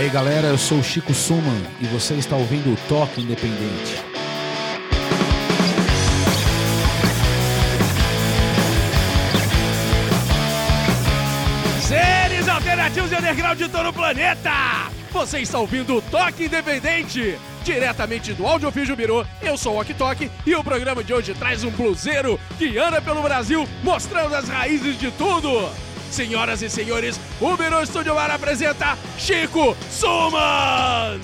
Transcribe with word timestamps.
Aí 0.00 0.08
galera, 0.08 0.46
eu 0.46 0.56
sou 0.56 0.78
o 0.78 0.82
Chico 0.82 1.12
Suman 1.12 1.60
e 1.78 1.84
você 1.84 2.14
está 2.14 2.34
ouvindo 2.34 2.72
o 2.72 2.76
Toque 2.88 3.20
Independente. 3.20 4.02
Seres 11.82 12.48
alternativos 12.48 13.12
e 13.12 13.14
underground 13.14 13.58
de 13.58 13.68
todo 13.68 13.90
o 13.90 13.92
planeta! 13.92 14.50
Você 15.12 15.40
está 15.40 15.58
ouvindo 15.58 15.96
o 15.96 16.00
Toque 16.00 16.46
Independente! 16.46 17.38
Diretamente 17.62 18.32
do 18.32 18.46
Audiofígio 18.46 18.96
Birô, 18.96 19.26
eu 19.42 19.58
sou 19.58 19.74
o 19.74 19.80
Ok 19.82 19.94
Tok 19.94 20.30
e 20.46 20.54
o 20.54 20.64
programa 20.64 21.04
de 21.04 21.12
hoje 21.12 21.34
traz 21.34 21.62
um 21.62 21.70
bluseiro 21.70 22.40
que 22.56 22.78
anda 22.78 23.02
pelo 23.02 23.20
Brasil 23.20 23.68
mostrando 23.82 24.34
as 24.34 24.48
raízes 24.48 24.98
de 24.98 25.10
tudo! 25.10 25.70
Senhoras 26.10 26.62
e 26.62 26.68
senhores, 26.68 27.20
o 27.40 27.56
Biro 27.56 27.82
Estúdio 27.82 28.14
Bar 28.14 28.30
apresenta 28.30 28.98
Chico 29.18 29.76
Suman! 29.90 31.20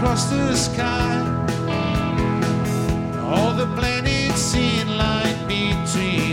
across 0.00 0.30
the 0.30 0.56
sky. 0.56 1.16
All 3.28 3.52
the 3.52 3.66
planets 3.76 4.54
in 4.54 4.89
between 5.50 6.29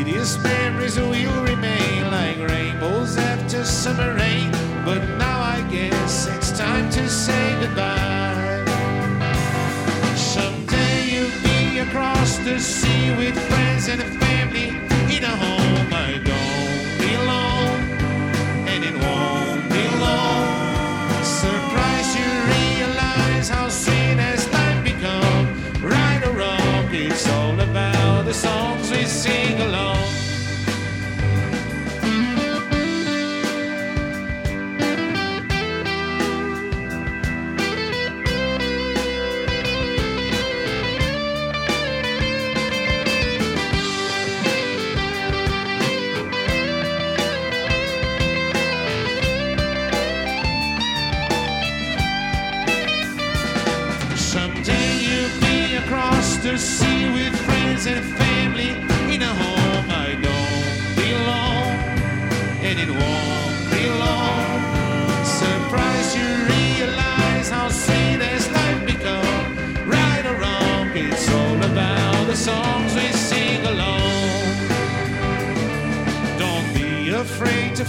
Sweetest 0.00 0.42
memories 0.42 0.98
will 0.98 1.44
remain 1.44 2.10
like 2.10 2.38
rainbows 2.38 3.18
after 3.18 3.66
summer 3.66 4.14
rain. 4.14 4.50
But 4.82 5.04
now 5.18 5.42
I 5.42 5.60
guess 5.70 6.26
it's 6.26 6.58
time 6.58 6.88
to 6.92 7.06
say 7.06 7.60
goodbye. 7.60 8.64
Someday 10.16 11.04
you'll 11.04 11.42
be 11.42 11.80
across 11.80 12.38
the 12.38 12.58
sea 12.58 13.14
with 13.18 13.36
friends 13.50 13.88
and 13.88 14.00
family 14.00 14.39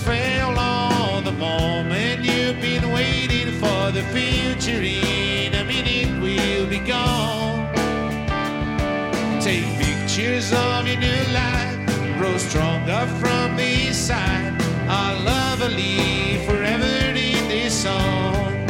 fail 0.01 0.57
on 0.57 1.24
the 1.24 1.31
moment 1.31 2.24
you've 2.24 2.59
been 2.59 2.92
waiting 2.92 3.51
for 3.59 3.92
the 3.92 4.01
future 4.13 4.81
in 4.81 5.53
a 5.53 5.63
minute 5.63 6.09
we'll 6.21 6.68
be 6.68 6.80
gone. 6.80 7.71
Take 9.39 9.65
pictures 9.77 10.51
of 10.53 10.88
your 10.88 10.98
new 10.98 11.24
life, 11.33 12.18
grow 12.18 12.36
stronger 12.38 13.06
from 13.19 13.56
the 13.57 13.88
inside. 13.88 14.59
Our 14.88 15.15
love 15.24 15.59
will 15.62 15.69
live 15.69 16.45
forever 16.45 16.95
in 17.27 17.48
this 17.48 17.83
song. 17.83 18.65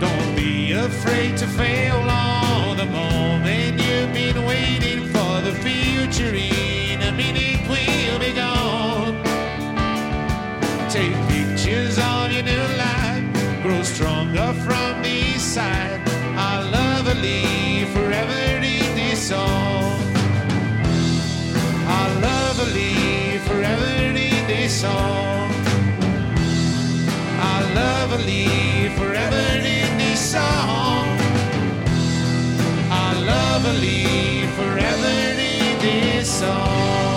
Don't 0.00 0.36
be 0.36 0.72
afraid 0.72 1.36
to 1.38 1.46
fail 1.46 1.96
on 1.96 2.76
the 2.76 2.86
moment 2.86 3.80
you've 3.80 4.12
been 4.12 4.44
waiting 4.44 5.06
for 5.08 5.40
the 5.40 5.54
future 5.64 6.34
in 6.34 7.02
a 7.02 7.12
minute 7.12 7.55
inside. 15.56 16.00
Our 16.36 16.64
love 16.70 17.06
will 17.06 17.22
live 17.22 17.88
forever 17.90 18.62
in 18.62 18.94
this 18.94 19.28
song. 19.28 20.00
Our 21.96 22.10
love 22.20 22.58
will 22.58 22.72
live 22.74 23.42
forever 23.42 23.92
in 24.12 24.46
this 24.46 24.80
song. 24.82 25.50
Our 27.40 27.62
love 27.74 28.10
will 28.10 28.26
live 28.26 28.92
forever 29.00 29.44
in 29.64 29.98
this 29.98 30.20
song. 30.32 31.18
Our 32.90 33.14
love 33.14 33.64
will 33.64 33.80
live 33.80 34.50
forever 34.60 35.14
in 35.40 35.78
this 35.80 36.40
song. 36.40 37.15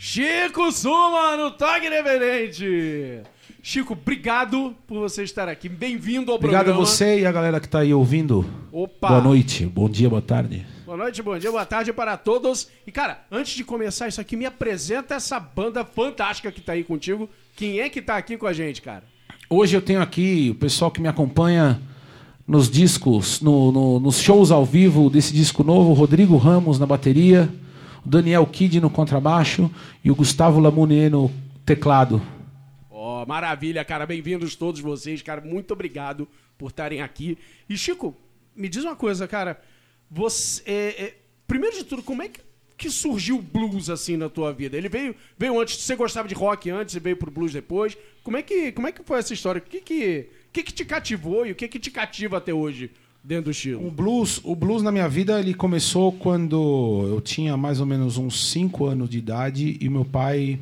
Chico 0.00 0.70
Suma 0.70 1.36
no 1.36 1.50
Toque 1.50 1.88
Independente. 1.88 3.20
Chico, 3.60 3.94
obrigado 3.94 4.72
por 4.86 5.00
você 5.00 5.24
estar 5.24 5.48
aqui. 5.48 5.68
Bem-vindo 5.68 6.30
ao 6.30 6.36
Obrigado 6.36 6.60
a 6.60 6.64
programa. 6.66 6.86
você 6.86 7.18
e 7.18 7.26
a 7.26 7.32
galera 7.32 7.58
que 7.58 7.68
tá 7.68 7.80
aí 7.80 7.92
ouvindo. 7.92 8.46
Opa. 8.70 9.08
Boa 9.08 9.20
noite, 9.20 9.66
bom 9.66 9.88
dia, 9.90 10.08
boa 10.08 10.22
tarde. 10.22 10.64
Boa 10.86 10.96
noite, 10.96 11.20
bom 11.20 11.36
dia, 11.36 11.50
boa 11.50 11.66
tarde 11.66 11.92
para 11.92 12.16
todos. 12.16 12.68
E, 12.86 12.92
cara, 12.92 13.24
antes 13.28 13.54
de 13.56 13.64
começar 13.64 14.06
isso 14.06 14.20
aqui, 14.20 14.36
me 14.36 14.46
apresenta 14.46 15.16
essa 15.16 15.40
banda 15.40 15.84
fantástica 15.84 16.52
que 16.52 16.60
tá 16.60 16.74
aí 16.74 16.84
contigo. 16.84 17.28
Quem 17.56 17.80
é 17.80 17.88
que 17.88 18.00
tá 18.00 18.16
aqui 18.16 18.36
com 18.36 18.46
a 18.46 18.52
gente, 18.52 18.80
cara? 18.80 19.02
Hoje 19.50 19.76
eu 19.76 19.82
tenho 19.82 20.00
aqui 20.00 20.50
o 20.52 20.54
pessoal 20.54 20.92
que 20.92 21.00
me 21.00 21.08
acompanha 21.08 21.82
nos 22.46 22.70
discos, 22.70 23.40
no- 23.40 23.72
no- 23.72 23.98
nos 23.98 24.20
shows 24.20 24.52
ao 24.52 24.64
vivo 24.64 25.10
desse 25.10 25.34
disco 25.34 25.64
novo, 25.64 25.92
Rodrigo 25.92 26.36
Ramos 26.36 26.78
na 26.78 26.86
bateria, 26.86 27.48
Daniel 28.08 28.46
Kid 28.46 28.80
no 28.80 28.88
contrabaixo 28.88 29.70
e 30.02 30.10
o 30.10 30.14
Gustavo 30.14 30.58
Lamounier 30.58 31.10
no 31.10 31.30
teclado. 31.66 32.22
Ó, 32.90 33.26
maravilha, 33.26 33.84
cara. 33.84 34.06
Bem-vindos 34.06 34.56
todos 34.56 34.80
vocês, 34.80 35.20
cara. 35.20 35.42
Muito 35.42 35.72
obrigado 35.72 36.26
por 36.56 36.70
estarem 36.70 37.02
aqui. 37.02 37.36
E, 37.68 37.76
Chico, 37.76 38.16
me 38.56 38.66
diz 38.66 38.82
uma 38.82 38.96
coisa, 38.96 39.28
cara. 39.28 39.60
Você. 40.10 40.62
é, 40.64 41.04
é, 41.04 41.16
primeiro 41.46 41.76
de 41.76 41.84
tudo, 41.84 42.02
como 42.02 42.22
é 42.22 42.30
que, 42.30 42.40
que 42.78 42.88
surgiu 42.88 43.36
o 43.36 43.42
blues 43.42 43.90
assim 43.90 44.16
na 44.16 44.30
tua 44.30 44.54
vida? 44.54 44.74
Ele 44.74 44.88
veio, 44.88 45.14
veio 45.36 45.60
antes. 45.60 45.76
Você 45.76 45.94
gostava 45.94 46.26
de 46.26 46.34
rock 46.34 46.70
antes 46.70 46.94
e 46.94 47.00
veio 47.00 47.18
pro 47.18 47.30
blues 47.30 47.52
depois. 47.52 47.94
Como 48.22 48.38
é 48.38 48.42
que, 48.42 48.72
como 48.72 48.86
é 48.86 48.92
que 48.92 49.02
foi 49.02 49.18
essa 49.18 49.34
história? 49.34 49.58
O 49.58 49.62
que 49.62 49.82
que, 49.82 50.30
que, 50.50 50.62
que 50.62 50.72
te 50.72 50.86
cativou 50.86 51.44
e 51.44 51.52
o 51.52 51.54
que, 51.54 51.68
que 51.68 51.78
te 51.78 51.90
cativa 51.90 52.38
até 52.38 52.54
hoje 52.54 52.90
dentro 53.22 53.44
do 53.44 53.48
O 53.48 53.50
estilo? 53.50 53.90
blues, 53.90 54.40
o 54.44 54.54
blues 54.54 54.82
na 54.82 54.90
minha 54.92 55.08
vida 55.08 55.38
ele 55.38 55.54
começou 55.54 56.12
quando 56.12 57.04
eu 57.08 57.20
tinha 57.20 57.56
mais 57.56 57.80
ou 57.80 57.86
menos 57.86 58.16
uns 58.16 58.50
5 58.50 58.86
anos 58.86 59.08
de 59.10 59.18
idade 59.18 59.76
e 59.80 59.88
meu 59.88 60.04
pai 60.04 60.58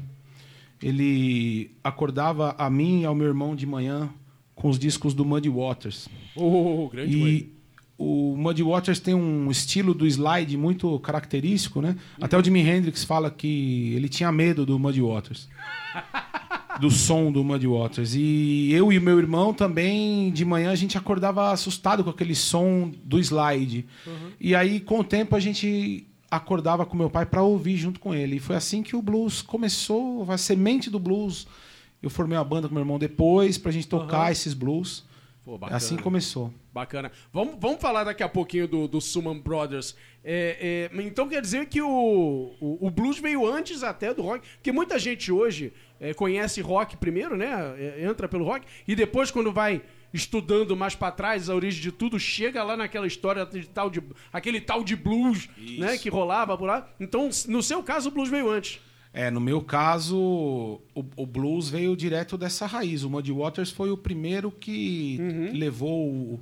ele 0.82 1.70
acordava 1.82 2.54
a 2.58 2.68
mim 2.68 3.02
e 3.02 3.04
ao 3.06 3.14
meu 3.14 3.26
irmão 3.26 3.56
de 3.56 3.66
manhã 3.66 4.10
com 4.54 4.68
os 4.68 4.78
discos 4.78 5.14
do 5.14 5.24
Muddy 5.24 5.48
Waters. 5.48 6.08
Oh, 6.34 6.88
grande. 6.90 7.16
E 7.16 7.52
o 7.98 8.34
Muddy 8.36 8.62
Waters 8.62 9.00
tem 9.00 9.14
um 9.14 9.50
estilo 9.50 9.94
do 9.94 10.06
slide 10.06 10.56
muito 10.56 10.98
característico, 11.00 11.80
né? 11.80 11.96
Até 12.20 12.36
o 12.38 12.44
Jimi 12.44 12.60
Hendrix 12.60 13.04
fala 13.04 13.30
que 13.30 13.92
ele 13.94 14.08
tinha 14.08 14.30
medo 14.30 14.66
do 14.66 14.78
Muddy 14.78 15.00
Waters. 15.00 15.48
do 16.80 16.90
som 16.90 17.30
do 17.32 17.42
Muddy 17.44 17.66
Waters. 17.66 18.14
E 18.14 18.72
eu 18.72 18.92
e 18.92 19.00
meu 19.00 19.18
irmão 19.18 19.52
também, 19.52 20.30
de 20.30 20.44
manhã, 20.44 20.70
a 20.70 20.76
gente 20.76 20.96
acordava 20.96 21.50
assustado 21.50 22.04
com 22.04 22.10
aquele 22.10 22.34
som 22.34 22.92
do 23.04 23.18
slide. 23.18 23.86
E 24.40 24.54
aí, 24.54 24.80
com 24.80 25.00
o 25.00 25.04
tempo, 25.04 25.34
a 25.36 25.40
gente 25.40 26.06
acordava 26.30 26.84
com 26.84 26.96
meu 26.96 27.08
pai 27.08 27.24
para 27.24 27.42
ouvir 27.42 27.76
junto 27.76 28.00
com 28.00 28.14
ele. 28.14 28.36
E 28.36 28.40
foi 28.40 28.56
assim 28.56 28.82
que 28.82 28.96
o 28.96 29.02
blues 29.02 29.42
começou, 29.42 30.30
a 30.30 30.36
semente 30.36 30.90
do 30.90 30.98
blues. 30.98 31.46
Eu 32.02 32.10
formei 32.10 32.36
uma 32.36 32.44
banda 32.44 32.68
com 32.68 32.74
meu 32.74 32.82
irmão 32.82 32.98
depois 32.98 33.58
pra 33.58 33.72
gente 33.72 33.88
tocar 33.88 34.30
esses 34.32 34.54
blues. 34.54 35.04
Pô, 35.46 35.56
bacana. 35.56 35.76
Assim 35.76 35.96
começou. 35.96 36.52
Bacana. 36.74 37.12
Vamos, 37.32 37.54
vamos 37.60 37.80
falar 37.80 38.02
daqui 38.02 38.20
a 38.20 38.28
pouquinho 38.28 38.66
do, 38.66 38.88
do 38.88 39.00
Suman 39.00 39.38
Brothers. 39.38 39.94
É, 40.24 40.90
é, 40.92 41.02
então 41.02 41.28
quer 41.28 41.40
dizer 41.40 41.66
que 41.66 41.80
o, 41.80 41.88
o, 42.60 42.78
o 42.84 42.90
blues 42.90 43.20
veio 43.20 43.46
antes 43.46 43.84
até 43.84 44.12
do 44.12 44.22
rock, 44.22 44.44
porque 44.56 44.72
muita 44.72 44.98
gente 44.98 45.30
hoje 45.30 45.72
é, 46.00 46.12
conhece 46.12 46.60
rock 46.60 46.96
primeiro, 46.96 47.36
né? 47.36 47.76
É, 47.78 48.04
entra 48.04 48.28
pelo 48.28 48.44
rock, 48.44 48.66
e 48.88 48.96
depois 48.96 49.30
quando 49.30 49.52
vai 49.52 49.82
estudando 50.12 50.76
mais 50.76 50.96
pra 50.96 51.12
trás 51.12 51.48
a 51.48 51.54
origem 51.54 51.80
de 51.80 51.92
tudo, 51.92 52.18
chega 52.18 52.64
lá 52.64 52.76
naquela 52.76 53.06
história 53.06 53.46
de 53.46 53.68
tal 53.68 53.88
de 53.88 54.02
aquele 54.32 54.60
tal 54.60 54.82
de 54.82 54.96
blues, 54.96 55.48
né, 55.78 55.96
que 55.96 56.08
rolava 56.08 56.58
por 56.58 56.64
lá. 56.64 56.88
Então, 56.98 57.30
no 57.46 57.62
seu 57.62 57.84
caso, 57.84 58.08
o 58.08 58.12
blues 58.12 58.28
veio 58.28 58.50
antes. 58.50 58.80
É, 59.18 59.30
no 59.30 59.40
meu 59.40 59.62
caso, 59.62 60.18
o, 60.94 61.04
o 61.16 61.24
blues 61.26 61.70
veio 61.70 61.96
direto 61.96 62.36
dessa 62.36 62.66
raiz. 62.66 63.02
O 63.02 63.08
Muddy 63.08 63.32
Waters 63.32 63.70
foi 63.70 63.90
o 63.90 63.96
primeiro 63.96 64.50
que 64.50 65.18
levou 65.54 66.06
o, 66.06 66.40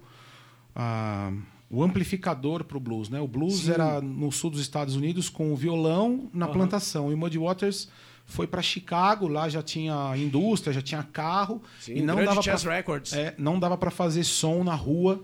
a- 0.75 1.33
o 1.71 1.83
amplificador 1.83 2.65
pro 2.65 2.81
blues, 2.81 3.09
né? 3.09 3.21
O 3.21 3.29
blues 3.29 3.61
Sim. 3.63 3.73
era 3.73 4.01
no 4.01 4.31
sul 4.33 4.51
dos 4.51 4.61
Estados 4.61 4.97
Unidos 4.97 5.29
com 5.29 5.53
o 5.53 5.57
violão 5.57 6.29
na 6.35 6.47
plantação 6.49 7.11
e 7.11 7.15
o 7.15 7.17
Muddy 7.19 7.39
Waters 7.39 7.89
foi 8.27 8.47
para 8.47 8.63
Chicago, 8.63 9.29
lá 9.29 9.49
já 9.49 9.63
tinha 9.63 10.13
indústria, 10.17 10.73
já 10.73 10.81
tinha 10.83 11.03
carro 11.03 11.63
Sim, 11.81 11.97
e 11.97 12.03
não 12.03 12.25
dava 12.25 12.43
Chess 12.43 12.63
pra, 12.65 12.75
Records. 12.77 13.13
é, 13.13 13.35
não 13.39 13.59
dava 13.59 13.77
para 13.77 13.91
fazer 13.91 14.25
som 14.25 14.65
na 14.65 14.75
rua 14.75 15.23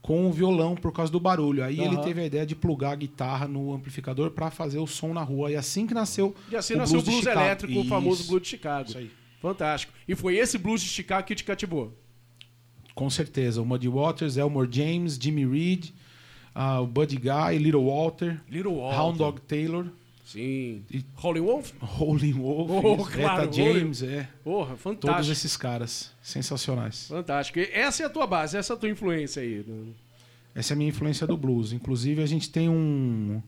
com 0.00 0.28
o 0.28 0.32
violão 0.32 0.74
por 0.74 0.92
causa 0.92 1.10
do 1.10 1.20
barulho. 1.20 1.62
Aí 1.64 1.80
ele 1.80 1.96
Aham. 1.96 2.02
teve 2.02 2.20
a 2.20 2.26
ideia 2.26 2.46
de 2.46 2.54
plugar 2.54 2.92
a 2.92 2.96
guitarra 2.96 3.46
no 3.48 3.72
amplificador 3.74 4.30
para 4.30 4.50
fazer 4.50 4.78
o 4.78 4.86
som 4.86 5.12
na 5.12 5.22
rua. 5.22 5.50
E 5.50 5.56
assim 5.56 5.86
que 5.86 5.94
nasceu 5.94 6.34
E 6.50 6.56
assim 6.56 6.74
o 6.74 6.78
nasceu 6.78 7.00
o 7.00 7.02
de 7.02 7.10
blues 7.10 7.26
elétrico, 7.26 7.80
o 7.80 7.84
famoso 7.84 8.20
Isso. 8.22 8.30
blues 8.30 8.42
de 8.42 8.48
Chicago. 8.48 8.88
Isso 8.88 8.98
aí. 8.98 9.10
Fantástico. 9.40 9.92
E 10.06 10.14
foi 10.14 10.36
esse 10.36 10.58
blues 10.58 10.80
de 10.80 10.88
Chicago 10.88 11.26
que 11.26 11.34
te 11.34 11.44
cativou. 11.44 11.92
Com 12.94 13.08
certeza. 13.08 13.62
O 13.62 13.66
Muddy 13.66 13.88
Waters, 13.88 14.36
Elmore 14.36 14.68
James, 14.70 15.18
Jimmy 15.20 15.46
Reed, 15.46 15.90
ah, 16.54 16.80
o 16.80 16.86
Buddy 16.86 17.16
Guy, 17.16 17.58
Little 17.58 17.84
Walter, 17.84 18.40
Little 18.50 18.74
Walter. 18.76 18.98
Hound 18.98 19.18
Dog 19.18 19.40
Taylor, 19.42 19.86
Sim. 20.30 20.84
E- 20.90 21.02
Rolling 21.14 21.40
Wolf? 21.40 21.72
Rolling 21.80 22.32
Wolf, 22.34 22.70
Oh, 22.84 22.96
claro, 23.06 23.50
James, 23.50 24.02
é. 24.02 24.28
Porra, 24.44 24.76
Todos 24.76 24.82
fantástico. 24.82 25.32
esses 25.32 25.56
caras. 25.56 26.12
Sensacionais. 26.20 27.08
Fantástico. 27.08 27.58
E 27.58 27.62
essa 27.72 28.02
é 28.02 28.06
a 28.06 28.10
tua 28.10 28.26
base, 28.26 28.54
essa 28.56 28.74
é 28.74 28.76
a 28.76 28.78
tua 28.78 28.90
influência 28.90 29.40
aí. 29.40 29.64
né? 29.66 29.92
Essa 30.54 30.72
é 30.72 30.74
a 30.74 30.76
minha 30.76 30.90
influência 30.90 31.26
do 31.26 31.34
blues. 31.34 31.72
Inclusive, 31.72 32.22
a 32.22 32.26
gente 32.26 32.50
tem 32.50 32.68
um. 32.68 33.40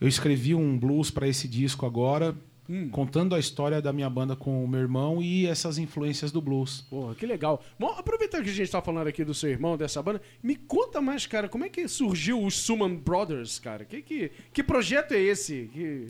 Eu 0.00 0.08
escrevi 0.08 0.54
um 0.54 0.78
blues 0.78 1.10
para 1.10 1.28
esse 1.28 1.46
disco 1.46 1.84
agora, 1.84 2.34
Hum. 2.68 2.88
contando 2.88 3.34
a 3.34 3.38
história 3.38 3.82
da 3.82 3.92
minha 3.92 4.08
banda 4.08 4.34
com 4.34 4.64
o 4.64 4.66
meu 4.66 4.80
irmão 4.80 5.22
e 5.22 5.46
essas 5.46 5.76
influências 5.76 6.32
do 6.32 6.40
blues. 6.40 6.80
Porra, 6.88 7.14
que 7.14 7.26
legal. 7.26 7.62
Bom, 7.78 7.88
aproveitando 7.88 8.42
que 8.42 8.48
a 8.48 8.54
gente 8.54 8.70
tá 8.70 8.80
falando 8.80 9.06
aqui 9.06 9.22
do 9.22 9.34
seu 9.34 9.50
irmão, 9.50 9.76
dessa 9.76 10.02
banda, 10.02 10.22
me 10.42 10.56
conta 10.56 10.98
mais, 11.00 11.26
cara, 11.26 11.46
como 11.46 11.64
é 11.64 11.68
que 11.68 11.86
surgiu 11.86 12.42
os 12.42 12.54
Suman 12.56 12.94
Brothers, 12.94 13.58
cara? 13.58 13.84
Que, 13.84 14.00
que, 14.00 14.30
que 14.52 14.62
projeto 14.62 15.12
é 15.12 15.20
esse? 15.20 15.68
Que... 15.74 16.06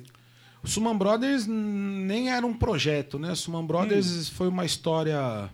O 0.62 0.68
Suman 0.68 0.96
Brothers 0.96 1.48
hum, 1.48 2.04
nem 2.06 2.30
era 2.30 2.46
um 2.46 2.54
projeto, 2.54 3.18
né? 3.18 3.32
O 3.32 3.36
Suman 3.36 3.66
Brothers 3.66 4.28
foi 4.28 4.46
uma 4.46 4.64
história 4.64 5.50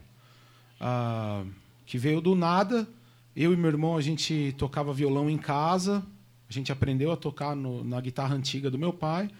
ah, 0.78 1.44
que 1.86 1.98
veio 1.98 2.20
do 2.20 2.34
nada. 2.34 2.86
Eu 3.34 3.52
e 3.52 3.56
meu 3.56 3.70
irmão, 3.70 3.96
a 3.96 4.00
gente 4.00 4.54
tocava 4.58 4.92
violão 4.92 5.30
em 5.30 5.38
casa. 5.38 6.04
A 6.48 6.52
gente 6.52 6.70
aprendeu 6.72 7.10
a 7.12 7.16
tocar 7.16 7.54
no- 7.56 7.82
na 7.84 8.00
guitarra 8.00 8.34
antiga 8.34 8.70
do 8.70 8.76
meu 8.78 8.92
pai. 8.92 9.30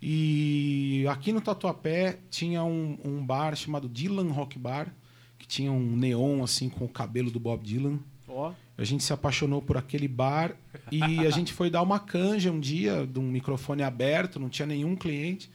E 0.00 1.04
aqui 1.08 1.32
no 1.32 1.40
Tatuapé 1.40 2.18
tinha 2.30 2.62
um, 2.62 2.96
um 3.04 3.24
bar 3.24 3.56
chamado 3.56 3.88
Dylan 3.88 4.30
Rock 4.30 4.58
Bar, 4.58 4.94
que 5.38 5.46
tinha 5.46 5.72
um 5.72 5.96
neon 5.96 6.42
assim 6.42 6.68
com 6.68 6.84
o 6.84 6.88
cabelo 6.88 7.30
do 7.30 7.40
Bob 7.40 7.64
Dylan. 7.64 7.98
Ó, 8.28 8.52
A 8.76 8.84
gente 8.84 9.02
se 9.02 9.12
apaixonou 9.12 9.60
por 9.60 9.76
aquele 9.76 10.06
bar 10.06 10.54
e 10.92 11.26
a 11.26 11.30
gente 11.30 11.52
foi 11.52 11.68
dar 11.68 11.82
uma 11.82 11.98
canja 11.98 12.52
um 12.52 12.60
dia 12.60 13.06
de 13.06 13.18
um 13.18 13.22
microfone 13.24 13.82
aberto, 13.82 14.38
não 14.38 14.48
tinha 14.48 14.66
nenhum 14.66 14.94
cliente. 14.94 15.50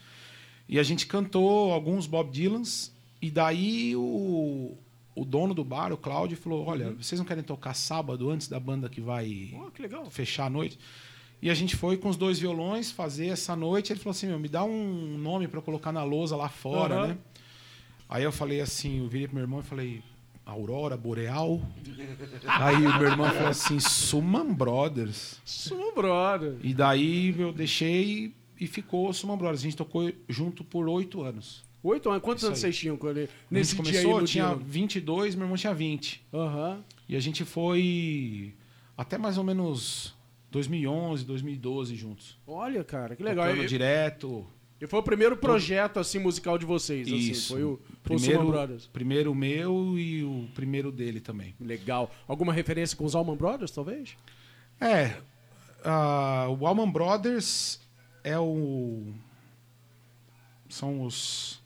E 0.67 0.77
a 0.77 0.83
gente 0.83 1.05
cantou 1.07 1.71
alguns 1.71 2.05
Bob 2.05 2.29
Dylans 2.31 2.91
e 3.21 3.31
daí 3.31 3.95
o, 3.95 4.75
o 5.15 5.23
dono 5.23 5.53
do 5.53 5.63
bar, 5.63 5.93
o 5.93 5.97
Cláudio, 5.97 6.35
falou: 6.35 6.65
"Olha, 6.65 6.91
vocês 6.93 7.17
não 7.19 7.25
querem 7.25 7.43
tocar 7.43 7.73
sábado 7.73 8.29
antes 8.29 8.47
da 8.49 8.59
banda 8.59 8.89
que 8.89 8.99
vai 8.99 9.53
ó, 9.55 9.69
que 9.69 9.83
fechar 10.09 10.47
a 10.47 10.49
noite?" 10.49 10.77
E 11.43 11.49
a 11.49 11.53
gente 11.53 11.75
foi 11.75 11.97
com 11.97 12.07
os 12.07 12.15
dois 12.15 12.39
violões 12.39 12.89
fazer 12.89 13.27
essa 13.27 13.53
noite. 13.53 13.91
Ele 13.91 13.99
falou 13.99 14.11
assim: 14.11 14.27
Meu, 14.27 14.39
me 14.39 14.47
dá 14.47 14.63
um 14.63 15.17
nome 15.17 15.45
para 15.45 15.61
colocar 15.61 15.91
na 15.91 16.01
lousa 16.01 16.37
lá 16.37 16.47
fora, 16.47 16.95
Aham. 16.95 17.07
né? 17.07 17.17
Aí 18.07 18.23
eu 18.23 18.31
falei 18.31 18.61
assim: 18.61 18.99
Eu 19.01 19.09
virei 19.09 19.27
pro 19.27 19.35
meu 19.35 19.43
irmão 19.43 19.59
e 19.59 19.63
falei: 19.63 20.01
Aurora 20.45 20.95
Boreal? 20.95 21.61
Aí 22.47 22.77
o 22.87 22.97
meu 22.97 23.09
irmão 23.09 23.29
falou 23.29 23.49
assim: 23.49 23.77
Suman 23.77 24.53
Brothers. 24.53 25.41
Suman 25.43 25.93
Brothers. 25.93 26.59
E 26.63 26.73
daí 26.73 27.35
eu 27.37 27.51
deixei 27.51 28.33
e 28.57 28.65
ficou 28.65 29.11
Suman 29.11 29.35
Brothers. 29.37 29.59
A 29.59 29.63
gente 29.63 29.75
tocou 29.75 30.09
junto 30.29 30.63
por 30.63 30.87
oito 30.87 31.21
anos. 31.23 31.61
Oito 31.83 32.09
anos. 32.09 32.23
Quantos 32.23 32.43
Isso 32.43 32.47
anos 32.47 32.59
aí. 32.59 32.61
vocês 32.71 32.77
tinham 32.77 32.95
quando, 32.95 33.17
A 33.19 33.27
nesse 33.51 33.75
gente 33.75 33.91
dia 33.91 33.99
aí 33.99 34.05
começou, 34.05 34.21
no 34.21 34.27
tinha 34.27 34.47
dia? 34.47 34.55
22, 34.65 35.35
meu 35.35 35.43
irmão 35.43 35.57
tinha 35.57 35.73
20. 35.73 36.25
Aham. 36.33 36.79
E 37.09 37.17
a 37.17 37.19
gente 37.19 37.43
foi 37.43 38.53
até 38.97 39.17
mais 39.17 39.37
ou 39.37 39.43
menos 39.43 40.15
2011, 40.53 41.25
2012 41.25 41.95
juntos. 41.95 42.37
Olha, 42.45 42.83
cara, 42.83 43.15
que 43.15 43.23
legal. 43.23 43.47
Tocando 43.47 43.63
E, 43.63 43.67
direto. 43.67 44.45
e 44.79 44.85
foi 44.85 44.99
o 44.99 45.03
primeiro 45.03 45.35
projeto 45.35 45.99
assim 45.99 46.19
musical 46.19 46.59
de 46.59 46.65
vocês, 46.65 47.07
assim. 47.07 47.17
Isso. 47.17 47.53
Foi 47.53 47.63
o, 47.63 47.81
foi 48.03 48.17
primeiro, 48.17 48.47
Brothers. 48.47 48.85
primeiro 48.87 49.33
meu 49.33 49.97
e 49.97 50.23
o 50.23 50.47
primeiro 50.53 50.91
dele 50.91 51.19
também. 51.19 51.55
Legal. 51.59 52.11
Alguma 52.27 52.53
referência 52.53 52.95
com 52.95 53.03
os 53.03 53.15
Allman 53.15 53.35
Brothers, 53.35 53.71
talvez? 53.71 54.15
É, 54.79 55.17
ah, 55.83 56.47
o 56.49 56.67
Allman 56.67 56.89
Brothers 56.91 57.79
é 58.23 58.37
o 58.39 59.11
são 60.69 61.01
os 61.03 61.61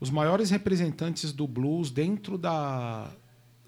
os 0.00 0.10
maiores 0.10 0.50
representantes 0.50 1.32
do 1.32 1.46
blues 1.46 1.90
dentro 1.90 2.36
da 2.36 3.10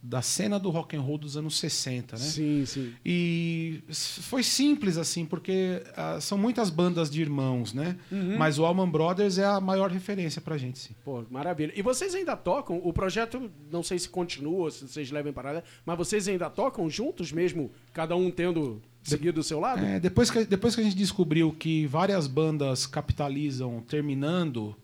da 0.06 0.22
cena 0.22 0.58
do 0.58 0.70
rock 0.70 0.96
and 0.96 1.00
roll 1.00 1.18
dos 1.18 1.36
anos 1.36 1.58
60, 1.58 2.16
né? 2.16 2.22
Sim, 2.22 2.64
sim. 2.64 2.94
E 3.04 3.82
foi 3.90 4.42
simples 4.42 4.96
assim, 4.96 5.26
porque 5.26 5.82
ah, 5.96 6.20
são 6.20 6.38
muitas 6.38 6.70
bandas 6.70 7.10
de 7.10 7.20
irmãos, 7.20 7.72
né? 7.72 7.96
Uhum. 8.10 8.38
Mas 8.38 8.56
o 8.56 8.64
Allman 8.64 8.88
Brothers 8.88 9.36
é 9.36 9.44
a 9.44 9.60
maior 9.60 9.90
referência 9.90 10.40
pra 10.40 10.56
gente, 10.56 10.78
sim. 10.78 10.94
Pô, 11.04 11.25
maravilha. 11.28 11.72
E 11.75 11.82
vocês 11.82 12.14
ainda 12.14 12.36
tocam? 12.36 12.80
O 12.84 12.92
projeto, 12.92 13.50
não 13.70 13.82
sei 13.82 13.98
se 13.98 14.08
continua, 14.08 14.70
se 14.70 14.86
vocês 14.86 15.10
levam 15.10 15.32
parada, 15.32 15.64
mas 15.84 15.98
vocês 15.98 16.28
ainda 16.28 16.48
tocam 16.48 16.88
juntos 16.88 17.32
mesmo, 17.32 17.72
cada 17.92 18.14
um 18.14 18.30
tendo 18.30 18.80
seguido 19.02 19.40
o 19.40 19.42
seu 19.42 19.58
lado? 19.58 19.84
É, 19.84 19.98
depois, 19.98 20.30
que, 20.30 20.44
depois 20.44 20.76
que 20.76 20.82
a 20.82 20.84
gente 20.84 20.96
descobriu 20.96 21.52
que 21.52 21.84
várias 21.86 22.28
bandas 22.28 22.86
capitalizam 22.86 23.80
terminando 23.80 24.76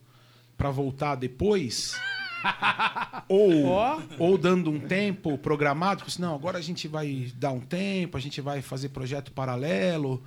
para 0.57 0.69
voltar 0.69 1.15
depois, 1.15 1.95
ou, 3.27 3.65
Ó. 3.65 4.01
ou 4.19 4.37
dando 4.37 4.69
um 4.69 4.79
tempo 4.79 5.37
programado, 5.37 6.03
assim, 6.05 6.21
não, 6.21 6.35
agora 6.35 6.57
a 6.57 6.61
gente 6.61 6.87
vai 6.87 7.31
dar 7.35 7.51
um 7.51 7.59
tempo, 7.59 8.17
a 8.17 8.19
gente 8.19 8.41
vai 8.41 8.61
fazer 8.61 8.89
projeto 8.89 9.31
paralelo. 9.31 10.23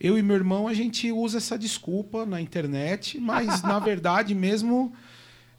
Eu 0.00 0.16
e 0.16 0.22
meu 0.22 0.36
irmão, 0.36 0.68
a 0.68 0.74
gente 0.74 1.10
usa 1.10 1.38
essa 1.38 1.58
desculpa 1.58 2.24
na 2.24 2.40
internet, 2.40 3.18
mas 3.18 3.62
na 3.62 3.78
verdade 3.80 4.34
mesmo 4.34 4.92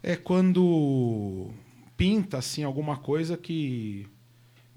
é 0.02 0.16
quando 0.16 1.50
pinta 1.96 2.38
assim 2.38 2.64
alguma 2.64 2.96
coisa 2.96 3.36
que 3.36 4.06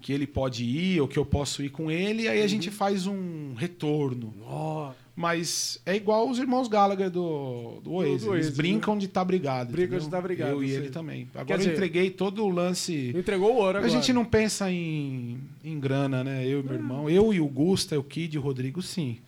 que 0.04 0.12
ele 0.12 0.26
pode 0.26 0.64
ir 0.64 1.00
ou 1.00 1.08
que 1.08 1.18
eu 1.18 1.24
posso 1.24 1.62
ir 1.62 1.70
com 1.70 1.90
ele, 1.90 2.28
aí 2.28 2.42
a 2.42 2.46
gente 2.46 2.70
faz 2.70 3.06
um 3.06 3.54
retorno. 3.54 4.34
Ó, 4.42 4.92
Mas 5.16 5.80
é 5.86 5.94
igual 5.94 6.28
os 6.28 6.40
irmãos 6.40 6.66
Gallagher 6.66 7.08
do, 7.08 7.80
do 7.84 7.92
Oasis. 7.92 8.22
do 8.22 8.30
Oasis, 8.30 8.46
Eles 8.46 8.56
brincam 8.56 8.98
de 8.98 9.06
estar 9.06 9.24
brigado. 9.24 9.70
Brincam 9.70 9.98
de 9.98 10.08
tá 10.08 10.20
brigado, 10.20 10.50
Eu 10.52 10.64
e 10.64 10.70
ele 10.72 10.90
também. 10.90 11.28
Agora 11.34 11.62
eu 11.62 11.72
entreguei 11.72 12.10
todo 12.10 12.44
o 12.44 12.48
lance. 12.48 13.12
entregou 13.14 13.52
o 13.52 13.56
ouro 13.56 13.78
agora. 13.78 13.86
A 13.86 13.88
gente 13.88 14.12
não 14.12 14.24
pensa 14.24 14.68
em, 14.70 15.38
em 15.62 15.78
grana, 15.78 16.24
né? 16.24 16.44
Eu 16.44 16.60
e 16.60 16.62
meu 16.64 16.74
irmão. 16.74 17.08
Eu 17.08 17.32
e 17.32 17.40
o 17.40 17.46
Gusta, 17.46 17.98
o 17.98 18.02
Kid 18.02 18.34
e 18.34 18.38
o 18.38 18.42
Rodrigo, 18.42 18.82
sim. 18.82 19.18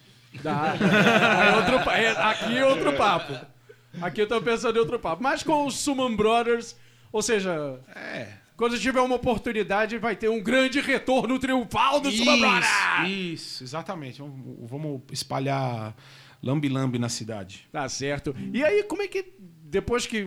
Dá. 0.42 0.74
É 0.76 1.56
outro 1.56 1.90
é- 1.90 2.10
aqui 2.10 2.58
é 2.58 2.66
outro 2.66 2.92
papo. 2.94 3.34
Aqui 4.02 4.20
eu 4.20 4.26
tô 4.28 4.42
pensando 4.42 4.76
em 4.76 4.80
outro 4.80 4.98
papo. 4.98 5.22
Mas 5.22 5.42
com 5.42 5.66
os 5.66 5.74
Suman 5.78 6.14
Brothers, 6.16 6.76
ou 7.12 7.22
seja, 7.22 7.78
É. 7.94 8.28
quando 8.56 8.78
tiver 8.78 9.00
uma 9.00 9.16
oportunidade, 9.16 9.98
vai 9.98 10.16
ter 10.16 10.28
um 10.28 10.40
grande 10.42 10.80
retorno 10.80 11.38
triunfal 11.38 12.00
do 12.00 12.10
Brothers! 12.10 12.66
isso, 13.06 13.62
exatamente. 13.64 14.18
Vamos, 14.18 14.70
vamos 14.70 15.02
espalhar 15.12 15.94
lambi-lambi 16.42 16.98
na 16.98 17.08
cidade. 17.08 17.68
Tá 17.72 17.88
certo. 17.88 18.34
E 18.52 18.64
aí, 18.64 18.82
como 18.84 19.02
é 19.02 19.08
que, 19.08 19.32
depois 19.38 20.06
que, 20.06 20.26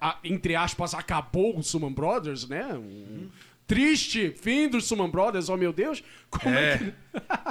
a- 0.00 0.18
entre 0.24 0.54
aspas, 0.54 0.94
acabou 0.94 1.58
o 1.58 1.62
Suman 1.62 1.92
Brothers, 1.92 2.48
né? 2.48 2.72
Um 2.74 3.28
triste 3.66 4.32
fim 4.40 4.68
dos 4.68 4.84
Suman 4.86 5.08
Brothers, 5.10 5.48
oh 5.48 5.56
meu 5.56 5.72
Deus. 5.72 6.02
Como 6.30 6.54
é, 6.54 6.78
que... 6.78 6.92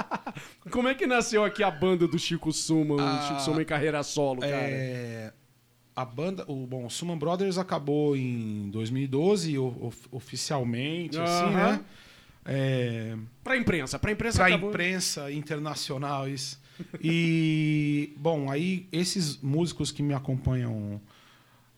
como 0.70 0.88
é 0.88 0.94
que 0.94 1.06
nasceu 1.06 1.44
aqui 1.44 1.62
a 1.62 1.70
banda 1.70 2.06
do 2.08 2.18
Chico 2.18 2.52
Suman, 2.52 2.96
Ah, 3.00 3.22
Chico 3.28 3.40
Suman 3.40 3.62
em 3.62 3.66
carreira 3.66 4.02
solo, 4.02 4.40
cara? 4.40 4.52
É, 4.54 5.32
a 5.96 6.04
banda, 6.04 6.44
o 6.46 6.66
bom, 6.66 6.84
o 6.84 6.90
Suman 6.90 7.16
Brothers 7.16 7.56
acabou 7.58 8.14
em 8.16 8.68
2012 8.70 9.58
o- 9.58 9.74
of- 9.80 10.06
oficialmente, 10.12 11.18
assim, 11.18 11.44
Aham. 11.46 11.52
né? 11.72 11.80
É, 12.44 13.16
Pra 13.42 13.56
imprensa, 13.56 13.98
pra 13.98 14.12
imprensa 14.12 14.38
para 14.38 14.46
acabou... 14.48 14.68
imprensa 14.70 15.32
internacional 15.32 16.28
isso. 16.28 16.60
E 17.02 18.12
bom, 18.20 18.50
aí 18.50 18.86
esses 18.92 19.40
músicos 19.42 19.90
que 19.90 20.02
me 20.02 20.14
acompanham 20.14 21.00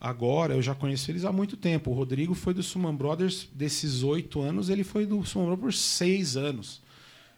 agora, 0.01 0.55
eu 0.55 0.63
já 0.63 0.75
conheço 0.75 1.11
eles 1.11 1.25
há 1.25 1.33
muito 1.33 1.57
tempo. 1.57 1.91
O 1.91 1.95
Rodrigo 1.95 2.35
foi 2.35 2.53
do 2.53 2.63
Suman 2.63 2.95
Brothers 2.95 3.49
desses 3.55 4.03
oito 4.03 4.41
anos, 4.41 4.69
ele 4.69 4.85
foi 4.85 5.07
do 5.07 5.25
Suman 5.25 5.47
Brothers 5.47 5.63
por 5.63 5.73
seis 5.73 6.37
anos. 6.37 6.83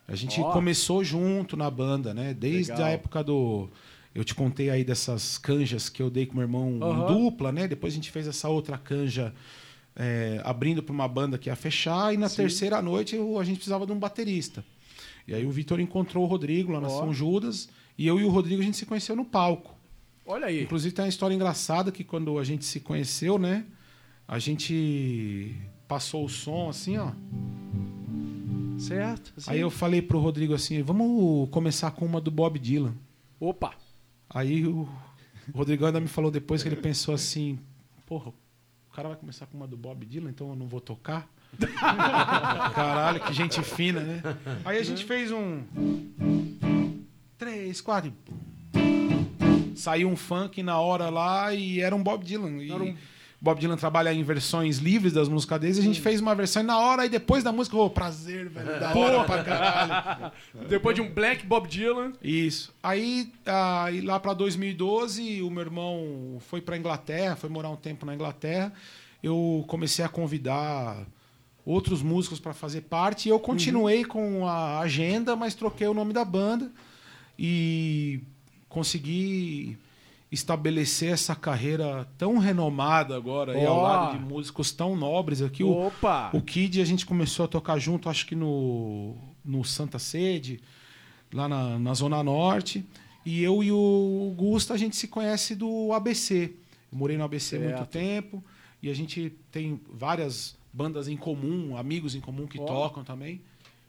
A 0.08 0.16
gente 0.16 0.40
Ó. 0.40 0.50
começou 0.52 1.04
junto 1.04 1.56
na 1.56 1.70
banda, 1.70 2.12
né? 2.12 2.34
Desde 2.34 2.72
Legal. 2.72 2.86
a 2.86 2.90
época 2.90 3.22
do 3.22 3.68
eu 4.14 4.24
te 4.24 4.34
contei 4.34 4.70
aí 4.70 4.82
dessas 4.84 5.38
canjas 5.38 5.88
que 5.88 6.02
eu 6.02 6.10
dei 6.10 6.26
com 6.26 6.34
meu 6.34 6.42
irmão 6.42 6.70
em 6.76 7.14
dupla, 7.14 7.52
né? 7.52 7.68
Depois 7.68 7.92
a 7.92 7.96
gente 7.96 8.10
fez 8.10 8.26
essa 8.26 8.48
outra 8.48 8.76
canja 8.78 9.32
é, 9.96 10.40
abrindo 10.44 10.82
para 10.82 10.92
uma 10.92 11.06
banda 11.08 11.36
que 11.38 11.48
ia 11.48 11.56
fechar 11.56 12.12
e 12.14 12.16
na 12.16 12.28
Sim. 12.28 12.36
terceira 12.36 12.80
noite 12.82 13.14
eu- 13.16 13.38
a 13.38 13.44
gente 13.44 13.56
precisava 13.56 13.86
de 13.86 13.92
um 13.92 13.98
baterista. 13.98 14.64
E 15.28 15.34
aí 15.34 15.44
o 15.46 15.50
Vitor 15.50 15.78
encontrou 15.80 16.24
o 16.24 16.26
Rodrigo 16.26 16.72
lá 16.72 16.80
na 16.80 16.88
Ó. 16.88 16.98
São 16.98 17.12
Judas. 17.12 17.68
E 17.98 18.06
eu 18.06 18.18
e 18.18 18.24
o 18.24 18.28
Rodrigo 18.30 18.62
a 18.62 18.64
gente 18.64 18.76
se 18.76 18.86
conheceu 18.86 19.14
no 19.14 19.24
palco. 19.24 19.76
Olha 20.26 20.46
aí. 20.46 20.62
Inclusive 20.62 20.94
tem 20.94 21.04
uma 21.04 21.08
história 21.08 21.34
engraçada 21.34 21.92
que 21.92 22.02
quando 22.02 22.38
a 22.38 22.44
gente 22.44 22.64
se 22.64 22.80
conheceu, 22.80 23.38
né? 23.38 23.64
A 24.26 24.38
gente 24.38 25.54
passou 25.86 26.24
o 26.24 26.28
som 26.28 26.68
assim, 26.68 26.96
ó. 26.98 27.10
Certo. 28.78 29.32
sim. 29.36 29.50
Aí 29.50 29.60
eu 29.60 29.70
falei 29.70 30.00
pro 30.00 30.18
Rodrigo 30.18 30.54
assim, 30.54 30.82
vamos 30.82 31.48
começar 31.50 31.90
com 31.90 32.06
uma 32.06 32.20
do 32.20 32.30
Bob 32.30 32.58
Dylan. 32.58 32.94
Opa. 33.38 33.74
Aí 34.32 34.66
o 34.66 34.88
Rodrigo 35.52 35.84
ainda 35.84 36.00
me 36.00 36.06
falou 36.08 36.30
depois 36.30 36.62
que 36.62 36.68
ele 36.68 36.76
pensou 36.76 37.14
assim, 37.14 37.58
porra, 38.06 38.28
o 38.30 38.94
cara 38.94 39.08
vai 39.08 39.16
começar 39.18 39.46
com 39.46 39.56
uma 39.56 39.66
do 39.66 39.76
Bob 39.76 40.04
Dylan, 40.06 40.30
então 40.30 40.48
eu 40.50 40.56
não 40.56 40.66
vou 40.66 40.80
tocar. 40.80 41.28
Caralho, 42.74 43.20
que 43.20 43.32
gente 43.32 43.60
fina, 43.62 44.00
né? 44.00 44.22
Aí 44.64 44.78
a 44.78 44.82
gente 44.82 45.04
fez 45.04 45.32
um. 45.32 45.62
Três, 47.36 47.80
quatro. 47.80 48.12
Saiu 49.74 50.08
um 50.08 50.16
funk 50.16 50.62
na 50.62 50.78
hora 50.78 51.08
lá 51.08 51.52
e 51.54 51.80
era 51.80 51.94
um 51.96 52.02
Bob 52.02 52.24
Dylan. 52.24 52.62
Era 52.62 52.82
um- 52.82 52.96
Bob 53.40 53.58
Dylan 53.58 53.76
trabalha 53.76 54.12
em 54.12 54.22
versões 54.22 54.78
livres 54.78 55.14
das 55.14 55.26
músicas 55.26 55.58
deles. 55.58 55.76
E 55.78 55.80
a 55.80 55.82
gente 55.82 56.00
fez 56.00 56.20
uma 56.20 56.34
versão 56.34 56.62
e 56.62 56.66
na 56.66 56.78
hora, 56.78 57.06
e 57.06 57.08
depois 57.08 57.42
da 57.42 57.50
música, 57.50 57.74
ô, 57.74 57.88
prazer, 57.88 58.50
velho. 58.50 58.78
Da 58.78 58.94
hora 58.94 59.24
pra 59.24 59.42
caralho. 59.42 60.32
Depois 60.68 60.94
de 60.94 61.00
um 61.00 61.10
Black 61.10 61.46
Bob 61.46 61.66
Dylan. 61.66 62.12
Isso. 62.22 62.74
Aí, 62.82 63.32
aí 63.46 64.02
lá 64.02 64.20
para 64.20 64.34
2012, 64.34 65.40
o 65.40 65.50
meu 65.50 65.62
irmão 65.62 66.36
foi 66.40 66.60
para 66.60 66.76
Inglaterra, 66.76 67.34
foi 67.34 67.48
morar 67.48 67.70
um 67.70 67.76
tempo 67.76 68.04
na 68.04 68.14
Inglaterra. 68.14 68.72
Eu 69.22 69.64
comecei 69.66 70.04
a 70.04 70.08
convidar 70.08 71.06
outros 71.64 72.02
músicos 72.02 72.38
para 72.38 72.52
fazer 72.52 72.82
parte. 72.82 73.26
E 73.26 73.30
eu 73.30 73.40
continuei 73.40 74.04
com 74.04 74.46
a 74.46 74.80
agenda, 74.80 75.34
mas 75.34 75.54
troquei 75.54 75.86
o 75.86 75.94
nome 75.94 76.12
da 76.12 76.26
banda 76.26 76.70
e 77.38 78.20
consegui 78.68 79.78
estabelecer 80.30 81.12
essa 81.12 81.34
carreira 81.34 82.06
tão 82.16 82.38
renomada 82.38 83.16
agora 83.16 83.52
aí 83.52 83.66
ao 83.66 83.82
lado 83.82 84.18
de 84.18 84.24
músicos 84.24 84.70
tão 84.70 84.94
nobres 84.96 85.42
aqui. 85.42 85.64
O, 85.64 85.86
Opa. 85.88 86.30
o 86.32 86.40
Kid 86.40 86.80
a 86.80 86.84
gente 86.84 87.04
começou 87.04 87.44
a 87.44 87.48
tocar 87.48 87.78
junto, 87.78 88.08
acho 88.08 88.26
que 88.26 88.36
no, 88.36 89.16
no 89.44 89.64
Santa 89.64 89.98
Sede, 89.98 90.60
lá 91.32 91.48
na, 91.48 91.78
na 91.78 91.94
Zona 91.94 92.22
Norte. 92.22 92.84
E 93.26 93.42
eu 93.42 93.62
e 93.62 93.70
o 93.72 94.32
Gusta 94.36 94.74
a 94.74 94.76
gente 94.76 94.96
se 94.96 95.08
conhece 95.08 95.54
do 95.54 95.92
ABC. 95.92 96.52
Eu 96.92 96.98
morei 96.98 97.18
no 97.18 97.24
ABC 97.24 97.56
há 97.56 97.60
muito 97.60 97.76
Certo. 97.76 97.90
tempo 97.90 98.44
e 98.82 98.88
a 98.88 98.94
gente 98.94 99.32
tem 99.50 99.80
várias 99.92 100.56
bandas 100.72 101.08
em 101.08 101.16
comum, 101.16 101.76
amigos 101.76 102.14
em 102.14 102.20
comum 102.20 102.46
que 102.46 102.58
Ó. 102.60 102.64
tocam 102.64 103.02
também. 103.04 103.40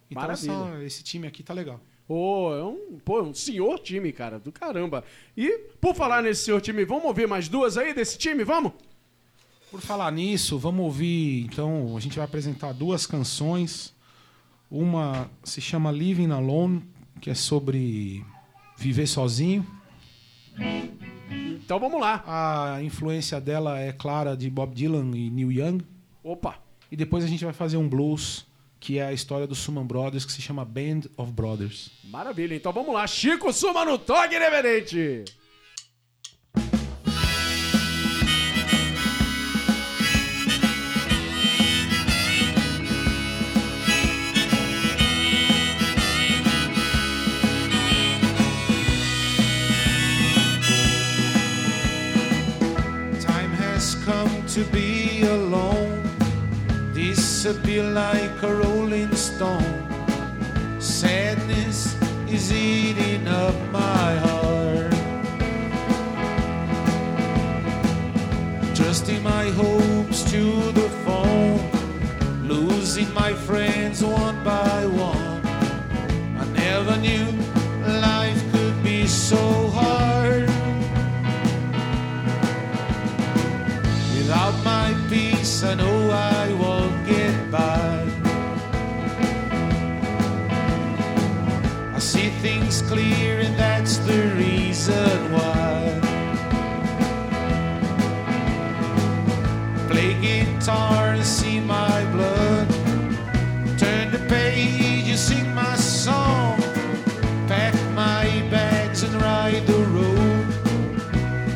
Então 0.10 0.30
essa- 0.30 0.84
esse 0.84 1.04
time 1.04 1.28
aqui 1.28 1.44
tá 1.44 1.54
legal. 1.54 1.80
Pô, 2.12 2.54
é 2.54 2.62
um, 2.62 3.00
pô, 3.06 3.20
é 3.20 3.24
um 3.24 3.34
senhor 3.34 3.80
time, 3.80 4.12
cara, 4.12 4.38
do 4.38 4.52
caramba. 4.52 5.02
E, 5.38 5.60
por 5.80 5.96
falar 5.96 6.22
nesse 6.22 6.44
senhor 6.44 6.60
time, 6.60 6.84
vamos 6.84 7.06
ouvir 7.06 7.26
mais 7.26 7.48
duas 7.48 7.78
aí 7.78 7.94
desse 7.94 8.18
time, 8.18 8.44
vamos? 8.44 8.74
Por 9.72 9.80
falar 9.80 10.12
nisso, 10.12 10.60
vamos 10.60 10.84
ouvir. 10.84 11.46
Então, 11.46 11.96
a 11.96 12.02
gente 12.02 12.18
vai 12.18 12.26
apresentar 12.26 12.74
duas 12.74 13.06
canções. 13.06 13.94
Uma 14.70 15.32
se 15.42 15.62
chama 15.62 15.90
Living 15.90 16.32
Alone, 16.32 16.84
que 17.22 17.30
é 17.30 17.34
sobre 17.34 18.26
viver 18.78 19.08
sozinho. 19.08 19.66
Então 21.64 21.80
vamos 21.80 22.02
lá. 22.02 22.26
A 22.28 22.84
influência 22.84 23.40
dela 23.40 23.80
é 23.80 23.94
clara 23.94 24.36
de 24.36 24.50
Bob 24.50 24.76
Dylan 24.76 25.16
e 25.16 25.30
Neil 25.30 25.50
Young. 25.54 25.82
Opa. 26.22 26.60
E 26.92 26.98
depois 26.98 27.24
a 27.24 27.28
gente 27.28 27.46
vai 27.46 27.54
fazer 27.54 27.78
um 27.78 27.88
blues, 27.88 28.46
que 28.82 28.98
é 28.98 29.06
a 29.06 29.14
história 29.14 29.46
dos 29.46 29.60
Suman 29.60 29.86
Brothers, 29.86 30.26
que 30.26 30.34
se 30.34 30.42
chama 30.42 30.66
Band 30.66 31.02
of 31.16 31.32
Brothers. 31.32 31.92
Maravilha, 32.04 32.56
então 32.56 32.74
vamos 32.74 32.94
lá. 32.94 33.06
Chico 33.06 33.54
Suma 33.54 33.86
no. 33.86 34.00
Time 53.20 53.54
has 53.54 53.96
come 54.04 54.44
to 54.48 54.64
be 54.72 54.91
disappear 57.44 57.82
like 57.82 58.44
a 58.44 58.54
rolling 58.54 59.12
stone. 59.16 59.74
Sadness 60.80 61.98
is 62.30 62.54
eating 62.54 63.28
up 63.28 63.56
my 63.72 64.16
heart. 64.26 64.92
Trusting 68.76 69.24
my 69.24 69.46
hopes 69.62 70.22
to 70.30 70.72
the 70.74 70.88
phone, 71.04 71.60
losing 72.48 73.12
my 73.16 73.34
friends 73.34 73.81
clear, 92.92 93.40
and 93.40 93.56
that's 93.58 93.96
the 94.00 94.22
reason 94.36 95.32
why. 95.32 95.98
Play 99.90 100.14
guitar 100.20 101.14
and 101.14 101.26
see 101.26 101.62
my 101.62 102.04
blood. 102.12 102.68
Turn 103.80 104.12
the 104.12 104.22
page, 104.28 105.08
you 105.08 105.16
sing 105.16 105.56
my 105.56 105.76
song. 105.76 106.60
Pack 107.48 107.76
my 107.96 108.26
bags 108.52 109.04
and 109.04 109.16
ride 109.22 109.66
the 109.68 109.82
road. 109.96 110.46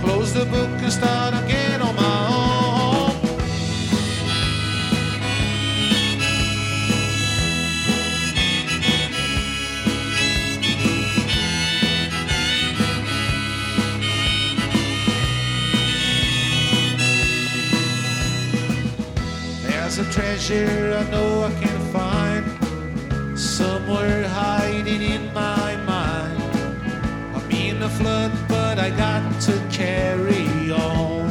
Close 0.03 0.33
the 0.33 0.45
book 0.45 0.71
and 0.85 0.93
start 0.93 1.34
carry 29.75 30.71
on. 30.71 31.27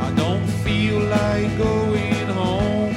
I 0.00 0.12
don't 0.16 0.46
feel 0.64 0.98
like 0.98 1.56
going 1.56 2.26
home. 2.26 2.96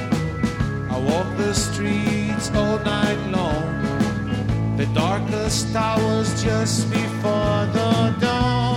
I 0.90 0.98
walk 0.98 1.36
the 1.36 1.54
streets 1.54 2.50
all 2.56 2.78
night 2.80 3.20
long. 3.30 4.76
The 4.76 4.86
darkest 4.86 5.74
hours 5.76 6.42
just 6.42 6.90
before 6.90 7.66
the 7.76 8.16
dawn. 8.20 8.71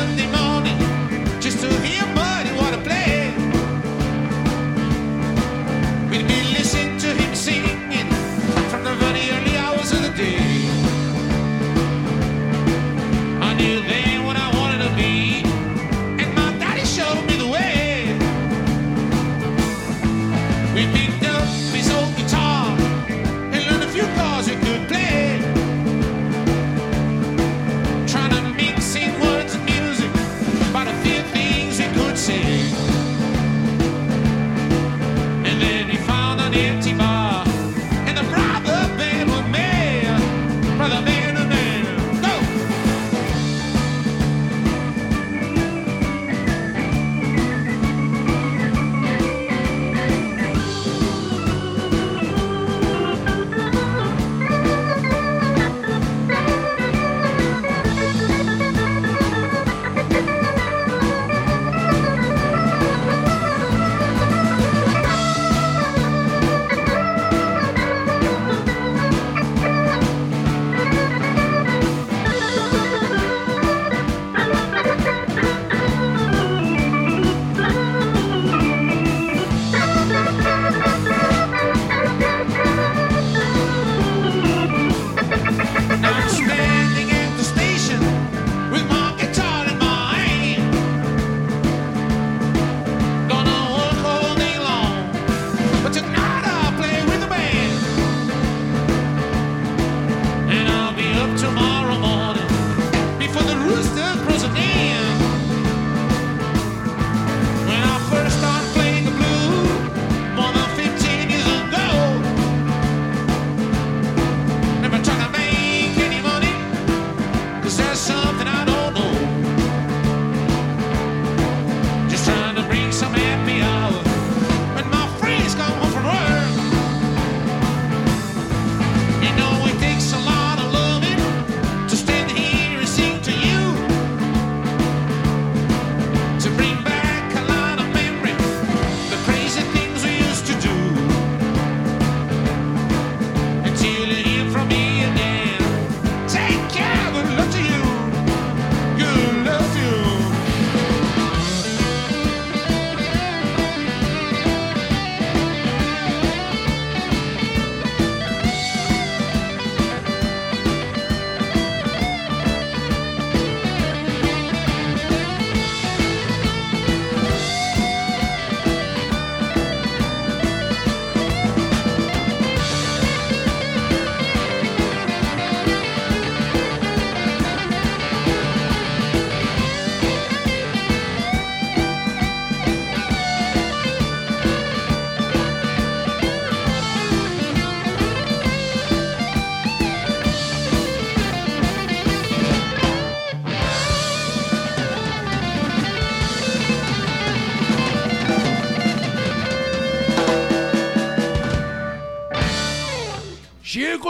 Andy 0.00 0.39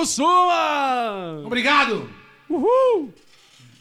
Suman! 0.04 1.44
Obrigado! 1.46 2.08
Uhul! 2.48 3.12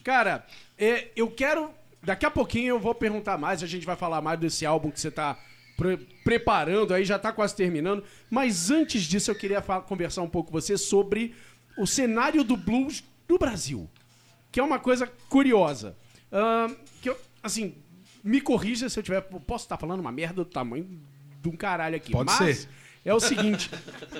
Cara, 0.04 0.46
é, 0.78 1.10
eu 1.16 1.30
quero. 1.30 1.72
Daqui 2.02 2.26
a 2.26 2.32
pouquinho 2.32 2.70
eu 2.70 2.80
vou 2.80 2.96
perguntar 2.96 3.38
mais, 3.38 3.62
a 3.62 3.68
gente 3.68 3.86
vai 3.86 3.96
falar 3.96 4.22
mais 4.22 4.40
desse 4.40 4.66
álbum 4.66 4.90
que 4.90 5.00
você 5.00 5.12
tá 5.12 5.38
pre 5.76 5.98
preparando 6.24 6.94
aí, 6.94 7.04
já 7.04 7.18
tá 7.18 7.32
quase 7.32 7.56
terminando. 7.56 8.04
Mas 8.30 8.70
antes 8.70 9.04
disso, 9.04 9.32
eu 9.32 9.36
queria 9.36 9.62
conversar 9.62 10.22
um 10.22 10.30
pouco 10.30 10.52
com 10.52 10.60
você 10.60 10.78
sobre 10.78 11.34
o 11.78 11.88
cenário 11.88 12.44
do 12.44 12.56
blues 12.56 13.04
do 13.28 13.38
Brasil. 13.38 13.90
Que 14.52 14.60
é 14.60 14.64
uma 14.64 14.80
coisa 14.80 15.08
curiosa. 15.30 15.96
Uh, 16.32 16.76
que 17.02 17.10
eu, 17.10 17.18
assim, 17.42 17.76
me 18.24 18.42
corrija 18.42 18.90
se 18.90 19.00
eu 19.00 19.04
tiver. 19.04 19.22
Posso 19.22 19.66
estar 19.66 19.78
falando 19.78 20.00
uma 20.00 20.12
merda 20.12 20.44
do 20.44 20.46
tamanho 20.46 20.88
de 21.42 21.50
um 21.50 21.56
caralho 21.56 21.96
aqui. 21.96 22.12
Pode 22.12 22.32
mas, 22.32 22.58
ser 22.58 22.70
é 23.06 23.14
o 23.14 23.20
seguinte, 23.20 23.70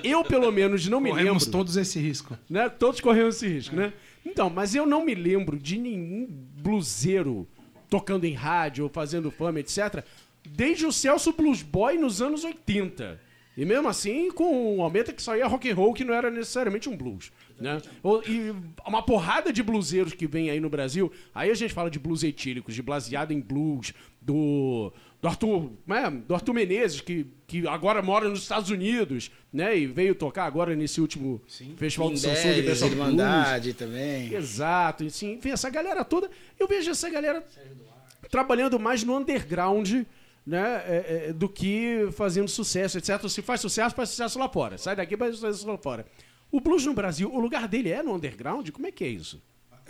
eu 0.02 0.24
pelo 0.24 0.50
menos 0.50 0.86
não 0.88 1.00
me 1.00 1.10
Corremos 1.10 1.44
lembro. 1.44 1.58
todos 1.58 1.76
esse 1.76 1.98
risco. 2.00 2.36
né? 2.48 2.68
Todos 2.68 3.00
corremos 3.00 3.36
esse 3.36 3.46
risco, 3.46 3.76
né? 3.76 3.92
Então, 4.24 4.48
mas 4.50 4.74
eu 4.74 4.86
não 4.86 5.04
me 5.04 5.14
lembro 5.14 5.58
de 5.58 5.78
nenhum 5.78 6.26
bluseiro 6.30 7.46
tocando 7.88 8.24
em 8.24 8.32
rádio, 8.34 8.84
ou 8.84 8.90
fazendo 8.90 9.30
fama, 9.30 9.60
etc. 9.60 10.04
Desde 10.48 10.86
o 10.86 10.92
Celso 10.92 11.32
Blues 11.32 11.62
Boy 11.62 11.98
nos 11.98 12.22
anos 12.22 12.44
80. 12.44 13.20
E 13.56 13.64
mesmo 13.64 13.88
assim, 13.88 14.30
com 14.30 14.76
um 14.76 14.82
aumento 14.82 15.12
que 15.12 15.20
só 15.22 15.36
ia 15.36 15.46
rock 15.46 15.68
and 15.70 15.74
roll, 15.74 15.92
que 15.92 16.04
não 16.04 16.14
era 16.14 16.30
necessariamente 16.30 16.88
um 16.88 16.96
blues. 16.96 17.30
Né? 17.58 17.82
E 18.26 18.54
uma 18.86 19.02
porrada 19.02 19.52
de 19.52 19.62
bluseiros 19.62 20.14
que 20.14 20.26
vem 20.26 20.48
aí 20.48 20.60
no 20.60 20.70
Brasil. 20.70 21.12
Aí 21.34 21.50
a 21.50 21.54
gente 21.54 21.74
fala 21.74 21.90
de 21.90 21.98
blues 21.98 22.22
etílicos, 22.22 22.74
de 22.74 22.80
baseado 22.80 23.32
em 23.32 23.40
blues, 23.40 23.92
do, 24.20 24.92
do 25.20 25.28
Arthur, 25.28 25.70
né? 25.86 26.10
do 26.26 26.34
Arthur 26.34 26.54
Menezes, 26.54 27.00
que, 27.00 27.26
que 27.46 27.66
agora 27.68 28.00
mora 28.00 28.28
nos 28.28 28.40
Estados 28.40 28.70
Unidos, 28.70 29.30
né? 29.52 29.76
E 29.76 29.86
veio 29.86 30.14
tocar 30.14 30.46
agora 30.46 30.74
nesse 30.74 31.00
último 31.00 31.42
festival 31.76 32.10
do 32.10 32.16
Samsung 32.16 32.62
Blues. 32.62 32.82
Irmandade 32.82 33.74
também. 33.74 34.32
Exato, 34.32 35.04
assim, 35.04 35.34
enfim, 35.34 35.50
essa 35.50 35.68
galera 35.68 36.04
toda. 36.04 36.30
Eu 36.58 36.66
vejo 36.66 36.90
essa 36.90 37.10
galera 37.10 37.44
trabalhando 38.30 38.78
mais 38.80 39.04
no 39.04 39.16
underground, 39.16 39.90
né? 40.46 40.82
é, 40.86 41.26
é, 41.28 41.32
do 41.32 41.48
que 41.48 42.08
fazendo 42.12 42.48
sucesso, 42.48 42.96
etc. 42.96 43.28
Se 43.28 43.42
faz 43.42 43.60
sucesso, 43.60 43.94
faz 43.94 44.08
sucesso 44.08 44.38
lá 44.38 44.48
fora. 44.48 44.78
Sai 44.78 44.96
daqui, 44.96 45.16
faz 45.16 45.36
sucesso 45.36 45.66
lá 45.66 45.76
fora. 45.76 46.06
O 46.50 46.60
blues 46.60 46.86
no 46.86 46.94
Brasil, 46.94 47.30
o 47.32 47.38
lugar 47.38 47.68
dele 47.68 47.90
é 47.90 48.02
no 48.02 48.14
underground? 48.14 48.70
Como 48.70 48.86
é 48.86 48.90
que 48.90 49.04
é 49.04 49.08
isso? 49.08 49.40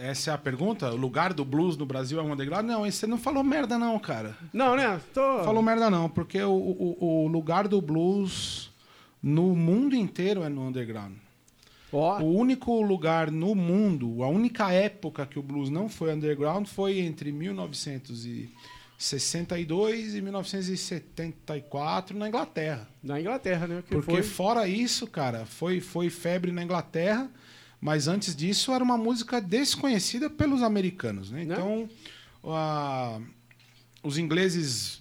Essa 0.01 0.31
é 0.31 0.35
a 0.35 0.39
pergunta? 0.39 0.91
O 0.93 0.97
lugar 0.97 1.35
do 1.35 1.45
blues 1.45 1.77
no 1.77 1.85
Brasil 1.85 2.19
é 2.19 2.23
um 2.23 2.33
underground? 2.33 2.67
Não, 2.67 2.91
você 2.91 3.07
não 3.07 3.19
falou 3.19 3.45
merda 3.45 3.79
não, 3.79 3.99
cara. 3.99 4.35
Não, 4.53 4.75
né? 4.75 4.99
Tô... 5.13 5.45
Falou 5.45 5.63
merda 5.63 5.91
não, 5.91 6.09
porque 6.09 6.43
o, 6.43 6.51
o, 6.51 7.25
o 7.25 7.29
lugar 7.29 7.69
do 7.69 7.81
blues 7.81 8.71
no 9.23 9.55
mundo 9.55 9.95
inteiro 9.95 10.43
é 10.43 10.49
no 10.49 10.67
underground. 10.67 11.13
Ó, 11.93 12.21
O 12.21 12.35
único 12.37 12.81
lugar 12.81 13.31
no 13.31 13.55
mundo, 13.55 14.23
a 14.23 14.29
única 14.29 14.73
época 14.73 15.27
que 15.27 15.39
o 15.39 15.43
blues 15.43 15.69
não 15.71 15.89
foi 15.89 16.15
underground 16.15 16.67
foi 16.67 17.01
entre 17.01 17.33
1962 17.33 20.15
e 20.15 20.23
1974 20.23 22.17
na 22.17 22.29
Inglaterra. 22.29 22.89
na 23.03 23.21
Inglaterra, 23.21 23.67
né? 23.67 23.83
Que 23.87 23.95
Porque 23.97 24.13
foi... 24.13 24.23
fora 24.23 24.69
isso, 24.69 25.07
cara, 25.07 25.45
foi, 25.45 25.81
foi 25.81 26.09
febre 26.11 26.53
na 26.53 26.63
Inglaterra, 26.63 27.29
mas 27.81 28.07
antes 28.09 28.35
disso 28.37 28.73
era 28.73 28.83
uma 28.85 28.99
música 28.99 29.41
desconhecida 29.41 30.29
pelos 30.29 30.63
americanos, 30.63 31.31
né? 31.31 31.45
Né? 31.45 31.55
Então, 31.55 31.89
a- 32.45 33.21
os 34.03 34.19
ingleses 34.19 35.01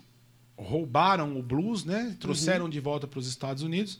roubaram 0.57 1.37
o 1.39 1.43
blues, 1.43 1.85
né? 1.85 2.15
Trouxeram 2.19 2.65
Uhum. 2.65 2.69
de 2.71 2.79
volta 2.79 3.07
para 3.07 3.19
os 3.19 3.27
Estados 3.27 3.63
Unidos. 3.63 3.99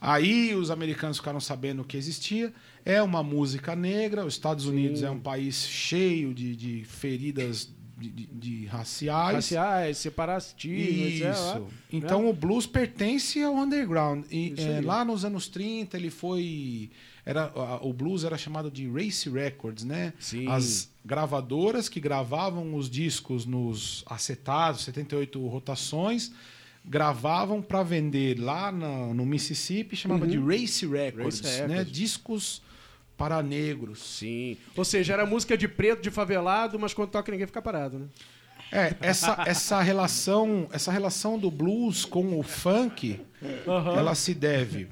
Aí 0.00 0.54
os 0.54 0.70
americanos 0.70 1.18
ficaram 1.18 1.40
sabendo 1.40 1.84
que 1.84 1.96
existia. 1.96 2.52
É 2.84 3.02
uma 3.02 3.22
música 3.22 3.76
negra. 3.76 4.24
Os 4.24 4.32
Estados 4.34 4.64
Unidos 4.66 5.02
é 5.02 5.10
um 5.10 5.20
país 5.20 5.66
cheio 5.68 6.32
de, 6.32 6.56
de 6.56 6.84
feridas 6.84 7.68
de, 7.98 8.08
de- 8.08 8.26
de 8.32 8.64
raciais. 8.66 9.34
Raciais, 9.34 9.98
separatismo, 9.98 11.04
etc. 11.06 11.30
Isso. 11.34 11.66
Então 11.92 12.28
o 12.28 12.32
blues 12.32 12.66
pertence 12.66 13.42
ao 13.42 13.54
underground. 13.54 14.24
E 14.30 14.54
é, 14.56 14.80
lá 14.80 15.04
nos 15.04 15.22
anos 15.24 15.48
30 15.48 15.98
ele 15.98 16.08
foi. 16.10 16.90
Era, 17.24 17.52
a- 17.54 17.78
o 17.84 17.92
blues 17.92 18.24
era 18.24 18.36
chamado 18.38 18.70
de 18.70 18.88
Race 18.90 19.28
Records, 19.28 19.84
né? 19.84 20.12
Sim. 20.18 20.48
As 20.48 20.88
gravadoras 21.04 21.88
que 21.88 22.00
gravavam 22.00 22.74
os 22.74 22.88
discos 22.90 23.44
nos 23.46 24.02
acetados, 24.06 24.82
78 24.84 25.46
rotações, 25.46 26.32
gravavam 26.84 27.60
para 27.60 27.82
vender 27.82 28.38
lá 28.40 28.72
na- 28.72 29.12
no 29.12 29.26
Mississippi, 29.26 29.94
chamava 29.96 30.26
de 30.26 30.38
Race 30.38 30.86
Records, 30.86 31.40
Uhum. 31.40 31.46
Race 31.46 31.60
né? 31.62 31.66
Records. 31.68 31.92
Discos 31.92 32.62
para 33.16 33.42
negros. 33.42 33.98
Sim. 34.02 34.56
Ou 34.74 34.84
seja, 34.84 35.12
era 35.12 35.26
música 35.26 35.56
de 35.58 35.68
preto, 35.68 36.02
de 36.02 36.10
favelado, 36.10 36.78
mas 36.78 36.94
quando 36.94 37.10
toca 37.10 37.30
ninguém 37.30 37.46
fica 37.46 37.60
parado, 37.60 37.98
né? 37.98 38.06
É, 38.72 38.94
essa, 39.00 39.42
essa 39.46 39.82
relação, 39.82 40.68
essa 40.72 40.92
relação 40.92 41.36
do 41.38 41.50
blues 41.50 42.04
com 42.04 42.38
o 42.38 42.42
funk, 42.42 43.20
ela 43.66 44.14
se 44.14 44.32
deve 44.32 44.88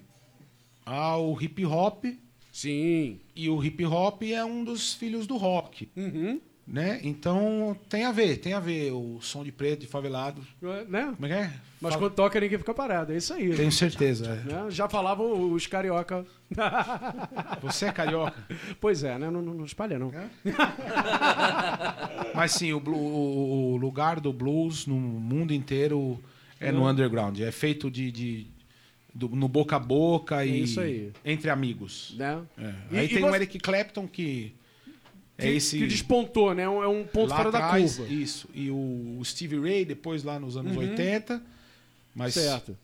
ao 0.89 1.41
hip 1.41 1.65
hop 1.67 2.05
Sim. 2.53 3.21
e 3.37 3.49
o 3.51 3.63
hip 3.63 3.85
hop 3.85 4.23
é 4.23 4.45
um 4.45 4.65
dos 4.65 4.95
filhos 4.95 5.27
do 5.27 5.37
rock, 5.37 5.89
Uhum. 5.97 6.41
né? 6.67 6.99
Então 7.05 7.77
tem 7.89 8.05
a 8.05 8.13
ver, 8.13 8.39
tem 8.39 8.53
a 8.55 8.61
ver 8.61 8.93
o 8.93 9.21
som 9.21 9.45
de 9.45 9.53
preto, 9.53 9.81
de 9.81 9.87
favelado. 9.87 10.41
Né? 10.89 11.13
Como 11.15 11.27
é 11.27 11.29
que 11.29 11.35
é? 11.35 11.53
Mas 11.81 11.93
Fa- 11.95 12.01
quando 12.01 12.15
toca 12.15 12.41
ninguém 12.41 12.59
fica 12.59 12.75
parado, 12.75 13.13
é 13.13 13.17
isso 13.17 13.33
aí. 13.33 13.55
Tenho 13.55 13.71
certeza. 13.71 14.27
é. 14.45 14.53
Né? 14.53 14.71
Já 14.71 14.89
falavam 14.89 15.53
os 15.53 15.67
carioca. 15.67 16.27
Você 17.63 17.87
é 17.87 17.93
carioca. 17.93 18.43
pois 18.81 19.05
é, 19.05 19.17
né? 19.19 19.31
Não, 19.31 19.41
não, 19.43 19.55
não 19.55 19.65
espalha, 19.65 19.99
não. 19.99 20.11
Mas 22.35 22.53
sim, 22.53 22.73
o, 22.73 22.79
o- 22.79 23.73
o 23.73 23.77
lugar 23.77 24.21
do 24.21 24.33
blues 24.33 24.87
no 24.87 24.97
mundo 24.97 25.53
inteiro 25.53 26.19
é 26.61 26.73
no 26.73 26.89
underground. 26.89 27.39
É 27.41 27.51
feito 27.53 27.91
de, 27.91 28.11
de- 28.11 28.47
do- 29.19 29.29
no 29.35 29.49
boca 29.49 29.77
a 29.77 29.79
boca 29.79 30.45
e 30.45 30.51
É 30.51 30.57
isso 30.57 30.81
aí. 30.81 31.13
entre 31.25 31.51
amigos. 31.51 32.15
Né? 32.17 32.41
É. 32.57 32.75
E- 32.93 32.99
Aí 32.99 33.05
e 33.07 33.09
tem 33.09 33.19
você- 33.21 33.31
o 33.31 33.35
Eric 33.35 33.59
Clapton 33.59 34.07
que 34.07 34.53
é 35.37 35.43
Que, 35.43 35.49
esse 35.57 35.79
que 35.79 35.87
despontou, 35.87 36.55
né? 36.55 36.63
É 36.63 36.69
um- 36.69 37.01
É 37.03 37.05
ponto 37.05 37.31
lá 37.31 37.37
fora 37.37 37.51
da 37.51 37.59
atrás, 37.67 37.97
curva. 37.97 38.13
Isso. 38.13 38.49
E 38.55 38.71
o 38.71 39.21
Stevie 39.25 39.61
Ray 39.61 39.85
depois 39.85 40.23
lá 40.25 40.39
nos 40.39 40.57
anos 40.57 40.77
80. 40.77 41.43
Mas 42.15 42.35
Certo. 42.35 42.77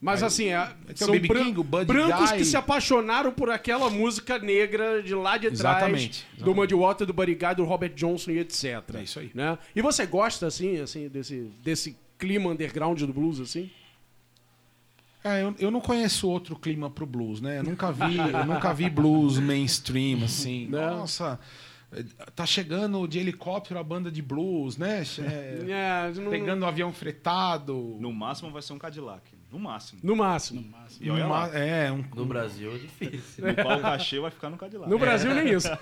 Mas 0.00 0.22
Aí- 0.22 0.26
assim, 0.28 0.48
é, 0.50 0.74
são 0.94 1.10
B.B. 1.10 1.26
bran- 1.26 1.44
King, 1.46 1.60
brancos 1.84 2.30
Guy. 2.30 2.38
que 2.38 2.44
se 2.44 2.56
apaixonaram 2.56 3.32
por 3.32 3.50
aquela 3.50 3.90
música 3.90 4.38
negra 4.38 5.02
de 5.02 5.12
lá 5.12 5.36
de 5.36 5.48
trás, 5.48 5.58
Exatamente, 5.58 6.24
do 6.38 6.54
Muddy 6.54 6.72
Water, 6.74 7.04
do 7.04 7.12
Buddy 7.12 7.34
Guy, 7.34 7.54
do 7.56 7.64
Robert 7.64 7.94
Johnson 7.94 8.30
e 8.30 8.38
etc. 8.38 8.94
É 8.94 9.02
isso 9.02 9.18
aí. 9.18 9.32
Né? 9.34 9.58
E 9.74 9.82
você 9.82 10.06
gosta, 10.06 10.46
assim, 10.46 10.78
assim 10.78 11.08
desse, 11.08 11.50
desse 11.64 11.96
clima 12.16 12.48
underground 12.50 13.00
do 13.00 13.12
blues, 13.12 13.40
assim? 13.40 13.68
É, 15.24 15.42
eu, 15.42 15.54
eu 15.58 15.70
não 15.70 15.80
conheço 15.80 16.28
outro 16.28 16.54
clima 16.56 16.88
pro 16.90 17.04
blues, 17.06 17.40
né? 17.40 17.58
Eu 17.58 17.64
nunca 17.64 17.90
vi, 17.90 18.16
eu 18.18 18.46
nunca 18.46 18.72
vi 18.72 18.88
blues 18.88 19.38
mainstream 19.38 20.22
assim. 20.24 20.68
Não. 20.68 20.98
Nossa, 20.98 21.38
tá 22.36 22.46
chegando 22.46 23.06
de 23.08 23.18
helicóptero 23.18 23.80
a 23.80 23.82
banda 23.82 24.10
de 24.12 24.22
blues, 24.22 24.76
né? 24.76 25.02
É, 25.18 25.64
É, 26.08 26.12
não- 26.20 26.30
pegando 26.30 26.64
um 26.64 26.68
avião 26.68 26.92
fretado. 26.92 27.96
No 28.00 28.12
máximo 28.12 28.50
vai 28.50 28.62
ser 28.62 28.72
um 28.74 28.78
Cadillac. 28.78 29.22
No 29.50 29.58
máximo. 29.58 30.00
No 30.04 30.14
máximo. 30.14 30.64
E 31.00 31.10
olha 31.10 31.26
Uma- 31.26 31.46
lá. 31.46 31.58
é, 31.58 31.90
um, 31.90 32.04
No 32.14 32.26
Brasil 32.26 32.72
é 32.74 32.78
difícil. 32.78 33.44
No 33.46 33.54
pau 33.56 33.80
cachê 33.80 34.20
vai 34.20 34.30
ficar 34.30 34.50
no 34.50 34.56
Cadillac. 34.56 34.88
No 34.90 34.98
Brasil, 34.98 35.34
nem 35.34 35.52
isso. 35.52 35.68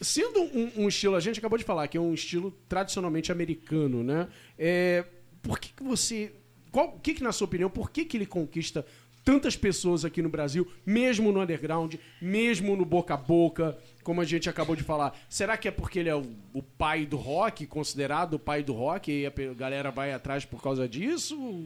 Sendo 0.00 0.40
um, 0.42 0.70
um 0.84 0.88
estilo, 0.88 1.16
a 1.16 1.20
gente 1.20 1.38
acabou 1.38 1.56
de 1.58 1.64
falar 1.64 1.88
que 1.88 1.96
é 1.96 2.00
um 2.00 2.12
estilo 2.12 2.50
tradicionalmente 2.68 3.32
americano, 3.32 4.02
né? 4.04 4.28
É, 4.58 5.04
por 5.42 5.58
que, 5.58 5.72
que 5.72 5.82
você. 5.82 6.34
Qual, 6.74 6.88
o 6.88 6.98
que, 6.98 7.14
que, 7.14 7.22
na 7.22 7.30
sua 7.30 7.44
opinião, 7.44 7.70
por 7.70 7.88
que, 7.88 8.04
que 8.04 8.16
ele 8.16 8.26
conquista 8.26 8.84
tantas 9.24 9.56
pessoas 9.56 10.04
aqui 10.04 10.20
no 10.20 10.28
Brasil, 10.28 10.68
mesmo 10.84 11.30
no 11.30 11.40
underground, 11.40 11.94
mesmo 12.20 12.74
no 12.74 12.84
boca 12.84 13.14
a 13.14 13.16
boca, 13.16 13.78
como 14.02 14.20
a 14.20 14.24
gente 14.24 14.50
acabou 14.50 14.74
de 14.74 14.82
falar? 14.82 15.16
Será 15.28 15.56
que 15.56 15.68
é 15.68 15.70
porque 15.70 16.00
ele 16.00 16.08
é 16.08 16.16
o, 16.16 16.26
o 16.52 16.60
pai 16.60 17.06
do 17.06 17.16
rock, 17.16 17.64
considerado 17.64 18.34
o 18.34 18.38
pai 18.40 18.64
do 18.64 18.72
rock, 18.72 19.08
e 19.08 19.24
a 19.24 19.54
galera 19.54 19.92
vai 19.92 20.12
atrás 20.12 20.44
por 20.44 20.60
causa 20.60 20.88
disso? 20.88 21.64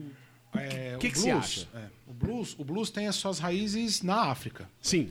é, 0.53 0.95
que 0.99 1.07
o 1.07 1.11
que 1.11 1.17
você 1.17 1.31
blues, 1.31 1.43
acha? 1.43 1.67
é, 1.73 1.87
o 2.05 2.13
blues, 2.13 2.55
o 2.59 2.63
blues 2.63 2.91
tem 2.91 3.07
as 3.07 3.15
suas 3.15 3.39
raízes 3.39 4.03
na 4.03 4.25
África 4.25 4.69
Sim. 4.79 5.09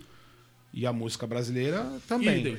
e 0.72 0.86
a 0.86 0.92
música 0.92 1.26
brasileira 1.26 1.84
também. 2.06 2.56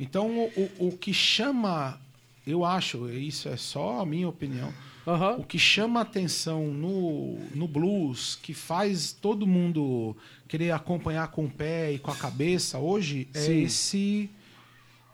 Então 0.00 0.28
o, 0.36 0.70
o, 0.80 0.88
o 0.88 0.98
que 0.98 1.14
chama, 1.14 2.00
eu 2.44 2.64
acho, 2.64 3.08
isso 3.08 3.48
é 3.48 3.56
só 3.56 4.00
a 4.00 4.04
minha 4.04 4.28
opinião. 4.28 4.74
Aham. 5.06 5.38
O 5.38 5.44
que 5.44 5.58
chama 5.58 6.00
atenção 6.00 6.68
no, 6.68 7.38
no 7.54 7.66
blues, 7.66 8.38
que 8.40 8.54
faz 8.54 9.12
todo 9.12 9.46
mundo 9.46 10.16
querer 10.46 10.70
acompanhar 10.70 11.28
com 11.28 11.46
o 11.46 11.50
pé 11.50 11.92
e 11.92 11.98
com 11.98 12.10
a 12.10 12.16
cabeça 12.16 12.78
hoje, 12.78 13.28
é 13.34 13.40
Sim. 13.40 13.62
esse 13.62 14.30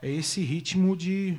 é 0.01 0.11
esse 0.11 0.43
ritmo 0.43 0.97
de 0.97 1.37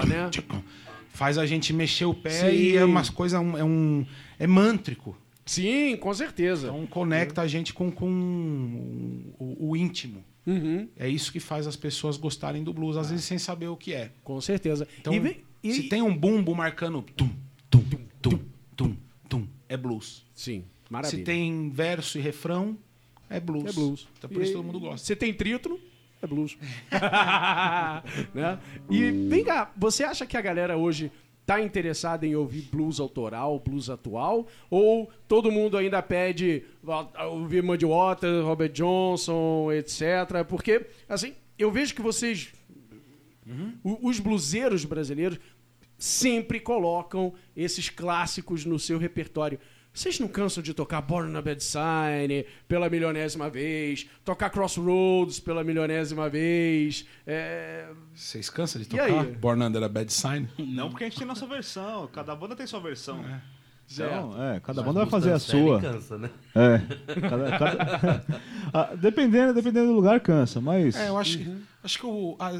percursiva, 0.00 0.04
né? 0.04 0.62
Faz 1.10 1.36
a 1.38 1.44
gente 1.44 1.72
mexer 1.72 2.06
o 2.06 2.14
pé 2.14 2.30
Sim. 2.50 2.56
e 2.56 2.76
é 2.76 2.84
umas 2.84 3.10
coisas. 3.10 3.38
É 3.40 3.64
um. 3.64 4.06
É 4.38 4.46
mântrico. 4.46 5.16
Sim, 5.44 5.96
com 5.96 6.12
certeza. 6.14 6.68
Então 6.68 6.86
conecta 6.86 7.42
a 7.42 7.46
gente 7.46 7.74
com, 7.74 7.90
com 7.90 8.08
o, 9.38 9.70
o 9.70 9.76
íntimo. 9.76 10.24
Uhum, 10.44 10.88
É 10.96 11.08
isso 11.08 11.30
que 11.30 11.38
faz 11.38 11.66
as 11.68 11.76
pessoas 11.76 12.16
gostarem 12.16 12.64
do 12.64 12.72
blues, 12.72 12.96
às 12.96 13.10
vezes 13.10 13.24
sem 13.24 13.38
saber 13.38 13.68
o 13.68 13.76
que 13.76 13.92
é. 13.92 14.10
com 14.24 14.40
certeza. 14.40 14.88
Então, 15.00 15.14
E 15.14 15.36
e- 15.62 15.72
se 15.72 15.82
tem 15.84 16.02
um 16.02 16.16
bumbo 16.16 16.52
marcando 16.54 17.00
tum, 17.16 17.30
tum, 17.70 17.84
tum, 18.20 18.38
tum, 18.76 18.96
tum, 19.28 19.46
é 19.68 19.76
blues. 19.76 20.24
Sim, 20.34 20.64
maravilha. 20.90 21.18
Se 21.20 21.24
tem 21.24 21.70
verso 21.70 22.18
e 22.18 22.20
refrão, 22.20 22.76
é 23.30 23.38
blues. 23.38 23.64
É 23.70 23.72
blues. 23.72 24.08
Então 24.18 24.28
por 24.30 24.42
isso 24.42 24.50
E- 24.50 24.54
todo 24.54 24.64
mundo 24.64 24.80
gosta. 24.80 25.06
Se 25.06 25.14
tem 25.14 25.32
trítono, 25.32 25.78
é 26.22 26.26
blues. 26.26 26.56
né? 28.34 28.58
E 28.90 29.10
vem 29.28 29.44
cá, 29.44 29.70
você 29.76 30.04
acha 30.04 30.24
que 30.26 30.36
a 30.36 30.40
galera 30.40 30.76
hoje 30.76 31.10
tá 31.44 31.60
interessada 31.60 32.26
em 32.26 32.34
ouvir 32.36 32.68
blues 32.70 33.00
autoral, 33.00 33.58
blues 33.58 33.90
atual? 33.90 34.46
Ou 34.70 35.10
todo 35.26 35.50
mundo 35.50 35.76
ainda 35.76 36.00
pede 36.02 36.62
ouvir 37.30 37.62
Muddy 37.62 37.84
Waters, 37.84 38.44
Robert 38.44 38.70
Johnson, 38.72 39.70
etc? 39.72 40.44
Porque, 40.48 40.86
assim, 41.08 41.34
eu 41.58 41.70
vejo 41.70 41.94
que 41.94 42.02
vocês, 42.02 42.52
o- 43.82 44.08
os 44.08 44.20
bluseiros 44.20 44.84
brasileiros, 44.84 45.38
sempre 45.98 46.58
colocam 46.58 47.32
esses 47.56 47.88
clássicos 47.88 48.64
no 48.64 48.78
seu 48.78 48.98
repertório. 48.98 49.58
Vocês 49.94 50.18
não 50.18 50.26
cansam 50.28 50.62
de 50.62 50.72
tocar 50.72 51.02
Born 51.02 51.30
on 51.34 51.38
a 51.38 51.42
Bad 51.42 51.62
Sign 51.62 52.46
pela 52.66 52.88
milionésima 52.88 53.50
vez, 53.50 54.06
tocar 54.24 54.48
Crossroads 54.48 55.38
pela 55.38 55.62
milionésima 55.62 56.30
vez? 56.30 57.06
É... 57.26 57.88
Vocês 58.14 58.48
cansam 58.48 58.80
de 58.80 58.88
tocar 58.88 59.04
aí? 59.04 59.32
Born 59.32 59.62
Under 59.62 59.82
a 59.82 59.88
Bad 59.88 60.10
Sign? 60.12 60.48
Não 60.58 60.88
porque 60.88 61.04
a 61.04 61.08
gente 61.08 61.18
tem 61.18 61.26
nossa 61.26 61.46
versão. 61.46 62.06
Cada 62.12 62.34
banda 62.34 62.56
tem 62.56 62.66
sua 62.66 62.80
versão. 62.80 63.22
Então, 63.92 64.42
é, 64.42 64.60
cada 64.60 64.80
Mas 64.80 64.86
banda 64.86 65.00
vai 65.00 65.10
fazer 65.10 65.32
a 65.32 65.38
sua. 65.38 65.78
Cansa, 65.78 66.16
né? 66.16 66.30
É. 66.54 66.80
Cada- 67.28 67.58
cada- 67.58 68.24
Ah, 68.72 68.94
dependendo, 68.94 69.52
dependendo 69.52 69.88
do 69.88 69.92
lugar, 69.92 70.18
cansa, 70.20 70.58
mas. 70.62 70.96
É, 70.96 71.10
eu 71.10 71.18
acho, 71.18 71.36
que 71.38 71.56
acho 71.84 71.98
que 71.98 72.06
o, 72.06 72.34
a- 72.38 72.58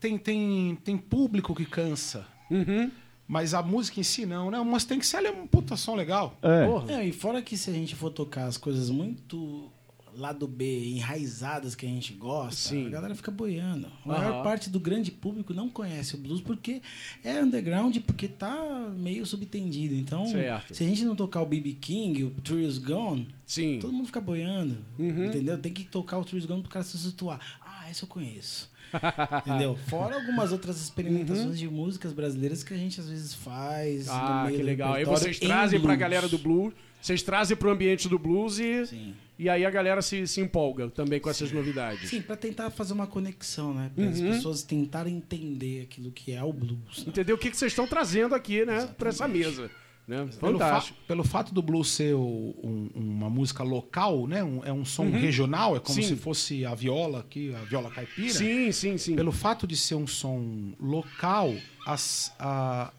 tem, 0.00 0.16
tem, 0.16 0.74
tem 0.82 0.96
público 0.96 1.54
que 1.54 1.66
cansa. 1.66 2.24
Uhum. 2.50 2.90
Mas 3.28 3.54
a 3.54 3.62
música 3.62 3.98
em 4.00 4.04
si 4.04 4.24
não, 4.24 4.50
né? 4.50 4.58
O 4.60 4.64
Mustang 4.64 5.04
Sally 5.04 5.26
é 5.26 5.32
um 5.32 5.46
puta 5.46 5.76
som 5.76 5.94
legal. 5.94 6.38
É. 6.42 6.66
Porra. 6.66 6.92
É, 6.92 7.06
e 7.06 7.12
fora 7.12 7.42
que 7.42 7.56
se 7.56 7.70
a 7.70 7.72
gente 7.72 7.94
for 7.96 8.10
tocar 8.10 8.46
as 8.46 8.56
coisas 8.56 8.88
muito 8.90 9.70
lado 10.16 10.46
B, 10.48 10.92
enraizadas 10.94 11.74
que 11.74 11.84
a 11.84 11.88
gente 11.88 12.14
gosta, 12.14 12.70
Sim. 12.70 12.86
a 12.86 12.88
galera 12.90 13.14
fica 13.14 13.30
boiando. 13.30 13.86
A 14.06 14.10
Aham. 14.10 14.18
maior 14.18 14.42
parte 14.42 14.70
do 14.70 14.80
grande 14.80 15.10
público 15.10 15.52
não 15.52 15.68
conhece 15.68 16.14
o 16.14 16.18
blues 16.18 16.40
porque 16.40 16.80
é 17.22 17.42
underground, 17.42 17.94
porque 17.98 18.26
tá 18.26 18.88
meio 18.96 19.26
subtendido. 19.26 19.94
Então, 19.94 20.24
Certo. 20.26 20.74
se 20.74 20.82
a 20.84 20.86
gente 20.86 21.04
não 21.04 21.14
tocar 21.14 21.42
o 21.42 21.46
BB 21.46 21.74
King, 21.74 22.24
o 22.24 22.30
Trees 22.30 22.78
Gone, 22.78 23.28
Sim. 23.44 23.78
todo 23.78 23.92
mundo 23.92 24.06
fica 24.06 24.20
boiando. 24.20 24.78
Uhum. 24.98 25.26
Entendeu? 25.26 25.58
Tem 25.58 25.72
que 25.72 25.84
tocar 25.84 26.18
o 26.18 26.24
Trees 26.24 26.46
Gone 26.46 26.62
pro 26.62 26.70
cara 26.70 26.84
se 26.84 26.96
situar. 26.96 27.38
Ah, 27.60 27.90
esse 27.90 28.02
eu 28.02 28.08
conheço. 28.08 28.70
entendeu? 29.46 29.76
Fora 29.88 30.16
algumas 30.16 30.52
outras 30.52 30.80
experimentações 30.80 31.58
de 31.58 31.68
músicas 31.68 32.12
brasileiras 32.12 32.62
que 32.62 32.72
a 32.74 32.76
gente 32.76 33.00
às 33.00 33.08
vezes 33.08 33.34
faz. 33.34 34.08
Uhum. 34.08 34.14
Ah, 34.14 34.46
que 34.50 34.62
legal. 34.62 34.94
Aí 34.94 35.04
vocês 35.04 35.36
em 35.40 35.46
trazem 35.46 35.78
pra 35.80 35.88
blues. 35.88 36.00
galera 36.00 36.28
do 36.28 36.38
blues, 36.38 36.72
vocês 37.00 37.22
trazem 37.22 37.56
pro 37.56 37.70
ambiente 37.70 38.08
do 38.08 38.18
blues 38.18 38.58
e, 38.58 38.86
Sim. 38.86 39.14
e 39.38 39.48
aí 39.48 39.64
a 39.64 39.70
galera 39.70 40.02
se, 40.02 40.26
se 40.26 40.40
empolga 40.40 40.88
também 40.88 41.20
com 41.20 41.30
essas 41.30 41.52
novidades. 41.52 42.08
Sim, 42.10 42.20
pra 42.22 42.36
tentar 42.36 42.70
fazer 42.70 42.92
uma 42.92 43.06
conexão, 43.06 43.72
né? 43.74 43.90
Para 43.94 44.08
as 44.08 44.18
Uhum. 44.18 44.30
pessoas 44.32 44.62
tentarem 44.62 45.16
entender 45.16 45.82
aquilo 45.82 46.10
que 46.10 46.32
é 46.32 46.42
o 46.42 46.52
blues. 46.52 46.98
né? 46.98 47.04
Entendeu 47.08 47.36
o 47.36 47.38
que, 47.38 47.50
que 47.50 47.56
vocês 47.56 47.72
estão 47.72 47.86
trazendo 47.86 48.34
aqui, 48.34 48.64
né, 48.64 48.88
pra 48.98 49.10
essa 49.10 49.28
mesa. 49.28 49.70
Né? 50.06 50.18
Pelo, 50.18 50.58
fa- 50.58 50.64
Fantástico. 50.66 50.98
pelo 51.08 51.24
fato 51.24 51.52
do 51.52 51.60
blues 51.60 51.88
ser 51.88 52.14
um- 52.14 52.90
uma 52.94 53.28
música 53.28 53.64
local, 53.64 54.26
né? 54.28 54.42
Um- 54.44 54.64
é 54.64 54.72
um 54.72 54.84
som 54.84 55.10
regional, 55.10 55.74
é 55.76 55.80
como 55.80 55.96
Uhum. 55.98 56.02
Sim. 56.02 56.08
se 56.14 56.16
fosse 56.16 56.64
a 56.64 56.74
viola 56.76 57.20
aqui, 57.20 57.52
a 57.54 57.58
viola 57.64 57.90
caipira. 57.90 58.32
Sim, 58.32 58.70
sim, 58.70 58.96
sim. 58.98 59.16
Pelo 59.16 59.32
fato 59.32 59.66
de 59.66 59.76
ser 59.76 59.96
um 59.96 60.06
som 60.06 60.72
local, 60.80 61.52
as, 61.84 62.32
a- 62.38 62.92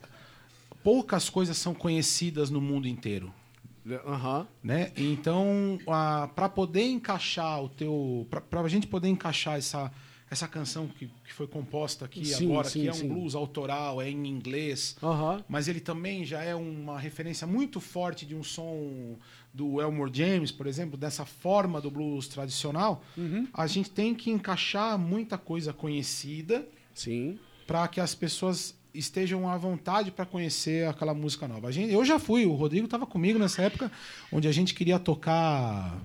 poucas 0.83 1.29
coisas 1.29 1.57
são 1.57 1.73
conhecidas 1.73 2.49
no 2.49 2.59
mundo 2.61 2.87
inteiro. 2.87 3.33
Aham. 4.05 4.45
né? 4.61 4.91
Então, 4.97 5.79
para 6.35 6.49
poder 6.49 6.83
encaixar 6.89 7.63
o 7.63 7.69
teu, 7.69 8.27
para 8.49 8.59
a 8.59 8.67
gente 8.67 8.85
poder 8.85 9.07
encaixar 9.07 9.57
essa 9.57 9.89
essa 10.29 10.47
canção 10.47 10.87
que, 10.87 11.07
que 11.25 11.33
foi 11.33 11.47
composta 11.47 12.05
aqui 12.05 12.25
Sim, 12.25 12.51
agora, 12.51 12.67
sim, 12.67 12.81
que 12.81 12.89
é 12.89 12.93
sim. 12.93 13.05
um 13.05 13.13
blues 13.13 13.33
autoral, 13.33 14.01
é 14.01 14.09
em 14.09 14.27
inglês, 14.27 14.95
mas 15.47 15.67
ele 15.67 15.79
também 15.79 16.25
já 16.25 16.43
é 16.43 16.53
uma 16.53 16.99
referência 16.99 17.47
muito 17.47 17.79
forte 17.79 18.25
de 18.25 18.35
um 18.35 18.43
som 18.43 19.15
do 19.53 19.81
Elmore 19.81 20.11
James, 20.13 20.51
por 20.51 20.67
exemplo, 20.67 20.97
dessa 20.97 21.25
forma 21.25 21.79
do 21.79 21.89
blues 21.89 22.27
tradicional. 22.27 23.03
Uhum. 23.15 23.47
A 23.53 23.65
gente 23.65 23.89
tem 23.89 24.13
que 24.13 24.29
encaixar 24.29 24.99
muita 24.99 25.37
coisa 25.37 25.73
conhecida 25.73 26.67
Sim. 26.93 27.39
para 27.65 27.87
que 27.87 27.99
as 27.99 28.13
pessoas 28.13 28.75
estejam 28.93 29.49
à 29.49 29.57
vontade 29.57 30.11
para 30.11 30.25
conhecer 30.25 30.87
aquela 30.87 31.13
música 31.13 31.47
nova. 31.47 31.67
A 31.67 31.71
gente, 31.71 31.93
eu 31.93 32.03
já 32.03 32.19
fui, 32.19 32.45
o 32.45 32.53
Rodrigo 32.53 32.85
estava 32.85 33.05
comigo 33.05 33.39
nessa 33.39 33.61
época, 33.61 33.91
onde 34.31 34.47
a 34.47 34.51
gente 34.51 34.73
queria 34.73 34.99
tocar 34.99 36.01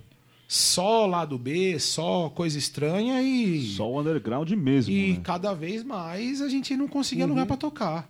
só 0.54 1.06
lado 1.06 1.38
B, 1.38 1.78
só 1.78 2.28
coisa 2.28 2.58
estranha 2.58 3.22
e 3.22 3.62
Só 3.68 3.90
o 3.90 3.98
underground 3.98 4.50
mesmo. 4.50 4.92
e 4.92 5.14
né? 5.14 5.20
cada 5.24 5.54
vez 5.54 5.82
mais 5.82 6.42
a 6.42 6.48
gente 6.48 6.76
não 6.76 6.86
conseguia 6.86 7.24
lugar 7.26 7.46
para 7.46 7.56
tocar, 7.56 8.06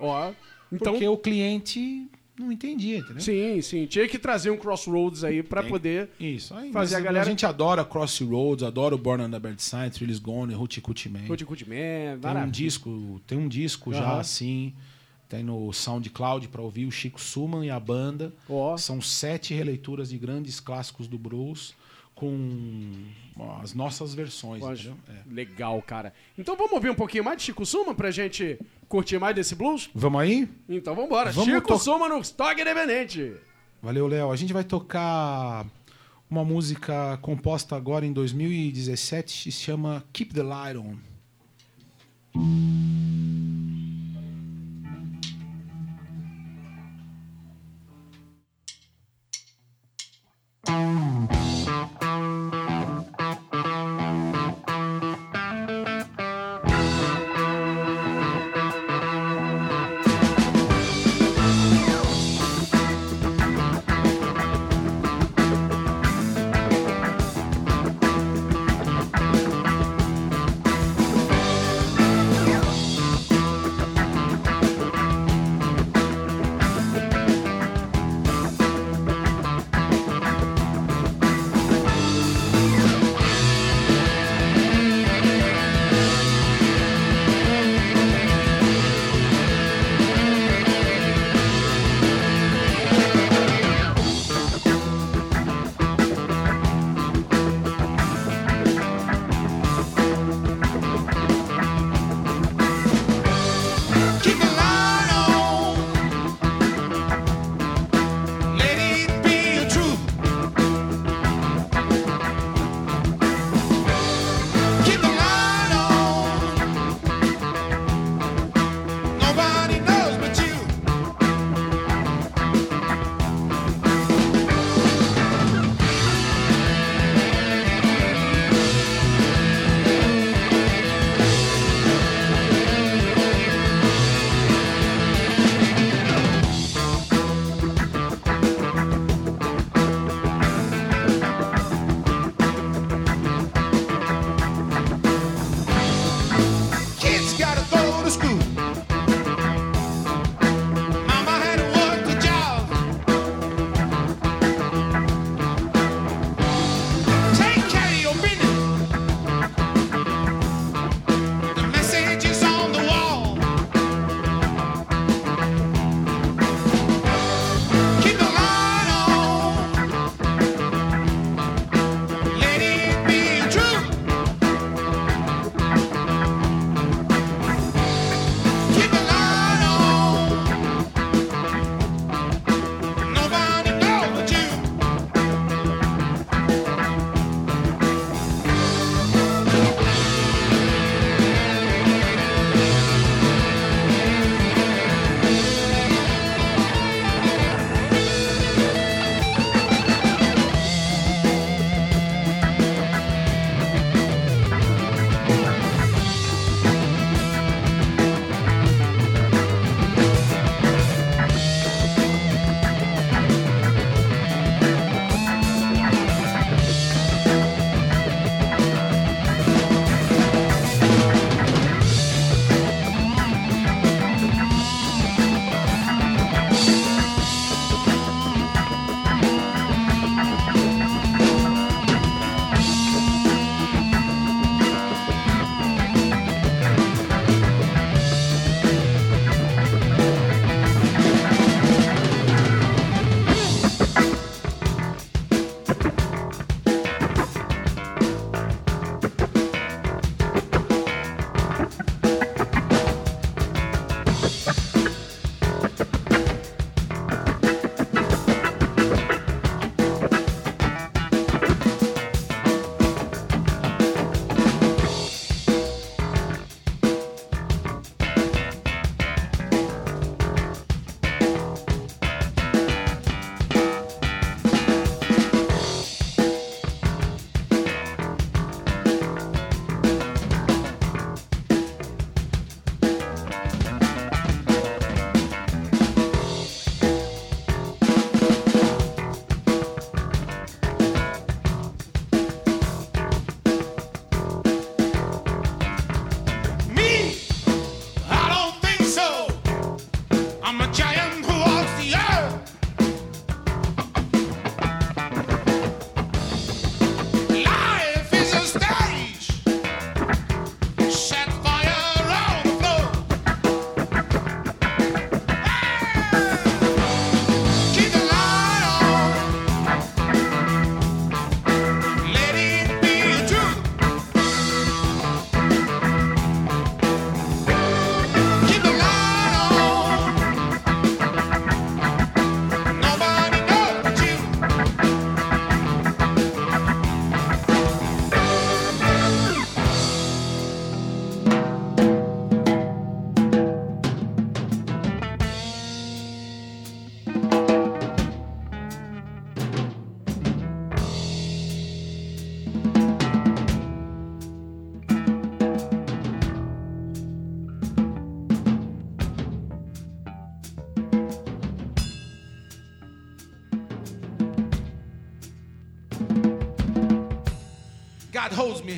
Ó. 0.00 0.32
Então, 0.72 0.94
porque 0.94 1.06
o 1.06 1.16
cliente 1.16 2.08
não 2.36 2.50
entendia, 2.50 2.98
entendeu? 2.98 3.20
sim, 3.20 3.62
sim. 3.62 3.86
Tinha 3.86 4.08
que 4.08 4.18
trazer 4.18 4.50
um 4.50 4.56
Crossroads 4.56 5.22
aí 5.22 5.44
pra 5.44 5.62
Tem. 5.62 5.70
poder. 5.70 6.10
Isso. 6.18 6.52
Aí, 6.54 6.72
Fazer 6.72 6.96
a 6.96 7.00
galera- 7.00 7.24
A 7.24 7.28
gente 7.30 7.46
adora 7.46 7.84
Crossroads, 7.84 8.64
adora 8.64 8.94
o 8.94 8.98
Born 8.98 9.22
on 9.22 9.30
the 9.30 9.38
Bad 9.38 9.62
Side, 9.62 9.90
Trillis 9.92 10.18
Gone, 10.18 10.54
Hootie 10.56 10.80
Cootie 10.80 11.08
Man. 11.08 11.26
Good 11.28 11.44
Man, 11.68 12.18
Tem 12.20 12.42
um 12.42 12.50
disco, 12.50 13.20
tem 13.28 13.38
um 13.38 13.46
disco 13.48 13.92
já 13.94 14.00
Aham. 14.10 14.20
assim, 14.20 14.74
tem 15.28 15.42
no 15.42 15.72
SoundCloud 15.72 16.48
para 16.48 16.62
ouvir 16.62 16.86
o 16.86 16.90
Chico 16.90 17.20
Suman 17.20 17.64
e 17.66 17.70
a 17.70 17.80
banda. 17.80 18.32
Ó. 18.48 18.76
São 18.76 19.00
sete 19.00 19.52
releituras 19.54 20.08
de 20.10 20.18
grandes 20.18 20.60
clássicos 20.60 21.06
do 21.08 21.18
blues 21.18 21.74
com 22.14 22.92
as 23.60 23.74
nossas 23.74 24.14
versões. 24.14 24.62
É. 25.08 25.22
Legal, 25.30 25.82
cara. 25.82 26.14
Então 26.38 26.56
vamos 26.56 26.72
ouvir 26.72 26.90
um 26.90 26.94
pouquinho 26.94 27.24
mais 27.24 27.36
de 27.38 27.44
Chico 27.44 27.66
Suma 27.66 27.94
pra 27.94 28.10
gente 28.10 28.58
curtir 28.88 29.18
mais 29.18 29.34
desse 29.34 29.54
blues? 29.54 29.90
Vamos 29.94 30.20
aí? 30.20 30.48
Então 30.68 30.94
vambora. 30.94 31.30
Vamos 31.32 31.52
Chico 31.52 31.68
to- 31.68 31.78
Suma 31.78 32.08
no 32.08 32.18
Stock 32.20 32.58
Independente. 32.60 33.34
Valeu, 33.82 34.06
Léo. 34.06 34.30
A 34.30 34.36
gente 34.36 34.52
vai 34.52 34.64
tocar 34.64 35.66
uma 36.30 36.44
música 36.44 37.18
composta 37.20 37.76
agora 37.76 38.06
em 38.06 38.12
2017, 38.12 39.52
se 39.52 39.58
chama 39.60 40.02
Keep 40.12 40.32
the 40.34 40.42
Light 40.42 40.76
On. 40.78 40.96
Keep 50.66 52.55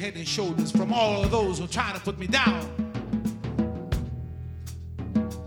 head 0.09 0.17
and 0.17 0.27
shoulders 0.27 0.71
from 0.71 0.91
all 0.91 1.23
of 1.23 1.31
those 1.31 1.59
who 1.59 1.67
try 1.67 1.93
to 1.93 2.01
put 2.01 2.19
me 2.19 2.27
down. 2.27 2.67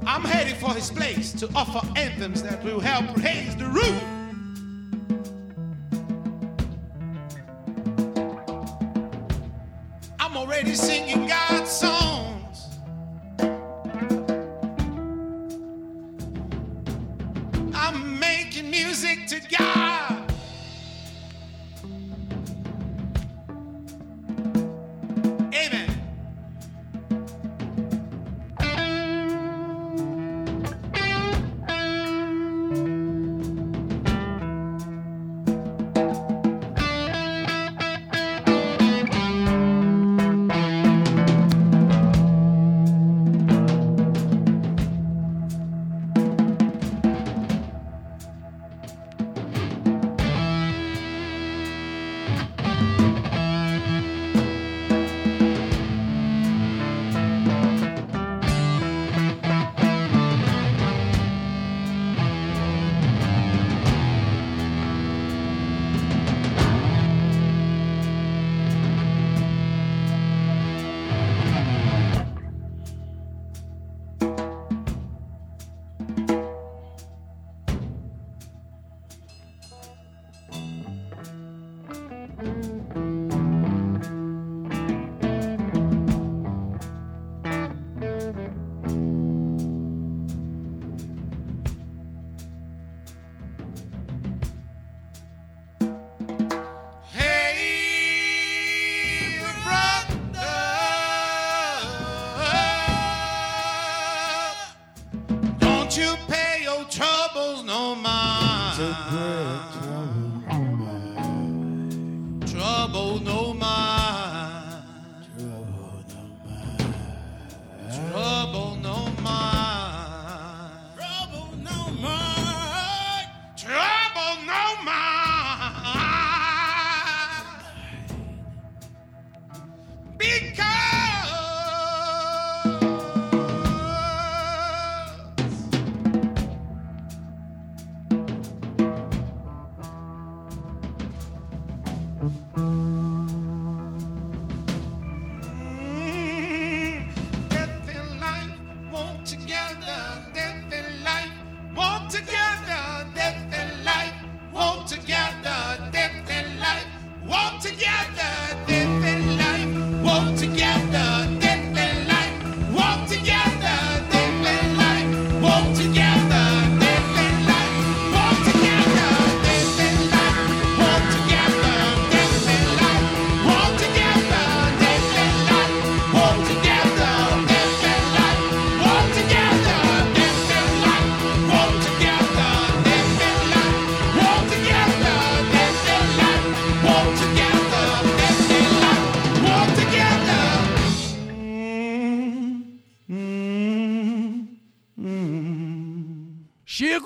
I'm 0.05 0.21
headed 0.21 0.55
for 0.57 0.71
his 0.71 0.91
place 0.91 1.31
to 1.33 1.49
offer 1.55 1.81
anthems 1.95 2.43
that 2.43 2.63
will 2.63 2.79
help 2.79 3.17
raise 3.17 3.55
the 3.55 3.65
roof. 3.65 4.03
I'm 10.19 10.37
already 10.37 10.75
singing 10.75 11.25
God's 11.25 11.71
song. 11.71 12.30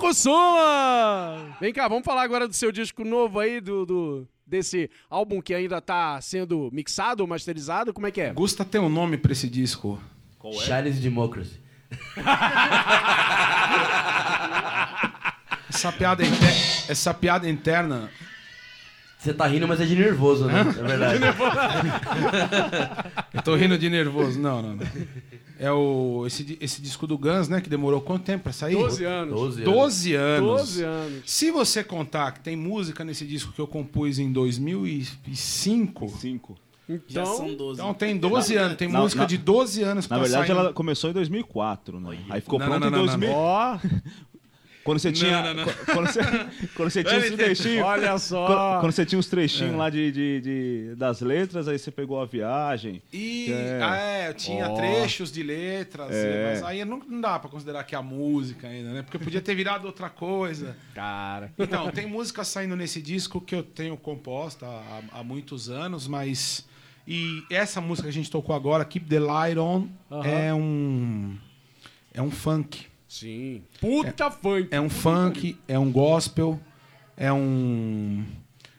Chico 0.06 0.14
Suma! 0.14 1.56
Vem 1.60 1.72
cá, 1.72 1.88
vamos 1.88 2.04
falar 2.04 2.22
agora 2.22 2.46
do 2.46 2.54
seu 2.54 2.70
disco 2.70 3.04
novo 3.04 3.40
aí, 3.40 3.60
do, 3.60 3.84
do- 3.84 4.28
desse 4.46 4.88
álbum 5.10 5.40
que 5.40 5.52
ainda 5.54 5.80
tá 5.80 6.20
sendo 6.20 6.70
mixado 6.72 7.22
ou 7.22 7.26
masterizado. 7.26 7.92
Como 7.92 8.06
é 8.06 8.10
que 8.12 8.20
é? 8.20 8.32
Gusta 8.32 8.64
tem 8.64 8.80
um 8.80 8.88
nome 8.88 9.16
pra 9.16 9.32
esse 9.32 9.48
disco. 9.48 10.00
Charles 10.64 11.00
Democracy. 11.00 11.60
Essa 15.68 15.90
piada, 15.92 16.24
inter- 16.24 16.84
Essa 16.88 17.12
piada 17.12 17.48
interna. 17.48 18.08
Você 19.18 19.34
tá 19.34 19.46
rindo, 19.46 19.66
mas 19.66 19.80
é 19.80 19.84
de 19.84 19.96
nervoso, 19.96 20.46
né? 20.46 20.60
É 20.60 20.82
verdade. 20.82 21.18
Eu 23.34 23.42
tô 23.42 23.56
rindo 23.56 23.76
de 23.76 23.90
nervoso. 23.90 24.38
Não, 24.38 24.62
não, 24.62 24.76
não. 24.76 24.86
É 25.58 25.72
o, 25.72 26.24
esse, 26.26 26.58
esse 26.60 26.82
disco 26.82 27.06
do 27.06 27.16
Guns, 27.16 27.48
né? 27.48 27.60
Que 27.62 27.68
demorou 27.70 28.00
quanto 28.00 28.24
tempo 28.24 28.44
pra 28.44 28.52
sair? 28.52 28.74
12 28.74 29.04
anos. 29.04 29.34
12 29.34 29.62
anos. 29.64 29.74
12 29.74 30.14
anos. 30.14 30.46
12 30.50 30.82
anos. 30.82 31.22
Se 31.24 31.50
você 31.50 31.82
contar 31.82 32.32
que 32.32 32.40
tem 32.40 32.54
música 32.54 33.02
nesse 33.04 33.24
disco 33.26 33.52
que 33.52 33.60
eu 33.60 33.66
compus 33.66 34.18
em 34.18 34.30
2005, 34.30 36.08
Cinco. 36.18 36.56
Já 37.08 37.22
Então, 37.22 37.36
são 37.36 37.54
12. 37.54 37.80
então 37.80 37.94
tem 37.94 38.16
12 38.16 38.54
anos. 38.54 38.76
Tem 38.76 38.88
Na- 38.88 39.00
música 39.00 39.22
na- 39.22 39.26
de 39.26 39.38
12 39.38 39.82
anos 39.82 40.08
Na 40.08 40.16
tá 40.16 40.22
verdade, 40.22 40.46
saindo. 40.46 40.60
ela 40.60 40.72
começou 40.72 41.10
em 41.10 41.12
2004, 41.12 41.98
né? 41.98 42.18
Aí 42.30 42.40
ficou 42.40 42.58
Não, 42.60 42.66
pronto 42.66 42.80
não, 42.82 42.90
não, 42.90 42.98
em 42.98 43.00
não, 43.00 43.06
2000. 43.06 43.30
ó, 43.32 43.78
Quando 44.86 44.98
você 44.98 45.12
tinha. 45.12 45.42
não, 45.42 45.54
não. 45.54 45.64
qu- 45.64 45.86
Quando 45.92 46.06
você, 46.06 46.20
quando 46.74 46.90
você 46.90 47.04
tinha 47.04 47.18
os 47.20 47.30
trechinhos. 47.30 47.84
olha 47.84 48.08
Quando, 48.08 48.18
só. 48.20 48.80
quando 48.80 48.92
você 48.92 49.04
tinha 49.04 49.18
os 49.18 49.26
trechinhos 49.26 49.76
lá 49.76 49.90
de, 49.90 50.10
de- 50.10 50.40
de- 50.40 50.94
das 50.96 51.20
letras, 51.20 51.68
aí 51.68 51.78
você 51.78 51.90
pegou 51.90 52.20
a 52.20 52.24
viagem. 52.24 53.02
E, 53.12 53.52
É. 53.52 53.80
ah, 53.82 53.96
é, 53.98 54.28
eu 54.30 54.34
tinha 54.34 54.68
Ó. 54.70 54.76
trechos 54.76 55.30
de 55.30 55.42
letras, 55.42 56.10
É. 56.10 56.44
mas 56.50 56.62
aí 56.62 56.84
não, 56.84 56.98
não 57.06 57.20
dá 57.20 57.38
pra 57.38 57.50
considerar 57.50 57.84
que 57.84 57.94
é 57.94 57.98
a 57.98 58.02
música 58.02 58.68
ainda, 58.68 58.92
né? 58.92 59.02
Porque 59.02 59.18
podia 59.18 59.40
ter 59.42 59.54
virado 59.54 59.86
outra 59.86 60.08
coisa. 60.08 60.76
Cara. 60.94 61.52
Então, 61.58 61.90
tem 61.90 62.06
música 62.06 62.44
saindo 62.44 62.74
nesse 62.76 63.02
disco 63.02 63.40
que 63.40 63.54
eu 63.54 63.62
tenho 63.62 63.96
composta 63.96 64.64
há, 64.66 65.00
há 65.20 65.22
muitos 65.24 65.68
anos, 65.68 66.06
mas. 66.08 66.64
E 67.08 67.42
essa 67.50 67.80
música 67.80 68.04
que 68.08 68.10
a 68.10 68.12
gente 68.12 68.30
tocou 68.30 68.54
agora, 68.54 68.84
Keep 68.84 69.06
the 69.08 69.20
Light 69.20 69.58
On, 69.58 69.86
Aham. 70.10 70.26
é 70.28 70.54
um. 70.54 71.36
É 72.14 72.22
um 72.22 72.30
funk. 72.30 72.86
Sim. 73.20 73.62
Puta 73.80 74.30
funk. 74.30 74.68
É 74.70 74.80
um 74.80 74.90
funk, 74.90 75.56
é 75.68 75.78
um 75.78 75.90
gospel, 75.90 76.60
é 77.16 77.32
um. 77.32 78.24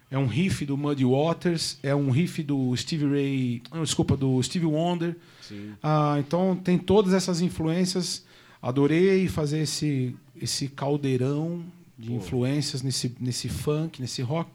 É 0.10 0.18
um 0.18 0.26
riff 0.26 0.66
do 0.66 0.78
Muddy 0.78 1.04
Waters, 1.04 1.78
é 1.84 1.94
um 1.94 2.10
riff 2.12 2.42
do 2.42 2.74
Stevie 2.78 3.06
Ray. 3.10 3.62
Desculpa, 3.84 4.16
do 4.16 4.42
Stevie 4.42 4.66
Wonder. 4.66 5.18
Sim. 5.42 5.74
Ah, 5.84 6.16
então 6.20 6.56
tem 6.56 6.78
todas 6.78 7.14
essas 7.14 7.42
influências. 7.42 8.26
Adorei 8.62 9.28
fazer 9.28 9.60
esse, 9.60 10.16
esse 10.42 10.70
caldeirão 10.70 11.62
de 12.00 12.14
influências 12.14 12.82
nesse, 12.82 13.14
nesse 13.20 13.50
funk, 13.50 14.00
nesse 14.02 14.22
rock. 14.22 14.50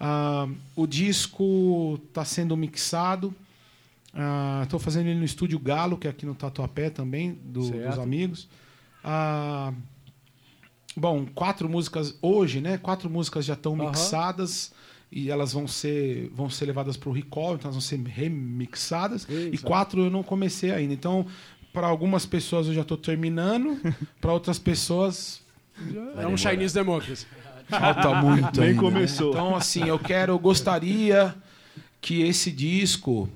Ah, 0.00 0.48
o 0.74 0.86
disco 0.88 2.00
está 2.08 2.24
sendo 2.24 2.56
mixado. 2.56 3.32
Estou 4.64 4.80
fazendo 4.80 5.06
ele 5.06 5.20
no 5.20 5.24
estúdio 5.24 5.58
Galo, 5.60 5.96
que 5.96 6.08
é 6.08 6.10
aqui 6.10 6.26
no 6.26 6.34
Tatuapé 6.34 6.90
também, 6.90 7.38
do- 7.44 7.60
dos 7.60 7.98
amigos. 8.02 8.48
Ah, 9.02 9.72
bom, 10.96 11.26
quatro 11.34 11.68
músicas 11.68 12.16
hoje, 12.20 12.60
né? 12.60 12.78
Quatro 12.78 13.08
músicas 13.08 13.44
já 13.44 13.54
estão 13.54 13.74
mixadas 13.76 14.72
e 15.10 15.30
elas 15.30 15.52
vão 15.52 15.66
ser, 15.66 16.28
vão 16.32 16.48
ser 16.48 16.66
levadas 16.66 16.96
para 16.96 17.08
o 17.08 17.12
recall, 17.12 17.54
então 17.54 17.70
elas 17.70 17.74
vão 17.74 17.80
ser 17.80 18.00
remixadas. 18.08 19.26
E 19.28 19.54
Isso. 19.54 19.64
quatro 19.64 20.04
eu 20.04 20.10
não 20.10 20.22
comecei 20.22 20.70
ainda. 20.70 20.94
Então, 20.94 21.26
para 21.72 21.86
algumas 21.86 22.24
pessoas 22.26 22.66
eu 22.68 22.74
já 22.74 22.82
estou 22.82 22.96
terminando, 22.96 23.78
para 24.20 24.32
outras 24.32 24.58
pessoas 24.58 25.40
É 26.16 26.26
um 26.26 26.36
Chinese 26.36 26.74
Democracy. 26.74 27.26
falta 27.68 28.14
muito. 28.22 28.60
Nem 28.60 28.70
ainda, 28.70 28.82
né? 28.82 28.88
começou. 28.88 29.30
Então, 29.30 29.56
assim, 29.56 29.84
eu 29.88 29.98
quero, 29.98 30.32
eu 30.32 30.38
gostaria 30.38 31.34
que 32.00 32.22
esse 32.22 32.50
disco 32.52 33.28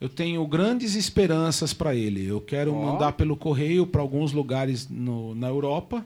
eu 0.00 0.08
tenho 0.08 0.46
grandes 0.46 0.94
esperanças 0.94 1.72
para 1.72 1.94
ele. 1.94 2.26
Eu 2.26 2.40
quero 2.40 2.74
Ó. 2.74 2.92
mandar 2.92 3.12
pelo 3.12 3.36
correio 3.36 3.86
para 3.86 4.00
alguns 4.00 4.32
lugares 4.32 4.88
no- 4.88 5.34
na 5.34 5.48
Europa. 5.48 6.04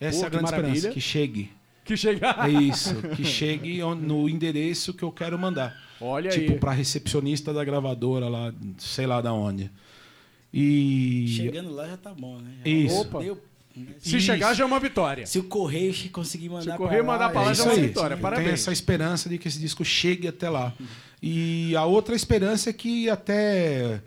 Essa 0.00 0.18
Pô, 0.20 0.24
é 0.24 0.26
a 0.26 0.30
grande 0.30 0.44
maravilha. 0.44 0.72
esperança, 0.74 0.94
que 0.94 1.00
chegue. 1.00 1.50
Que 1.84 1.96
chega. 1.96 2.34
É 2.46 2.48
isso, 2.50 2.94
que 3.16 3.24
chegue 3.24 3.78
no 4.00 4.28
endereço 4.28 4.94
que 4.94 5.02
eu 5.02 5.12
quero 5.12 5.38
mandar. 5.38 5.76
Olha 6.00 6.30
tipo, 6.30 6.52
aí. 6.52 6.58
para 6.58 6.72
recepcionista 6.72 7.52
da 7.52 7.62
gravadora 7.64 8.28
lá, 8.28 8.52
sei 8.78 9.06
lá 9.06 9.20
da 9.20 9.32
onde. 9.32 9.70
E 10.52 11.26
Chegando 11.36 11.70
lá 11.74 11.86
já 11.88 11.96
tá 11.96 12.12
bom, 12.14 12.38
né? 12.38 12.50
Já 12.64 12.70
Isso. 12.70 13.00
Opa. 13.00 13.18
deu? 13.20 13.42
Se 13.98 14.16
Isso. 14.18 14.20
chegar 14.26 14.54
já 14.54 14.62
é 14.62 14.66
uma 14.66 14.78
vitória. 14.78 15.26
Se 15.26 15.38
o 15.38 15.44
correio 15.44 15.92
conseguir 16.10 16.48
mandar 16.48 16.62
Se 16.62 16.70
o 16.70 16.76
correio 16.76 17.02
pra 17.02 17.12
lá, 17.12 17.18
mandar 17.18 17.32
pra 17.32 17.42
lá, 17.42 17.50
É 17.50 17.54
já 17.54 17.62
é 17.64 17.66
uma 17.66 17.72
aí. 17.74 17.80
vitória. 17.88 18.14
Eu 18.14 18.18
Parabéns. 18.18 18.44
tenho 18.46 18.54
essa 18.54 18.72
esperança 18.72 19.28
de 19.28 19.36
que 19.36 19.48
esse 19.48 19.58
disco 19.58 19.84
chegue 19.84 20.28
até 20.28 20.48
lá. 20.48 20.72
E 21.26 21.74
a 21.74 21.86
outra 21.86 22.14
esperança 22.14 22.68
é 22.68 22.72
que 22.74 23.08
até 23.08 24.02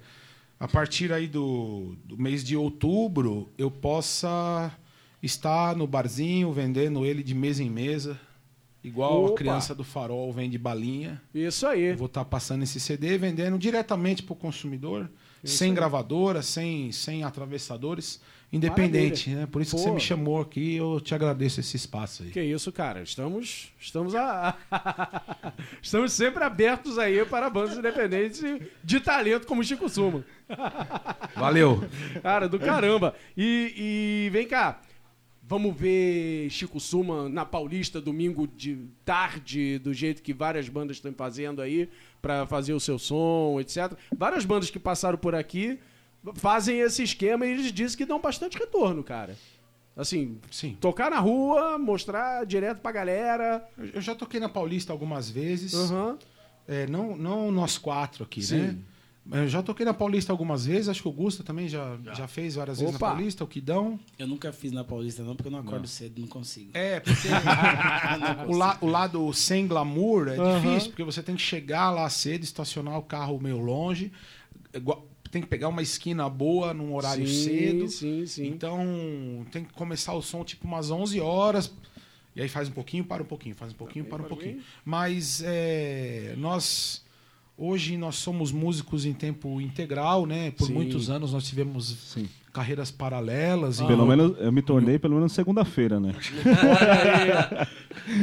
a 0.60 0.68
partir 0.68 1.12
aí 1.12 1.28
do, 1.28 1.96
do 2.06 2.16
mês 2.16 2.44
de 2.44 2.56
outubro 2.56 3.50
eu 3.58 3.72
possa 3.72 4.72
estar 5.24 5.76
no 5.76 5.88
barzinho 5.88 6.52
vendendo 6.52 7.04
ele 7.04 7.24
de 7.24 7.34
mesa 7.34 7.64
em 7.64 7.72
mesa, 7.72 8.20
igual 8.84 9.24
Opa. 9.24 9.34
a 9.34 9.36
criança 9.36 9.74
do 9.74 9.84
farol 9.84 10.32
vende 10.32 10.60
balinha. 10.60 11.20
Isso 11.34 11.66
aí. 11.66 11.86
Eu 11.86 11.98
vou 11.98 12.06
estar 12.06 12.24
passando 12.24 12.62
esse 12.62 12.80
CD 12.80 13.18
vendendo 13.18 13.58
diretamente 13.58 14.22
para 14.22 14.34
o 14.34 14.36
consumidor, 14.36 15.10
sem 15.44 15.74
gravadora, 15.74 16.44
sem, 16.44 16.92
sem 16.92 17.24
atravessadores, 17.24 18.22
independente. 18.52 19.30
Né? 19.30 19.46
Por 19.46 19.62
isso 19.62 19.76
que 19.76 19.82
Pô. 19.82 19.90
você 19.90 19.94
me 19.94 20.00
chamou 20.00 20.40
aqui, 20.40 20.76
eu 20.76 21.00
te 21.02 21.14
agradeço 21.14 21.60
esse 21.60 21.76
espaço 21.76 22.24
aí. 22.24 22.30
Que 22.30 22.42
isso, 22.42 22.72
cara. 22.72 23.02
Estamos, 23.02 23.74
estamos 23.80 24.16
a, 24.16 24.56
estamos 25.82 26.14
sempre 26.14 26.44
abertos 26.44 26.98
aí 26.98 27.26
para 27.26 27.50
bandas 27.50 27.78
independentes 27.78 28.42
de 28.84 29.00
talento 29.00 29.46
como 29.46 29.64
Chico 29.64 29.90
Suma. 29.90 30.24
Valeu! 31.36 31.84
Cara, 32.22 32.48
do 32.48 32.60
caramba. 32.60 33.14
E, 33.36 33.74
e 34.26 34.30
vem 34.32 34.48
cá. 34.48 34.82
Vamos 35.50 35.74
ver 35.78 36.50
Chico 36.50 36.78
Suma 36.78 37.30
na 37.30 37.46
Paulista 37.46 38.02
domingo 38.02 38.46
de 38.46 38.80
tarde, 39.06 39.80
do 39.80 39.94
jeito 39.94 40.22
que 40.22 40.34
várias 40.34 40.68
bandas 40.68 40.98
estão 40.98 41.14
fazendo 41.14 41.62
aí 41.62 41.90
para 42.22 42.46
fazer 42.46 42.74
o 42.74 42.82
seu 42.82 43.00
som, 43.00 43.58
etc. 43.62 43.94
Várias 44.14 44.44
bandas 44.44 44.70
que 44.70 44.78
passaram 44.78 45.18
por 45.18 45.34
aqui 45.34 45.80
fazem 46.36 46.80
esse 46.80 47.04
esquema 47.04 47.46
e 47.46 47.52
eles 47.52 47.72
dizem 47.72 47.98
que 47.98 48.06
dão 48.06 48.20
bastante 48.20 48.58
retorno, 48.58 49.04
cara. 49.04 49.36
Assim, 49.96 50.38
Sim. 50.52 50.78
tocar 50.80 51.10
na 51.10 51.20
rua, 51.20 51.78
mostrar 51.80 52.46
direto 52.46 52.80
pra 52.82 52.92
galera. 52.92 53.68
Eu- 53.94 54.00
já 54.02 54.14
toquei 54.14 54.40
na 54.40 54.48
Paulista 54.50 54.94
algumas 54.94 55.30
vezes. 55.30 55.74
Aham. 55.74 56.18
É, 56.68 56.86
não, 56.88 57.16
não 57.18 57.52
nós 57.52 57.78
quatro 57.78 58.24
aqui, 58.24 58.42
Sim. 58.42 58.58
né? 58.58 58.78
Eu 59.30 59.48
já 59.50 59.62
toquei 59.62 59.86
na 59.86 59.94
Paulista 59.94 60.32
algumas 60.32 60.66
vezes, 60.66 60.88
acho 60.88 61.02
que 61.02 61.08
o 61.08 61.12
Gusta 61.12 61.44
também 61.44 61.68
já, 61.68 61.98
já. 62.16 62.28
fez 62.30 62.56
várias 62.56 62.80
vezes 62.80 62.96
Opa. 62.96 63.08
na 63.08 63.14
Paulista, 63.14 63.44
o 63.44 63.48
Kidão. 63.48 64.00
Eu 64.18 64.26
nunca 64.26 64.54
fiz 64.54 64.72
na 64.72 64.86
Paulista, 64.86 65.22
não, 65.22 65.36
porque 65.36 65.50
eu 65.50 65.52
não 65.52 65.60
acordo 65.60 65.86
cedo, 65.86 66.22
não 66.22 66.28
consigo. 66.30 66.70
É, 66.74 67.02
porque 67.02 67.28
o, 68.48 68.56
la- 68.56 68.78
o 68.80 68.86
lado 68.88 69.34
sem 69.34 69.68
glamour 69.68 70.30
é 70.30 70.36
difícil, 70.60 70.92
porque 70.92 71.04
você 71.04 71.22
tem 71.22 71.36
que 71.36 71.42
chegar 71.42 71.90
lá 71.92 72.10
cedo, 72.10 72.44
estacionar 72.44 72.98
o 72.98 73.02
carro 73.02 73.38
meio 73.42 73.58
longe, 73.58 74.14
tem 75.38 75.42
que 75.44 75.48
pegar 75.48 75.68
uma 75.68 75.84
esquina 75.84 76.28
boa 76.28 76.74
num 76.74 76.96
horário 76.96 77.28
Sim, 77.28 77.44
cedo. 77.44 77.88
Sim, 77.88 78.26
sim. 78.26 78.48
Então 78.48 79.46
tem 79.52 79.64
que 79.64 79.74
começar 79.74 80.14
o 80.14 80.22
som 80.22 80.44
tipo 80.44 80.68
umas 80.68 80.90
11 80.90 81.20
horas. 81.22 81.72
E 82.36 82.42
aí 82.42 82.50
faz 82.50 82.68
um 82.68 82.72
pouquinho, 82.72 83.04
para 83.04 83.22
um 83.22 83.26
pouquinho, 83.26 83.56
faz 83.56 83.72
um 83.72 83.76
pouquinho, 83.76 84.06
para 84.06 84.16
um 84.16 84.20
para 84.20 84.26
um 84.26 84.30
pouquinho. 84.30 84.60
Mas 84.84 85.42
é, 85.46 86.34
nós 86.38 87.06
hoje 87.58 87.98
nós 87.98 88.16
somos 88.16 88.52
músicos 88.52 89.06
em 89.06 89.14
tempo 89.14 89.62
integral, 89.62 90.26
né? 90.26 90.52
Por 90.52 90.68
Sim. 90.68 90.74
muitos 90.74 91.10
anos 91.10 91.34
nós 91.34 91.48
tivemos 91.48 92.16
carreiras 92.54 92.90
paralelas. 92.90 93.80
Pelo 93.82 94.06
menos 94.06 94.36
eu 94.40 94.52
me 94.52 94.64
tornei 94.64 94.98
pelo 94.98 95.16
menos 95.16 95.34
segunda-feira, 95.34 96.00
né? 96.00 96.16
Olha 96.46 97.62
aí. 97.62 97.68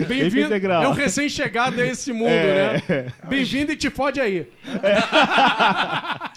Bem-vindo. 0.07 0.47
integral. 0.47 0.83
É 0.83 0.89
um 0.89 0.93
recém-chegado 0.93 1.81
a 1.81 1.87
esse 1.87 2.13
mundo, 2.13 2.29
É. 2.31 2.83
né? 2.89 3.13
Bem-vindo 3.29 3.71
e 3.73 3.77
te 3.77 3.91
fode 3.91 4.21
aí. 4.21 4.49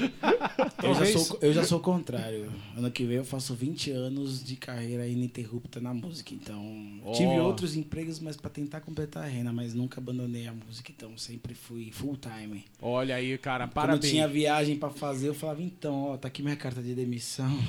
Eu 0.82 0.94
já, 0.94 1.06
sou, 1.06 1.38
eu 1.42 1.52
já 1.52 1.64
sou 1.64 1.78
o 1.78 1.82
contrário. 1.82 2.50
Ano 2.76 2.90
que 2.90 3.04
vem 3.04 3.18
eu 3.18 3.24
faço 3.24 3.54
20 3.54 3.90
anos 3.90 4.42
de 4.42 4.56
carreira 4.56 5.06
ininterrupta 5.06 5.78
na 5.80 5.92
música. 5.92 6.32
Então, 6.32 7.00
Ó. 7.04 7.12
tive 7.12 7.38
outros 7.38 7.76
empregos, 7.76 8.18
mas 8.18 8.36
para 8.36 8.48
tentar 8.50 8.80
completar 8.80 9.24
a 9.24 9.26
renda, 9.26 9.52
mas 9.52 9.74
nunca 9.74 10.00
abandonei 10.00 10.46
a 10.46 10.52
música. 10.52 10.90
Então, 10.90 11.16
sempre 11.18 11.54
fui 11.54 11.90
full 11.92 12.16
time. 12.16 12.64
Olha 12.80 13.14
aí, 13.16 13.36
cara, 13.36 13.66
Quando 13.66 13.74
parabéns. 13.74 14.10
tinha 14.10 14.26
viagem 14.26 14.76
para 14.76 14.90
fazer, 14.90 15.28
eu 15.28 15.34
falava: 15.34 15.62
então, 15.62 16.04
ó, 16.12 16.16
tá 16.16 16.28
aqui 16.28 16.42
minha 16.42 16.56
carta 16.56 16.82
de 16.82 16.94
demissão. 16.94 17.50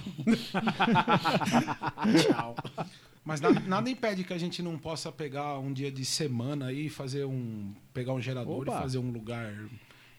Tchau. 2.28 2.56
Mas 3.24 3.40
nada, 3.40 3.60
nada 3.62 3.90
impede 3.90 4.24
que 4.24 4.34
a 4.34 4.38
gente 4.38 4.64
não 4.64 4.78
possa 4.78 5.12
pegar 5.12 5.60
um 5.60 5.72
dia 5.72 5.92
de 5.92 6.04
semana 6.04 6.68
aí 6.68 6.88
e 6.88 6.90
fazer 6.90 7.26
um. 7.26 7.72
pegar 7.94 8.14
um 8.14 8.22
gerador 8.22 8.62
Opa. 8.62 8.78
e 8.78 8.82
fazer 8.82 8.98
um 8.98 9.12
lugar 9.12 9.54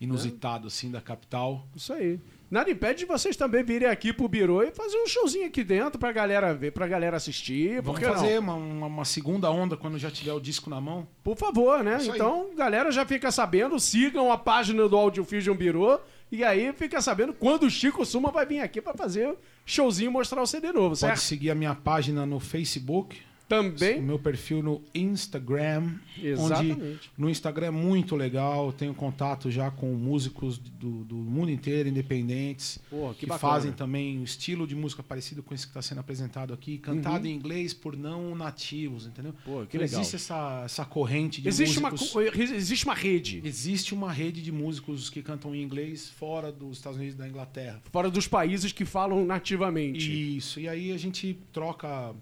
inusitado 0.05 0.67
assim 0.67 0.91
da 0.91 1.01
capital. 1.01 1.67
Isso 1.75 1.93
aí. 1.93 2.19
Nada 2.51 2.71
impede 2.71 2.99
de 3.01 3.05
vocês 3.07 3.35
também 3.35 3.65
virem 3.65 3.89
aqui 3.89 4.13
pro 4.13 4.29
Biro 4.29 4.63
e 4.63 4.71
fazer 4.73 4.99
um 4.99 5.07
showzinho 5.07 5.47
aqui 5.47 5.65
dentro 5.65 5.99
pra 5.99 6.13
galera 6.13 6.53
ver, 6.53 6.71
pra 6.73 6.87
galera 6.87 7.17
assistir. 7.17 7.81
Vamos 7.81 8.01
fazer 8.03 8.39
uma, 8.41 8.55
uma- 8.55 8.87
uma 8.89 9.05
segunda 9.07 9.51
onda 9.51 9.75
quando 9.75 9.99
já 9.99 10.11
tiver 10.11 10.35
o 10.35 10.41
disco 10.41 10.69
na 10.69 10.79
mão. 10.79 11.09
Por 11.25 11.35
favor, 11.35 11.83
né? 11.83 11.97
Isso 11.97 12.11
aí. 12.11 12.17
Então, 12.19 12.51
galera 12.55 12.91
já 12.93 13.07
fica 13.07 13.31
sabendo, 13.33 13.81
sigam 13.81 14.31
a 14.31 14.37
página 14.37 14.87
do 14.87 14.95
Audio 14.97 15.25
Fusion 15.25 15.55
Biro 15.55 15.99
e 16.31 16.45
aí 16.45 16.73
fica 16.75 17.01
sabendo 17.01 17.33
quando 17.33 17.63
o 17.63 17.71
Chico 17.71 18.05
Suma 18.05 18.31
vai 18.31 18.45
vir 18.45 18.61
aqui 18.61 18.83
pra 18.83 18.93
fazer 18.93 19.35
showzinho 19.65 20.11
e 20.11 20.13
mostrar 20.13 20.43
o 20.43 20.47
CD 20.47 20.73
novo, 20.73 20.89
Pode 20.91 20.99
certo? 20.99 21.21
seguir 21.21 21.51
a 21.51 21.55
minha 21.55 21.75
página 21.75 22.27
no 22.27 22.39
Facebook, 22.39 23.19
o 23.61 23.73
Também. 23.73 24.01
meu 24.03 24.19
perfil 24.19 24.63
no 24.63 24.83
Instagram. 24.95 25.95
Exatamente. 26.23 26.73
Onde 26.83 27.01
no 27.19 27.31
Instagram 27.31 27.67
é 27.67 27.71
muito 27.71 28.15
legal, 28.17 28.73
tenho 28.73 28.95
contato 28.95 29.51
já 29.51 29.71
com 29.71 29.93
músicos 29.95 30.59
do, 30.59 31.05
do 31.05 31.15
mundo 31.17 31.51
inteiro, 31.51 31.89
independentes, 31.89 32.79
Porra, 32.91 33.15
que 33.15 33.27
que, 33.27 33.39
fazem 33.39 33.73
também 33.73 34.19
um 34.19 34.25
estilo 34.25 34.67
de 34.67 34.75
música 34.77 35.03
parecido 35.03 35.43
com 35.43 35.55
esse 35.55 35.65
que 35.67 35.71
está 35.71 35.83
sendo 35.83 35.99
apresentado 36.01 36.53
aqui, 36.53 36.79
cantado 36.79 37.27
em 37.27 37.33
inglês 37.35 37.73
por 37.75 37.97
não 37.97 38.35
nativos, 38.35 39.07
entendeu? 39.07 39.35
Pô, 39.45 39.53
Uhum. 39.61 39.67
que 39.67 39.77
Então 39.77 39.81
legal. 39.87 40.01
Existe 40.01 40.17
essa, 40.17 40.63
essa 40.65 40.85
corrente 40.85 41.41
de 41.41 41.49
Existe 41.49 41.79
uma, 41.79 41.91
músicos... 41.91 42.13
co- 42.13 42.21
existe 42.23 42.85
uma 42.85 42.95
rede 42.95 43.41
Existe 43.45 43.95
uma 43.95 44.13
rede 44.13 44.43
de 44.43 44.53
músicos 44.53 45.09
que 45.11 45.23
cantam 45.23 45.55
em 45.55 45.63
inglês 45.63 46.09
fora 46.11 46.51
dos 46.53 46.79
Estados 46.79 46.99
Unidos 46.99 47.15
e 47.15 47.19
da 47.19 47.29
Inglaterra. 47.29 47.81
fora 47.91 48.11
dos 48.11 48.27
países 48.29 48.73
que 48.73 48.85
falam 48.85 49.25
nativamente. 49.25 50.37
Isso, 50.37 50.61
e 50.61 50.69
aí 50.69 50.93
a 50.93 50.97
gente 50.99 51.39
troca 51.53 52.15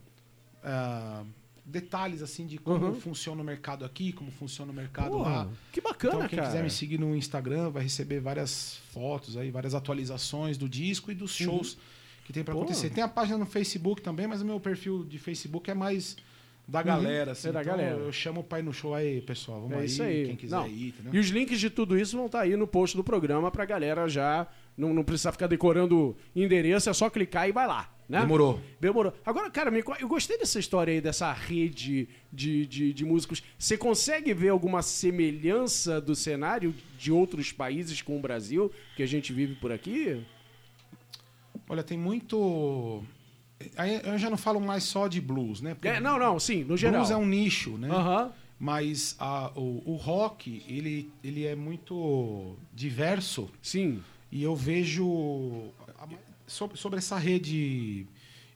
ah, 0.65 1.23
detalhes 1.65 2.23
assim 2.23 2.47
de 2.47 2.59
como 2.59 2.87
Uhum. 2.87 2.95
funciona 3.01 3.41
o 3.41 3.45
mercado 3.45 3.85
aqui, 3.85 4.13
como 4.13 4.31
funciona 4.31 4.73
o 4.73 4.75
mercado 4.75 5.11
Porra, 5.11 5.31
lá. 5.31 5.49
que 5.73 5.81
bacana, 5.81 6.15
então, 6.17 6.29
quem 6.29 6.39
cara. 6.39 6.51
quiser 6.51 6.63
me 6.65 6.71
seguir 6.71 6.99
no 6.99 7.15
Instagram 7.15 7.71
vai 7.71 7.83
receber 7.85 8.19
várias 8.21 8.79
fotos 8.93 9.37
aí, 9.37 9.51
várias 9.51 9.75
atualizações 9.75 10.57
do 10.59 10.69
disco 10.69 11.11
e 11.13 11.15
dos 11.15 11.33
shows 11.35 11.79
que 12.25 12.33
tem 12.33 12.43
pra 12.43 12.55
Uhum. 12.55 12.61
Pô. 12.61 12.65
acontecer. 12.67 12.91
Tem 12.91 13.05
a 13.05 13.09
página 13.09 13.39
no 13.39 13.47
Facebook 13.47 14.03
também, 14.03 14.27
mas 14.27 14.43
o 14.43 14.45
meu 14.45 14.59
perfil 14.59 15.05
de 15.05 15.19
Facebook 15.19 15.71
é 15.71 15.75
mais 15.75 16.17
da 16.67 16.83
galera, 16.83 17.33
assim. 17.33 17.49
é 17.49 17.53
da 17.53 17.61
Então, 17.63 17.73
galera. 17.77 17.97
Eu 17.97 18.13
chamo 18.13 18.41
o 18.41 18.45
pai 18.45 18.63
no 18.63 18.73
show 18.73 18.95
aí, 18.95 19.21
pessoal. 19.23 19.61
Vamos 19.63 19.77
É 19.77 19.81
aí, 19.81 19.87
isso 19.87 20.03
aí. 20.03 20.27
quem 20.27 20.37
quiser 20.37 20.57
Não. 20.57 20.67
ir, 20.69 20.89
entendeu? 20.89 21.15
E 21.15 21.19
os 21.19 21.27
links 21.29 21.59
de 21.61 21.69
tudo 21.71 21.99
isso 21.99 22.17
vão 22.17 22.27
estar 22.27 22.41
aí 22.43 22.57
no 22.57 22.67
post 22.67 22.97
do 22.97 23.03
programa 23.05 23.51
pra 23.51 23.65
galera 23.65 24.09
já 24.09 24.47
não, 24.77 24.95
não 24.95 25.03
precisar 25.05 25.33
ficar 25.33 25.47
decorando 25.49 26.17
endereço, 26.35 26.89
é 26.89 26.93
só 26.93 27.11
clicar 27.11 27.49
e 27.49 27.53
vai 27.53 27.67
lá. 27.67 27.93
Né? 28.11 28.21
Demorou. 28.23 28.61
Demorou. 28.81 29.13
Agora, 29.25 29.49
cara, 29.51 29.71
eu 30.01 30.09
gostei 30.09 30.37
dessa 30.37 30.59
história 30.59 30.93
aí, 30.93 31.01
dessa 31.01 31.33
rede 31.33 32.09
de, 32.33 32.67
de, 32.67 32.93
de 32.93 33.05
músicos. 33.05 33.41
Você 33.57 33.79
consegue 33.79 34.35
ver 34.35 34.49
alguma 34.49 34.83
semelhança 34.83 36.01
do 36.01 36.17
cenário 36.17 36.75
de 36.99 37.13
outros 37.13 37.53
países 37.53 38.03
com 38.03 38.17
o 38.19 38.21
Brasil 38.21 38.69
que 38.97 39.03
a 39.05 39.07
gente 39.07 39.33
vive 39.33 39.55
por 39.55 39.71
aqui? 39.71 40.21
Olha, 41.69 41.85
tem 41.85 41.97
muito. 41.97 43.01
Aí 43.77 44.01
eu 44.05 44.19
já 44.19 44.29
não 44.29 44.37
falo 44.37 44.59
mais 44.61 44.83
só 44.83 45.07
de 45.07 45.21
blues, 45.21 45.61
né? 45.61 45.77
É, 45.83 46.01
não, 46.01 46.19
não, 46.19 46.37
sim, 46.41 46.65
no 46.65 46.77
geral. 46.77 46.97
Blues 47.03 47.13
é 47.13 47.17
um 47.17 47.27
nicho, 47.27 47.79
né? 47.79 47.89
Aham. 47.91 48.33
Mas 48.59 49.15
a- 49.21 49.53
o, 49.55 49.83
o 49.93 49.95
rock, 49.95 50.65
ele, 50.69 51.13
ele 51.25 51.47
é 51.47 51.55
muito 51.55 52.57
diverso 52.75 53.49
Sim. 53.63 54.03
e 54.33 54.43
eu 54.43 54.55
vejo 54.55 55.71
sobre, 56.51 56.77
sobre 56.77 56.99
essa 56.99 57.17
rede 57.17 58.07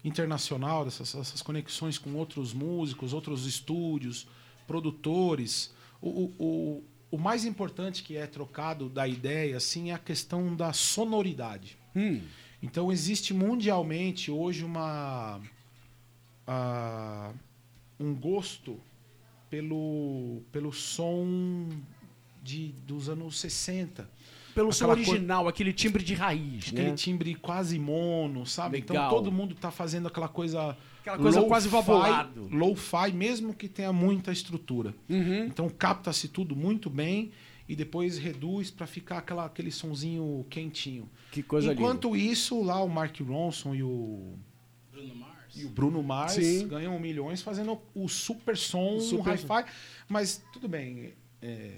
internacional, 0.05 0.85
dessas 0.85 1.15
essas 1.15 1.41
conexões 1.41 1.97
com 1.97 2.13
outros 2.15 2.53
músicos, 2.53 3.13
outros 3.13 3.47
estúdios, 3.47 4.27
produtores. 4.67 5.73
O, 6.03 6.09
o, 6.09 6.35
o, 6.39 6.85
o 7.13 7.19
mais 7.19 7.45
importante 7.45 8.03
que 8.03 8.17
é 8.17 8.27
trocado 8.27 8.89
da 8.89 9.07
ideia 9.07 9.57
assim, 9.57 9.91
é 9.91 9.95
a 9.95 9.99
questão 9.99 10.55
da 10.55 10.73
sonoridade. 10.73 11.79
Hum. 11.95 12.21
Então 12.61 12.91
existe 12.91 13.33
mundialmente 13.33 14.31
hoje 14.31 14.65
uma 14.65 15.41
ah, 16.47 17.33
um 18.01 18.13
gosto 18.15 18.81
pelo 19.49 20.43
pelo 20.51 20.73
som 20.73 21.69
de, 22.43 22.73
dos 22.87 23.09
anos 23.09 23.39
60. 23.39 24.11
Pelo 24.55 24.73
som 24.73 24.85
Aquela 24.91 25.09
original, 25.09 25.49
aquele 25.49 25.73
timbre 25.73 26.05
de 26.05 26.15
raiz, 26.15 26.69
Aquele 26.69 26.91
né? 26.91 26.95
timbre 26.95 27.35
quase 27.35 27.79
mono, 27.79 28.47
sabe? 28.47 28.79
Legal. 28.79 29.07
Então 29.07 29.11
todo 29.19 29.33
mundo 29.33 29.55
tá 29.55 29.71
fazendo 29.71 30.07
aquela 30.09 30.29
coisa 30.29 30.77
Aquela 31.01 31.19
coisa 31.19 31.39
low-fi- 31.41 31.49
quase 31.49 31.69
vabolado. 31.69 32.49
Low-fi, 32.51 33.13
mesmo 33.13 33.53
que 33.53 33.69
tenha 33.69 33.93
muita 33.93 34.31
estrutura. 34.33 34.95
Uhum. 35.09 35.45
Então 35.47 35.69
capta-se 35.69 36.29
tudo 36.29 36.55
muito 36.55 36.89
bem 36.89 37.33
e 37.69 37.75
depois 37.75 38.17
reduz 38.19 38.71
para 38.71 38.87
ficar 38.87 39.19
aquela, 39.19 39.45
aquele 39.47 39.71
sonzinho 39.71 40.47
quentinho. 40.49 41.09
Que 41.33 41.43
coisa 41.43 41.73
Enquanto 41.73 42.15
isso, 42.17 42.63
lá 42.63 42.83
o 42.83 42.89
Mark 42.89 43.19
Ronson 43.21 43.75
e 43.75 43.83
o, 43.83 44.35
Bruno 44.93 45.15
Mars. 45.17 45.57
e 45.57 45.65
o 45.65 45.69
Bruno 45.71 46.03
Mars 46.03 46.33
Sim. 46.35 46.69
ganham 46.69 46.99
milhões 47.01 47.43
fazendo 47.43 47.79
o 47.95 48.09
super 48.09 48.57
som, 48.57 48.93
O 48.93 48.97
o 48.99 49.01
super 49.01 49.35
hi-fi. 49.35 49.65
Mas 50.09 50.45
tudo 50.53 50.69
bem, 50.69 51.13
é, 51.43 51.73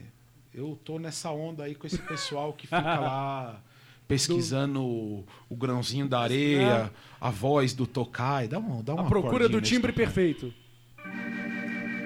eu 0.57 0.79
tô 0.85 0.99
nessa 0.99 1.31
onda 1.31 1.65
aí 1.65 1.75
com 1.75 1.87
esse 1.87 1.99
pessoal 1.99 2.53
que 2.53 2.67
fica 2.67 2.81
lá 2.99 3.61
pesquisando 4.09 4.83
o, 4.83 5.25
o 5.49 5.55
grãozinho 5.57 6.09
da 6.09 6.21
areia, 6.21 6.91
a 7.21 7.31
voz 7.31 7.75
do 7.75 7.87
Tokai. 7.87 8.49
Dá 8.49 8.59
uma, 8.59 8.83
dá 8.83 8.93
A 8.93 8.97
uma 8.97 9.05
procura 9.09 9.41
cordinha 9.41 9.61
do 9.61 9.65
timbre 9.65 9.93
perfeito. 9.93 10.53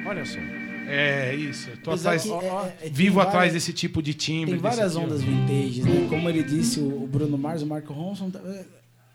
Olha 0.07 0.25
só. 0.25 0.39
É 0.93 1.35
isso. 1.37 1.71
Tô 1.85 1.93
atrás, 1.93 2.25
que, 2.25 2.31
é- 2.33 2.77
é- 2.83 2.89
vivo 2.91 3.17
várias- 3.17 3.35
atrás 3.35 3.53
desse 3.53 3.73
tipo 3.73 4.03
de 4.03 4.13
timbre. 4.13 4.53
Tem 4.53 4.59
várias 4.61 4.97
aqui, 4.97 5.05
ó. 5.05 5.07
ondas 5.07 5.23
vintage, 5.23 5.83
né? 5.83 6.07
Como 6.09 6.29
ele 6.29 6.43
disse, 6.43 6.81
o 6.81 7.07
Bruno 7.07 7.39
Mars, 7.39 7.63
o 7.63 7.67
Marco 7.67 7.93
Ronson. 7.93 8.29
tá- 8.31 8.41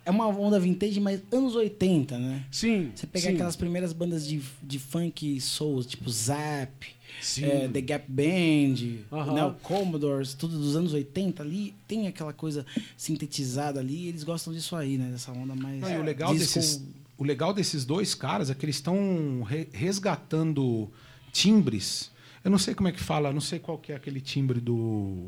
É 0.06 0.12
uma 0.12 0.28
onda 0.28 0.58
vintage, 0.60 1.00
mas 1.02 1.20
anos 1.34 1.56
80, 1.56 2.18
né? 2.18 2.46
Sim. 2.52 2.92
Você 2.96 3.08
pega 3.08 3.28
sim. 3.28 3.34
aquelas 3.34 3.56
primeiras 3.56 3.92
bandas 3.92 4.26
de, 4.26 4.40
de 4.64 4.78
funk 4.80 5.42
souls, 5.42 5.86
tipo 5.88 6.10
Zap. 6.10 6.95
É, 7.42 7.68
The 7.68 7.82
Gap 7.82 8.06
Band, 8.10 9.00
Aham. 9.12 9.34
né, 9.34 9.46
o 9.46 9.54
Commodores, 9.56 10.34
tudo 10.34 10.58
dos 10.58 10.76
anos 10.76 10.94
80 10.94 11.42
ali, 11.44 11.74
tem 11.88 12.08
aquela 12.08 12.34
coisa 12.34 12.66
sintetizada 12.98 13.80
ali, 13.80 14.06
e 14.06 14.08
eles 14.10 14.24
gostam 14.24 14.54
disso 14.54 14.76
aí, 14.76 14.98
né? 14.98 15.10
Dessa 15.12 15.32
onda 15.32 15.56
mais. 15.56 15.82
Não, 15.82 15.90
e 15.92 15.98
o, 15.98 16.04
legal 16.04 16.34
disco- 16.34 16.60
desses, 16.60 16.84
o 17.18 17.24
legal 17.24 17.54
desses 17.54 17.86
dois 17.86 18.14
caras 18.14 18.50
é 18.50 18.56
que 18.56 18.66
eles 18.66 18.76
estão 18.78 19.44
re- 19.44 19.68
resgatando 19.74 20.90
timbres. 21.32 22.12
Eu 22.44 22.52
não 22.52 22.58
sei 22.58 22.76
como 22.76 22.88
é 22.88 22.92
que 22.92 23.00
fala, 23.00 23.34
não 23.34 23.42
sei 23.42 23.60
qual 23.60 23.78
que 23.78 23.92
é 23.92 23.96
aquele 23.96 24.22
timbre 24.22 24.60
do, 24.60 25.28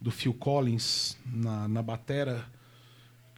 do 0.00 0.10
Phil 0.10 0.34
Collins 0.34 1.16
na, 1.32 1.68
na 1.68 1.82
batera. 1.82 2.44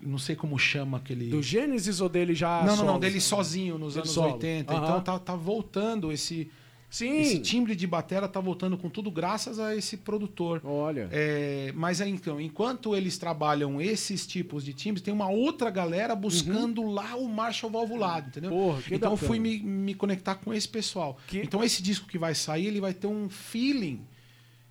Não 0.00 0.16
sei 0.16 0.36
como 0.36 0.56
chama 0.58 0.98
aquele. 0.98 1.28
Do 1.28 1.42
Gênesis 1.42 2.00
ou 2.00 2.08
dele 2.08 2.32
já 2.34 2.60
não, 2.60 2.68
não, 2.68 2.76
solo? 2.76 2.92
não, 2.92 3.00
dele 3.00 3.20
sozinho 3.20 3.76
nos 3.76 3.94
Dele 3.94 4.04
anos 4.04 4.14
solo. 4.14 4.32
80. 4.34 4.72
Aham. 4.72 4.82
Então 4.84 5.00
tá, 5.02 5.18
tá 5.18 5.34
voltando 5.36 6.12
esse, 6.12 6.48
Sim. 6.90 7.20
esse 7.20 7.38
timbre 7.40 7.76
de 7.76 7.86
batera, 7.86 8.26
tá 8.26 8.40
voltando 8.40 8.78
com 8.78 8.88
tudo 8.88 9.10
graças 9.10 9.58
a 9.58 9.76
esse 9.76 9.98
produtor. 9.98 10.60
Olha. 10.64 11.08
É, 11.12 11.70
mas 11.74 12.00
aí, 12.00 12.10
então, 12.10 12.40
enquanto 12.40 12.96
eles 12.96 13.18
trabalham 13.18 13.78
esses 13.80 14.26
tipos 14.26 14.64
de 14.64 14.72
timbres, 14.72 15.02
tem 15.02 15.12
uma 15.12 15.28
outra 15.28 15.70
galera 15.70 16.14
buscando 16.14 16.82
lá 16.90 17.14
o 17.16 17.28
Marshall 17.28 17.70
valvulado, 17.70 18.28
entendeu? 18.28 18.50
Uhum. 18.52 18.58
Porra, 18.68 18.82
que 18.82 18.94
então 18.94 19.10
bacana. 19.12 19.28
fui 19.28 19.38
me, 19.38 19.58
me 19.58 19.94
conectar 19.94 20.36
com 20.36 20.54
esse 20.54 20.66
pessoal. 20.68 21.18
Que- 21.26 21.40
Então 21.40 21.62
esse 21.62 21.82
disco 21.82 22.06
que 22.08 22.16
vai 22.16 22.34
sair, 22.34 22.66
ele 22.66 22.80
vai 22.80 22.94
ter 22.94 23.06
um 23.06 23.28
feeling 23.28 24.00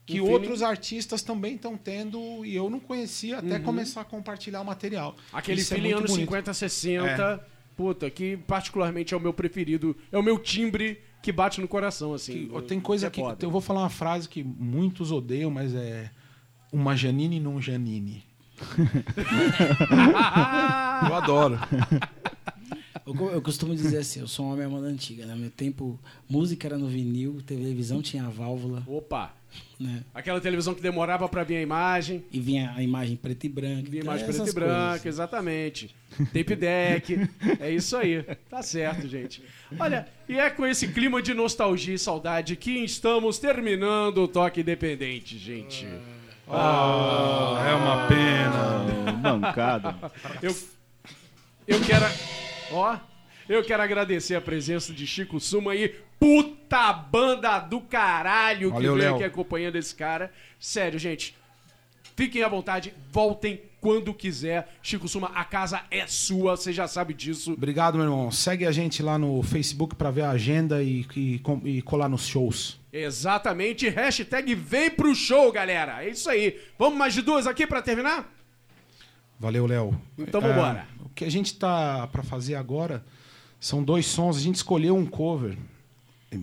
que 0.05 0.13
Um 0.21 0.23
feeling. 0.25 0.31
outros 0.33 0.63
artistas 0.63 1.21
também 1.21 1.55
estão 1.55 1.77
tendo 1.77 2.43
e 2.45 2.55
eu 2.55 2.69
não 2.69 2.79
conhecia 2.79 3.39
até 3.39 3.59
começar 3.59 4.01
a 4.01 4.05
compartilhar 4.05 4.61
o 4.61 4.65
material. 4.65 5.11
Uhum. 5.11 5.37
Aquele 5.37 5.61
Isso 5.61 5.73
é 5.73 5.75
feeling 5.75 5.89
muito 5.89 5.99
anos 5.99 6.11
bonito. 6.11 6.25
50, 6.29 6.53
60. 6.53 7.47
Puta, 7.75 8.09
que 8.09 8.37
particularmente 8.37 9.13
é 9.13 9.17
o 9.17 9.19
meu 9.19 9.33
preferido. 9.33 9.95
É 10.11 10.17
o 10.17 10.23
meu 10.23 10.39
timbre 10.39 10.99
que 11.27 11.31
bate 11.33 11.59
no 11.59 11.67
coração, 11.67 12.13
assim. 12.13 12.47
Que- 12.47 12.61
tem 12.61 12.79
coisa 12.79 13.07
é 13.07 13.09
que. 13.09 13.21
Eu 13.41 13.51
vou 13.51 13.59
falar 13.59 13.81
uma 13.81 13.89
frase 13.89 14.29
que 14.29 14.41
muitos 14.41 15.11
odeiam, 15.11 15.51
mas 15.51 15.75
é. 15.75 16.09
Uma 16.71 16.95
Janine 16.95 17.37
não 17.37 17.61
Janine. 17.61 18.23
eu 21.09 21.15
adoro. 21.15 21.59
Eu, 23.07 23.31
eu 23.31 23.41
costumo 23.41 23.73
dizer 23.73 23.99
assim, 23.99 24.19
eu 24.19 24.27
sou 24.27 24.45
um 24.45 24.51
homem 24.51 24.65
à 24.65 24.69
moda 24.69 24.85
antiga, 24.87 25.25
né? 25.25 25.33
Meu 25.33 25.49
tempo, 25.49 25.97
música 26.29 26.67
era 26.67 26.77
no 26.77 26.87
vinil, 26.87 27.41
televisão 27.45 28.01
tinha 28.01 28.25
a 28.25 28.29
válvula, 28.29 28.83
Opa! 28.85 29.33
né? 29.79 30.03
Aquela 30.13 30.41
televisão 30.41 30.73
que 30.73 30.81
demorava 30.81 31.27
pra 31.29 31.41
vir 31.43 31.55
a 31.55 31.61
imagem. 31.61 32.21
E 32.31 32.39
vinha 32.39 32.73
a 32.75 32.83
imagem 32.83 33.15
preta 33.15 33.45
e 33.45 33.49
branca. 33.49 33.89
Vinha 33.89 34.01
então, 34.01 34.11
mais 34.13 34.21
preto 34.21 34.41
essas 34.41 34.49
e 34.49 34.53
branco, 34.53 34.89
coisas. 34.89 35.05
exatamente. 35.05 35.95
Tape 36.33 36.55
deck. 36.55 37.29
É 37.61 37.71
isso 37.71 37.95
aí. 37.95 38.23
Tá 38.49 38.61
certo, 38.61 39.07
gente. 39.07 39.41
Olha, 39.79 40.05
e 40.27 40.37
é 40.37 40.49
com 40.49 40.65
esse 40.65 40.89
clima 40.89 41.21
de 41.21 41.33
nostalgia 41.33 41.93
e 41.95 41.99
saudade 41.99 42.55
que 42.57 42.71
estamos 42.83 43.39
terminando 43.39 44.17
o 44.17 44.27
Toque 44.27 44.61
Independente, 44.61 45.37
gente. 45.37 45.87
Ah, 46.49 47.65
é 47.69 47.73
uma 47.73 48.07
pena. 48.07 49.13
Bancada. 49.21 49.95
Eu, 50.41 50.55
eu 51.67 51.79
quero. 51.81 52.05
Ó, 52.71 52.97
eu 53.47 53.63
quero 53.63 53.81
agradecer 53.83 54.35
a 54.35 54.41
presença 54.41 54.93
de 54.93 55.05
Chico 55.07 55.39
Suma 55.39 55.71
aí. 55.71 55.95
Puta 56.19 56.91
banda 56.91 57.59
do 57.59 57.79
caralho 57.79 58.69
que 58.69 58.73
Valeu, 58.75 58.95
veio 58.95 59.05
Léo. 59.05 59.15
aqui 59.15 59.23
acompanhando 59.23 59.75
esse 59.75 59.93
cara. 59.93 60.31
Sério, 60.59 60.97
gente. 60.97 61.35
Fiquem 62.15 62.41
à 62.41 62.47
vontade, 62.47 62.93
voltem 63.11 63.61
quando 63.79 64.11
quiser. 64.13 64.67
Chico 64.81 65.07
Suma, 65.07 65.31
a 65.35 65.45
casa 65.45 65.83
é 65.91 66.07
sua, 66.07 66.57
você 66.57 66.73
já 66.73 66.87
sabe 66.87 67.13
disso. 67.13 67.53
Obrigado, 67.53 67.95
meu 67.95 68.05
irmão. 68.05 68.31
Segue 68.31 68.65
a 68.65 68.71
gente 68.71 69.03
lá 69.03 69.19
no 69.19 69.43
Facebook 69.43 69.95
pra 69.95 70.09
ver 70.09 70.23
a 70.23 70.31
agenda 70.31 70.81
e, 70.81 71.05
e, 71.15 71.41
e 71.63 71.81
colar 71.83 72.09
nos 72.09 72.25
shows. 72.27 72.79
Exatamente. 72.91 73.87
Hashtag 73.87 74.55
vem 74.55 74.89
pro 74.89 75.13
show, 75.13 75.51
galera. 75.51 76.03
É 76.03 76.09
isso 76.09 76.27
aí. 76.29 76.59
Vamos 76.77 76.97
mais 76.97 77.13
de 77.13 77.21
duas 77.21 77.45
aqui 77.45 77.67
pra 77.67 77.81
terminar? 77.83 78.33
Valeu, 79.39 79.67
Léo. 79.67 80.01
Então 80.17 80.41
vambora. 80.41 80.87
o 80.96 80.96
que 81.17 81.25
a 81.25 81.31
gente 81.31 81.55
tá 81.55 82.05
pra 82.07 82.21
fazer 82.21 82.53
agora 82.53 83.03
são 83.59 83.83
dois 83.83 84.05
sons. 84.05 84.37
A 84.37 84.39
gente 84.39 84.55
escolheu 84.55 84.95
um 84.95 85.05
cover 85.05 85.57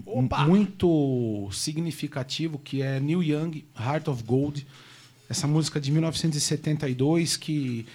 Opa! 0.04 0.44
muito 0.44 1.48
significativo 1.52 2.58
que 2.58 2.82
é 2.82 2.98
Neil 2.98 3.22
Young, 3.22 3.64
Heart 3.78 4.08
of 4.08 4.24
Gold. 4.24 4.66
Essa 5.30 5.46
música 5.46 5.80
de 5.80 5.92
1972 5.92 7.36
que, 7.36 7.86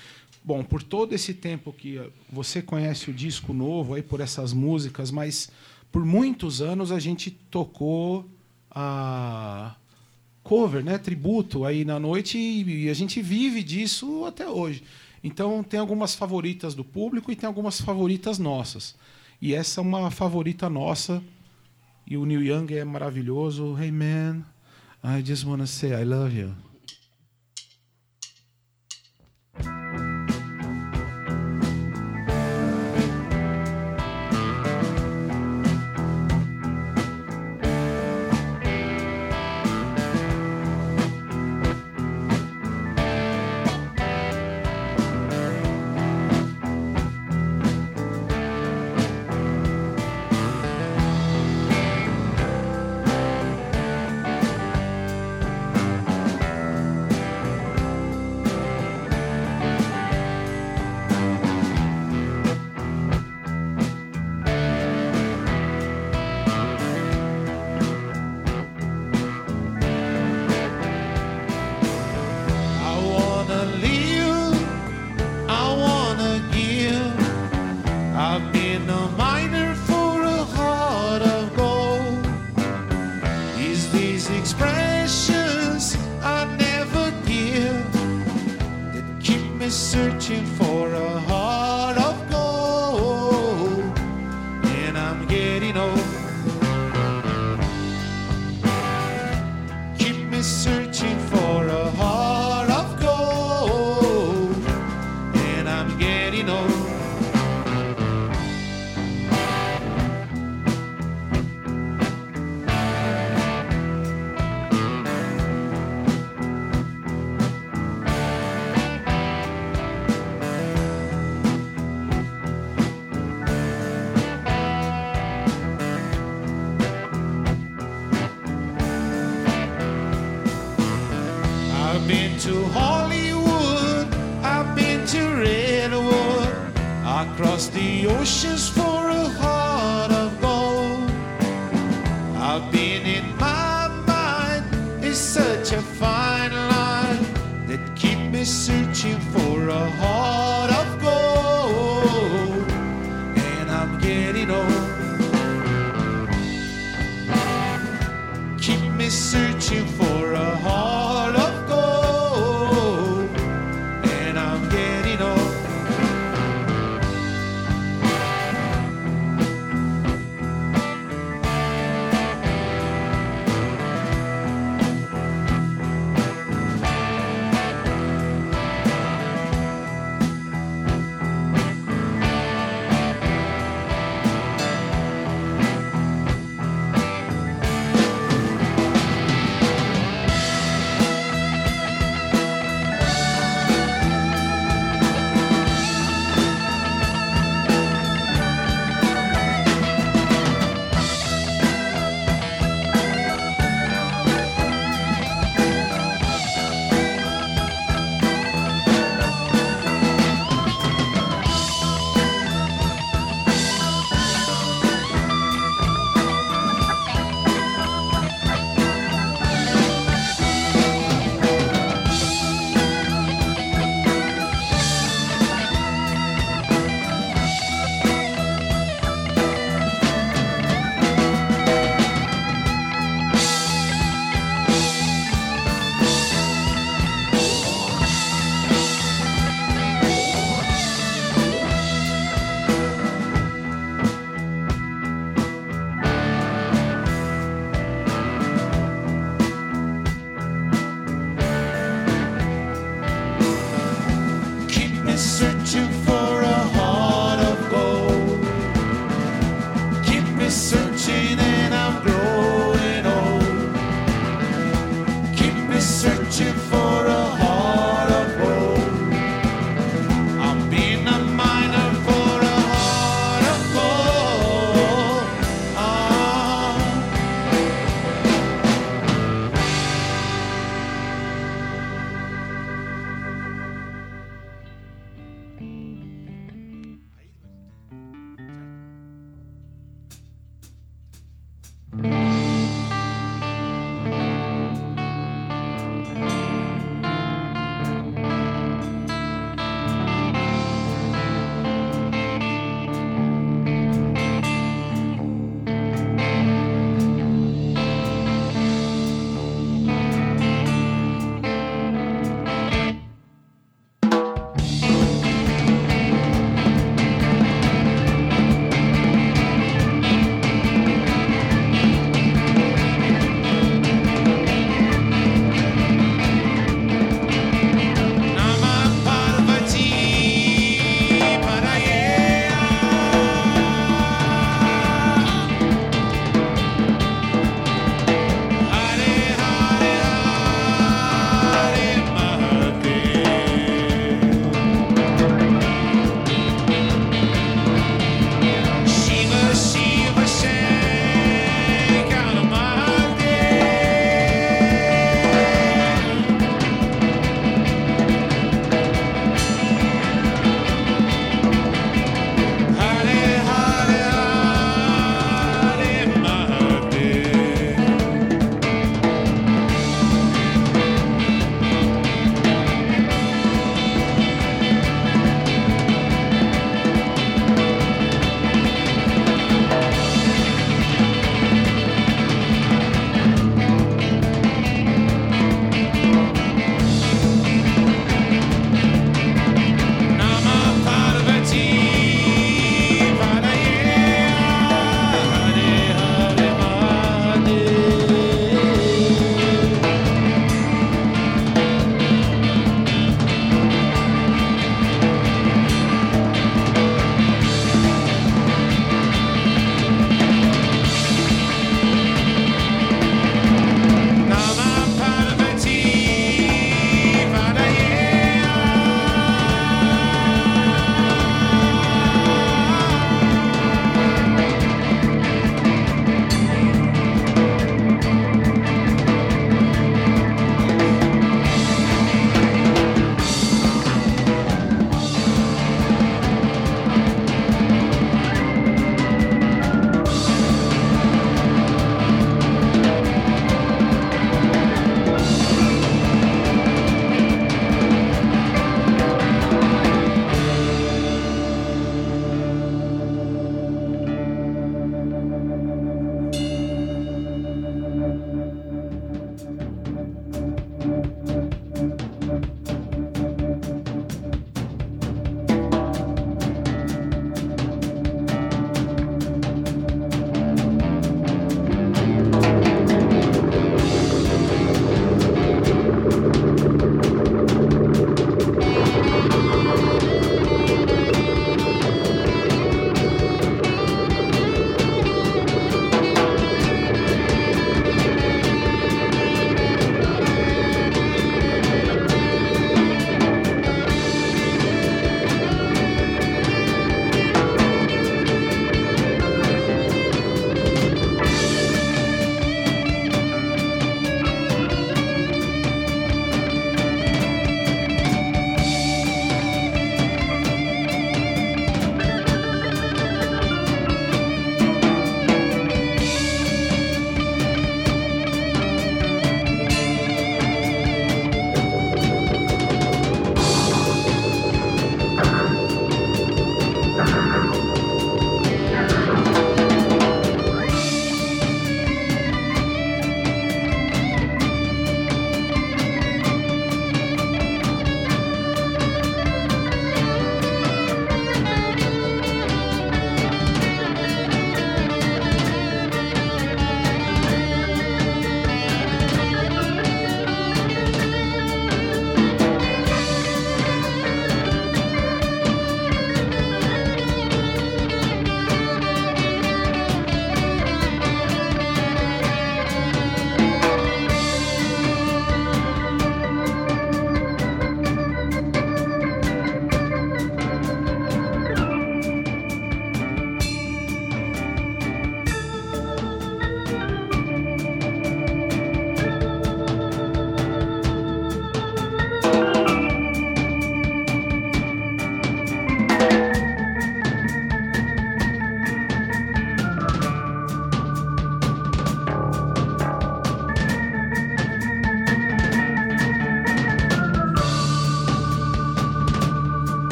bom, 0.42 0.64
por 0.64 0.82
todo 0.82 1.14
esse 1.14 1.34
tempo 1.34 1.74
que 1.74 2.02
você 2.32 2.62
conhece 2.62 3.10
o 3.10 3.14
disco 3.14 3.54
novo 3.54 3.96
aí 3.96 4.02
por 4.02 4.22
essas 4.22 4.54
músicas, 4.54 5.12
mas 5.12 5.52
por 5.92 6.06
muitos 6.06 6.62
anos 6.62 6.94
a 6.94 7.00
gente 7.00 7.30
tocou 7.30 8.26
a 8.72 9.76
cover, 10.50 10.84
né, 10.84 10.98
tributo 10.98 11.64
aí 11.64 11.86
na 11.86 12.00
noite 12.00 12.36
e, 12.36 12.86
e 12.86 12.90
a 12.90 12.94
gente 12.96 13.22
vive 13.22 13.62
disso 13.62 14.26
até 14.26 14.50
hoje. 14.50 14.82
Então 15.24 15.62
tem 15.62 15.80
algumas 15.80 16.16
favoritas 16.16 16.74
do 16.74 16.84
público 16.84 17.32
e 17.32 17.36
tem 17.36 17.46
algumas 17.46 17.80
favoritas 17.80 18.40
nossas. 18.40 18.96
E 19.40 19.54
essa 19.54 19.80
é 19.80 19.84
uma 19.84 20.10
favorita 20.10 20.68
nossa. 20.68 21.22
E 22.08 22.18
o 22.18 22.26
Neil 22.26 22.42
Young 22.42 22.74
é 22.74 22.84
maravilhoso. 22.84 23.78
Hey 23.80 23.92
man, 23.92 24.44
I 25.04 25.24
just 25.24 25.46
wanna 25.46 25.68
say 25.68 25.92
I 25.92 26.04
love 26.04 26.36
you. 26.36 26.69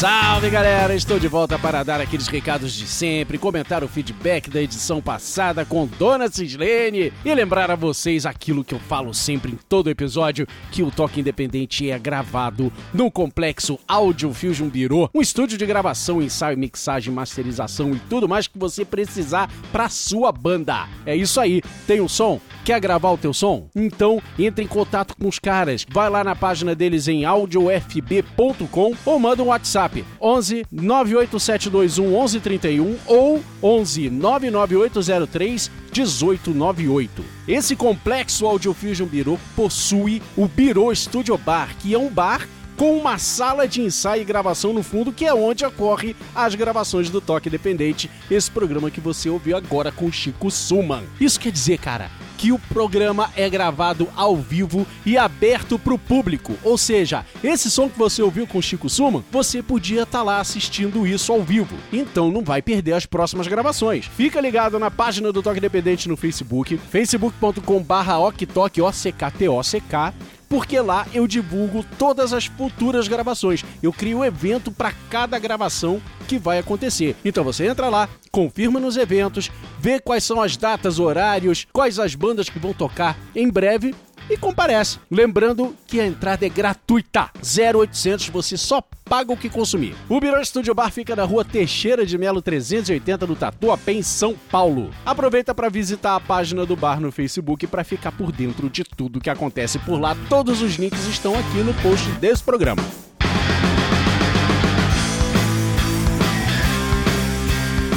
Salve 0.00 0.48
galera, 0.48 0.94
estou 0.94 1.18
de 1.18 1.28
volta 1.28 1.58
para 1.58 1.82
dar 1.82 2.00
aqueles 2.00 2.26
recados 2.26 2.72
de 2.72 2.86
sempre, 2.86 3.36
comentar 3.36 3.84
o 3.84 3.88
feedback 3.88 4.48
da 4.48 4.62
edição 4.62 4.98
passada 4.98 5.62
com 5.62 5.86
Dona 5.86 6.26
Cislene 6.26 7.12
e 7.22 7.34
lembrar 7.34 7.70
a 7.70 7.74
vocês 7.74 8.24
aquilo 8.24 8.64
que 8.64 8.74
eu 8.74 8.78
falo 8.78 9.12
sempre 9.12 9.52
em 9.52 9.58
todo 9.68 9.90
episódio, 9.90 10.46
que 10.72 10.82
o 10.82 10.90
Toque 10.90 11.20
Independente 11.20 11.90
é 11.90 11.98
gravado 11.98 12.72
no 12.94 13.10
Complexo 13.10 13.78
Audio 13.86 14.32
Fusion 14.32 14.70
Bureau, 14.70 15.10
um 15.14 15.20
estúdio 15.20 15.58
de 15.58 15.66
gravação, 15.66 16.22
ensaio, 16.22 16.56
mixagem, 16.56 17.12
masterização 17.12 17.92
e 17.92 17.98
tudo 18.08 18.26
mais 18.26 18.46
que 18.46 18.58
você 18.58 18.86
precisar 18.86 19.50
para 19.70 19.90
sua 19.90 20.32
banda. 20.32 20.88
É 21.04 21.14
isso 21.14 21.38
aí, 21.38 21.60
tem 21.86 22.00
um 22.00 22.08
som? 22.08 22.40
Quer 22.64 22.80
gravar 22.80 23.10
o 23.10 23.18
teu 23.18 23.34
som? 23.34 23.68
Então 23.76 24.22
entre 24.38 24.64
em 24.64 24.68
contato 24.68 25.14
com 25.14 25.28
os 25.28 25.38
caras, 25.38 25.84
vai 25.90 26.08
lá 26.08 26.24
na 26.24 26.34
página 26.34 26.74
deles 26.74 27.06
em 27.06 27.26
audiofb.com 27.26 28.94
ou 29.04 29.18
manda 29.18 29.42
um 29.42 29.48
WhatsApp 29.48 29.89
11 30.20 30.66
98721 30.70 32.06
1131 32.08 32.96
ou 33.06 33.42
11 33.62 34.10
99803 34.10 35.70
1898. 35.92 37.24
Esse 37.48 37.74
complexo 37.74 38.46
Audiofusion 38.46 39.06
Bureau 39.06 39.38
possui 39.56 40.22
o 40.36 40.46
Bureau 40.46 40.94
Studio 40.94 41.36
Bar, 41.36 41.76
que 41.78 41.94
é 41.94 41.98
um 41.98 42.08
bar 42.08 42.46
com 42.80 42.96
uma 42.96 43.18
sala 43.18 43.68
de 43.68 43.82
ensaio 43.82 44.22
e 44.22 44.24
gravação 44.24 44.72
no 44.72 44.82
fundo, 44.82 45.12
que 45.12 45.26
é 45.26 45.34
onde 45.34 45.66
ocorre 45.66 46.16
as 46.34 46.54
gravações 46.54 47.10
do 47.10 47.20
Toque 47.20 47.50
Independente, 47.50 48.10
esse 48.30 48.50
programa 48.50 48.90
que 48.90 49.02
você 49.02 49.28
ouviu 49.28 49.54
agora 49.54 49.92
com 49.92 50.10
Chico 50.10 50.50
Suman. 50.50 51.02
Isso 51.20 51.38
quer 51.38 51.52
dizer, 51.52 51.76
cara, 51.76 52.10
que 52.38 52.52
o 52.52 52.58
programa 52.58 53.30
é 53.36 53.50
gravado 53.50 54.08
ao 54.16 54.34
vivo 54.34 54.86
e 55.04 55.18
aberto 55.18 55.78
para 55.78 55.92
o 55.92 55.98
público. 55.98 56.56
Ou 56.64 56.78
seja, 56.78 57.26
esse 57.44 57.70
som 57.70 57.86
que 57.86 57.98
você 57.98 58.22
ouviu 58.22 58.46
com 58.46 58.62
Chico 58.62 58.88
Suman, 58.88 59.22
você 59.30 59.62
podia 59.62 60.04
estar 60.04 60.22
lá 60.22 60.40
assistindo 60.40 61.06
isso 61.06 61.34
ao 61.34 61.42
vivo. 61.42 61.76
Então 61.92 62.30
não 62.30 62.42
vai 62.42 62.62
perder 62.62 62.94
as 62.94 63.04
próximas 63.04 63.46
gravações. 63.46 64.06
Fica 64.06 64.40
ligado 64.40 64.78
na 64.78 64.90
página 64.90 65.30
do 65.30 65.42
Toque 65.42 65.58
Independente 65.58 66.08
no 66.08 66.16
Facebook, 66.16 66.78
facebook.com/barra 66.78 68.18
oktok, 68.20 68.80
O-C-K-T-O-C-K 68.80 70.14
porque 70.50 70.80
lá 70.80 71.06
eu 71.14 71.28
divulgo 71.28 71.84
todas 71.96 72.32
as 72.32 72.46
futuras 72.46 73.06
gravações. 73.06 73.64
Eu 73.80 73.92
crio 73.92 74.18
um 74.18 74.24
evento 74.24 74.72
para 74.72 74.92
cada 75.08 75.38
gravação 75.38 76.02
que 76.26 76.38
vai 76.38 76.58
acontecer. 76.58 77.14
Então 77.24 77.44
você 77.44 77.68
entra 77.68 77.88
lá, 77.88 78.08
confirma 78.32 78.80
nos 78.80 78.96
eventos, 78.96 79.48
vê 79.78 80.00
quais 80.00 80.24
são 80.24 80.42
as 80.42 80.56
datas, 80.56 80.98
horários, 80.98 81.68
quais 81.72 82.00
as 82.00 82.16
bandas 82.16 82.48
que 82.48 82.58
vão 82.58 82.74
tocar 82.74 83.16
em 83.34 83.48
breve 83.48 83.94
e 84.30 84.36
comparece. 84.36 84.98
Lembrando 85.10 85.74
que 85.86 86.00
a 86.00 86.06
entrada 86.06 86.46
é 86.46 86.48
gratuita. 86.48 87.30
0800 87.42 88.28
você 88.28 88.56
só 88.56 88.82
paga 89.04 89.32
o 89.32 89.36
que 89.36 89.48
consumir. 89.48 89.94
O 90.08 90.20
Birô 90.20 90.42
Studio 90.44 90.74
Bar 90.74 90.90
fica 90.92 91.16
na 91.16 91.24
rua 91.24 91.44
Teixeira 91.44 92.06
de 92.06 92.16
Melo 92.16 92.40
380 92.40 93.26
no 93.26 93.34
Tatuapé, 93.34 93.92
em 93.92 94.02
São 94.02 94.34
Paulo. 94.50 94.90
Aproveita 95.04 95.54
para 95.54 95.68
visitar 95.68 96.14
a 96.14 96.20
página 96.20 96.64
do 96.64 96.76
bar 96.76 97.00
no 97.00 97.10
Facebook 97.10 97.66
para 97.66 97.82
ficar 97.82 98.12
por 98.12 98.30
dentro 98.30 98.70
de 98.70 98.84
tudo 98.84 99.20
que 99.20 99.30
acontece 99.30 99.78
por 99.80 100.00
lá. 100.00 100.16
Todos 100.28 100.62
os 100.62 100.76
links 100.76 101.06
estão 101.06 101.36
aqui 101.36 101.58
no 101.58 101.74
post 101.74 102.08
desse 102.12 102.42
programa. 102.42 102.82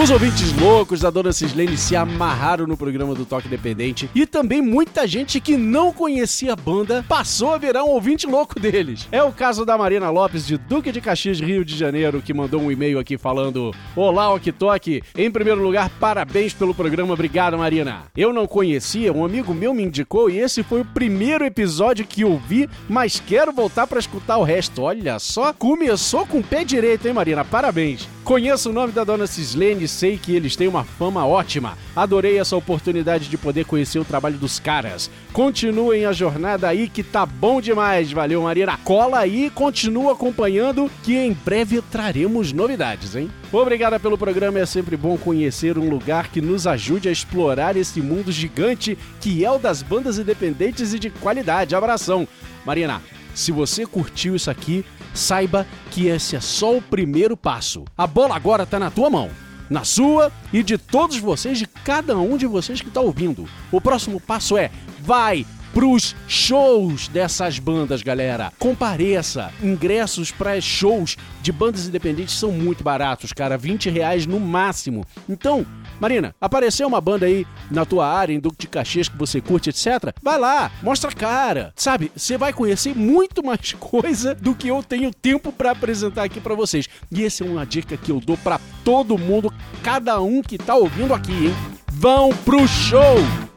Os 0.04 0.12
ouvintes 0.12 0.52
loucos 0.60 1.00
da 1.00 1.10
Dona 1.10 1.32
Cislene 1.32 1.78
se 1.78 1.96
amarraram 1.96 2.68
no 2.68 2.76
programa 2.76 3.16
do 3.16 3.26
Toque 3.26 3.48
Independente 3.48 4.10
e 4.14 4.26
também 4.26 4.62
muita 4.62 5.08
gente 5.08 5.40
que 5.40 5.56
não 5.56 5.94
conhecia 5.94 6.52
a 6.52 6.58
banda 6.58 7.06
passou 7.08 7.54
a 7.54 7.58
virar 7.58 7.86
um 7.86 7.92
ouvinte 7.92 8.28
louco 8.28 8.60
deles. 8.60 9.08
É 9.14 9.24
o 9.24 9.32
caso 9.32 9.64
da 9.66 9.78
Marina 9.78 10.10
Lopes 10.10 10.46
de 10.46 10.58
Duque 10.58 10.92
de 10.92 11.00
Caxias, 11.00 11.40
Rio 11.40 11.64
de 11.64 11.78
Janeiro, 11.78 12.22
que 12.22 12.34
mandou 12.34 12.60
um 12.60 12.70
e-mail 12.70 13.00
aqui 13.00 13.18
falando: 13.18 13.74
Olá, 13.96 14.30
Ok 14.34 14.52
Toque. 14.52 15.02
Em 15.18 15.32
primeiro 15.32 15.64
lugar, 15.64 15.90
parabéns 16.02 16.54
pelo 16.54 16.76
programa. 16.76 17.14
Obrigado, 17.14 17.58
Marina. 17.58 18.04
Eu 18.14 18.34
não 18.34 18.46
conhecia, 18.46 19.14
um 19.14 19.24
amigo 19.24 19.54
meu 19.54 19.74
me 19.74 19.84
indicou 19.84 20.30
e 20.30 20.38
esse 20.38 20.64
foi 20.64 20.82
o 20.82 20.86
primeiro 20.86 21.46
episódio 21.46 22.06
que 22.06 22.24
eu 22.24 22.38
vi, 22.46 22.70
mas 22.90 23.22
quero 23.26 23.54
voltar 23.54 23.88
para 23.88 24.02
escutar 24.02 24.36
o 24.36 24.44
resto. 24.44 24.82
Olha 24.82 25.18
só, 25.18 25.54
começou 25.54 26.26
com 26.26 26.40
o 26.40 26.44
pé 26.44 26.66
direito, 26.66 27.08
hein, 27.08 27.14
Marina? 27.14 27.46
Parabéns. 27.46 28.06
Conheço 28.24 28.70
o 28.70 28.74
nome 28.74 28.94
da 28.94 29.04
dona 29.04 29.28
Cislene 29.28 29.86
sei 29.94 30.18
que 30.18 30.36
eles 30.36 30.56
têm 30.56 30.68
uma 30.68 30.84
fama 30.84 31.26
ótima. 31.26 31.78
Adorei 31.96 32.38
essa 32.38 32.58
oportunidade 32.58 33.30
de 33.30 33.38
poder 33.38 33.66
conhecer 33.66 34.00
o 34.00 34.06
trabalho 34.06 34.38
dos 34.38 34.60
caras. 34.60 35.10
Continuem 35.32 36.06
a 36.06 36.12
jornada 36.12 36.68
aí 36.68 36.90
que 36.90 37.04
tá 37.04 37.26
bom 37.26 37.62
demais. 37.62 38.12
Valeu, 38.12 38.42
Marina. 38.42 38.78
Cola 38.84 39.20
aí 39.20 39.50
continua 39.50 40.14
acompanhando 40.14 40.92
que 41.04 41.16
em 41.16 41.34
breve 41.34 41.82
traremos 41.82 42.52
novidades, 42.52 43.16
hein? 43.16 43.30
Obrigada 43.52 44.00
pelo 44.00 44.18
programa. 44.18 44.60
É 44.60 44.66
sempre 44.66 44.98
bom 44.98 45.18
conhecer 45.18 45.78
um 45.78 45.90
lugar 45.90 46.30
que 46.30 46.42
nos 46.42 46.66
ajude 46.66 47.08
a 47.08 47.12
explorar 47.12 47.78
esse 47.78 48.02
mundo 48.02 48.32
gigante 48.32 48.98
que 49.22 49.46
é 49.46 49.52
o 49.52 49.60
das 49.60 49.82
bandas 49.82 50.18
independentes 50.18 50.94
e 50.94 51.00
de 51.00 51.10
qualidade. 51.10 51.76
Abração. 51.76 52.28
Marina, 52.66 53.02
se 53.34 53.52
você 53.52 53.86
curtiu 53.86 54.36
isso 54.36 54.50
aqui, 54.50 54.86
saiba 55.14 55.66
que 55.92 56.08
esse 56.08 56.36
é 56.36 56.40
só 56.40 56.76
o 56.76 56.82
primeiro 56.82 57.36
passo. 57.38 57.84
A 57.98 58.08
bola 58.08 58.36
agora 58.36 58.66
tá 58.66 58.80
na 58.80 58.90
tua 58.90 59.10
mão. 59.10 59.30
Na 59.70 59.84
sua 59.84 60.32
e 60.52 60.62
de 60.62 60.78
todos 60.78 61.18
vocês, 61.18 61.58
de 61.58 61.66
cada 61.66 62.18
um 62.18 62.38
de 62.38 62.46
vocês 62.46 62.82
que 62.82 62.88
está 62.88 63.02
ouvindo. 63.02 63.48
O 63.72 63.82
próximo 63.82 64.20
passo 64.20 64.58
é: 64.58 64.70
vai 65.02 65.46
pros 65.74 66.16
shows 66.28 67.08
dessas 67.08 67.58
bandas, 67.58 68.04
galera. 68.04 68.54
Compareça. 68.60 69.52
Ingressos 69.62 70.32
para 70.32 70.62
shows 70.62 71.18
de 71.42 71.52
bandas 71.52 71.88
independentes 71.88 72.36
são 72.36 72.52
muito 72.52 72.84
baratos, 72.84 73.34
cara. 73.34 73.58
20 73.58 73.90
reais 73.90 74.28
no 74.28 74.40
máximo. 74.40 75.04
Então, 75.28 75.66
Marina, 76.04 76.36
apareceu 76.42 76.86
uma 76.86 77.00
banda 77.00 77.26
aí 77.28 77.48
na 77.72 77.86
tua 77.86 78.06
área, 78.06 78.34
em 78.34 78.40
Duque 78.40 78.58
de 78.58 78.68
Caxias, 78.68 79.08
que 79.08 79.18
você 79.18 79.40
curte, 79.40 79.70
etc. 79.70 80.14
Vai 80.22 80.38
lá, 80.38 80.70
mostra 80.82 81.10
a 81.10 81.14
cara. 81.14 81.72
Sabe, 81.78 82.12
você 82.14 82.38
vai 82.38 82.52
conhecer 82.52 82.94
muito 82.94 83.42
mais 83.42 83.72
coisa 83.80 84.36
do 84.36 84.54
que 84.54 84.68
eu 84.68 84.84
tenho 84.84 85.14
tempo 85.14 85.50
para 85.50 85.72
apresentar 85.72 86.24
aqui 86.24 86.42
para 86.42 86.56
vocês. 86.56 86.90
E 87.10 87.24
essa 87.24 87.46
é 87.46 87.48
uma 87.48 87.66
dica 87.66 87.96
que 87.96 88.12
eu 88.12 88.20
dou 88.20 88.36
para 88.36 88.60
todo 88.84 89.18
mundo, 89.18 89.50
cada 89.82 90.20
um 90.20 90.42
que 90.42 90.58
tá 90.58 90.76
ouvindo 90.76 91.14
aqui, 91.14 91.46
hein? 91.46 91.56
Vão 91.90 92.32
pro 92.44 92.68
show! 92.68 93.53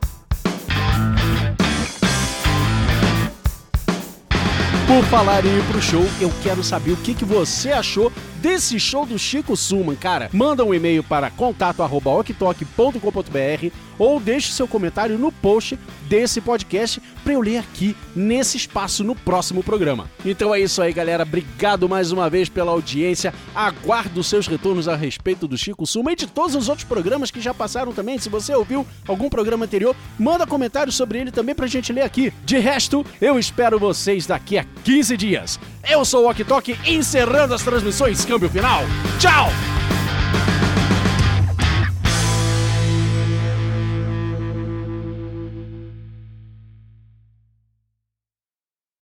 Por 4.86 5.04
falar 5.06 5.44
em 5.44 5.48
ir 5.48 5.64
pro 5.64 5.82
show, 5.82 6.04
eu 6.20 6.30
quero 6.44 6.62
saber 6.62 6.92
o 6.92 6.96
que, 6.96 7.12
que 7.12 7.24
você 7.24 7.72
achou 7.72 8.12
desse 8.36 8.78
show 8.78 9.04
do 9.04 9.18
Chico 9.18 9.56
Suman, 9.56 9.96
cara. 9.96 10.30
Manda 10.32 10.64
um 10.64 10.72
e-mail 10.72 11.02
para 11.02 11.28
contato@oktok.com.br 11.28 13.72
ou 13.98 14.20
deixe 14.20 14.52
seu 14.52 14.66
comentário 14.66 15.18
no 15.18 15.30
post 15.30 15.78
desse 16.08 16.40
podcast 16.40 17.00
para 17.24 17.32
eu 17.32 17.40
ler 17.40 17.58
aqui 17.58 17.96
nesse 18.14 18.56
espaço 18.56 19.02
no 19.02 19.14
próximo 19.14 19.62
programa. 19.62 20.08
Então 20.24 20.54
é 20.54 20.60
isso 20.60 20.80
aí, 20.80 20.92
galera. 20.92 21.24
Obrigado 21.24 21.88
mais 21.88 22.12
uma 22.12 22.30
vez 22.30 22.48
pela 22.48 22.72
audiência. 22.72 23.34
Aguardo 23.54 24.22
seus 24.22 24.46
retornos 24.46 24.88
a 24.88 24.96
respeito 24.96 25.48
do 25.48 25.58
Chico 25.58 25.86
Suma 25.86 26.12
e 26.12 26.16
de 26.16 26.26
todos 26.26 26.54
os 26.54 26.68
outros 26.68 26.86
programas 26.86 27.30
que 27.30 27.40
já 27.40 27.52
passaram 27.52 27.92
também. 27.92 28.18
Se 28.18 28.28
você 28.28 28.54
ouviu 28.54 28.86
algum 29.06 29.28
programa 29.28 29.64
anterior, 29.64 29.94
manda 30.18 30.46
comentários 30.46 30.96
sobre 30.96 31.18
ele 31.18 31.30
também 31.30 31.54
pra 31.54 31.66
gente 31.66 31.92
ler 31.92 32.02
aqui. 32.02 32.32
De 32.44 32.58
resto, 32.58 33.04
eu 33.20 33.38
espero 33.38 33.78
vocês 33.78 34.26
daqui 34.26 34.58
a 34.58 34.64
15 34.84 35.16
dias. 35.16 35.60
Eu 35.88 36.04
sou 36.04 36.24
o 36.24 36.30
Ok 36.30 36.44
Tok, 36.44 36.76
encerrando 36.86 37.54
as 37.54 37.62
transmissões. 37.62 38.24
Câmbio 38.24 38.48
final. 38.48 38.82
Tchau! 39.18 39.85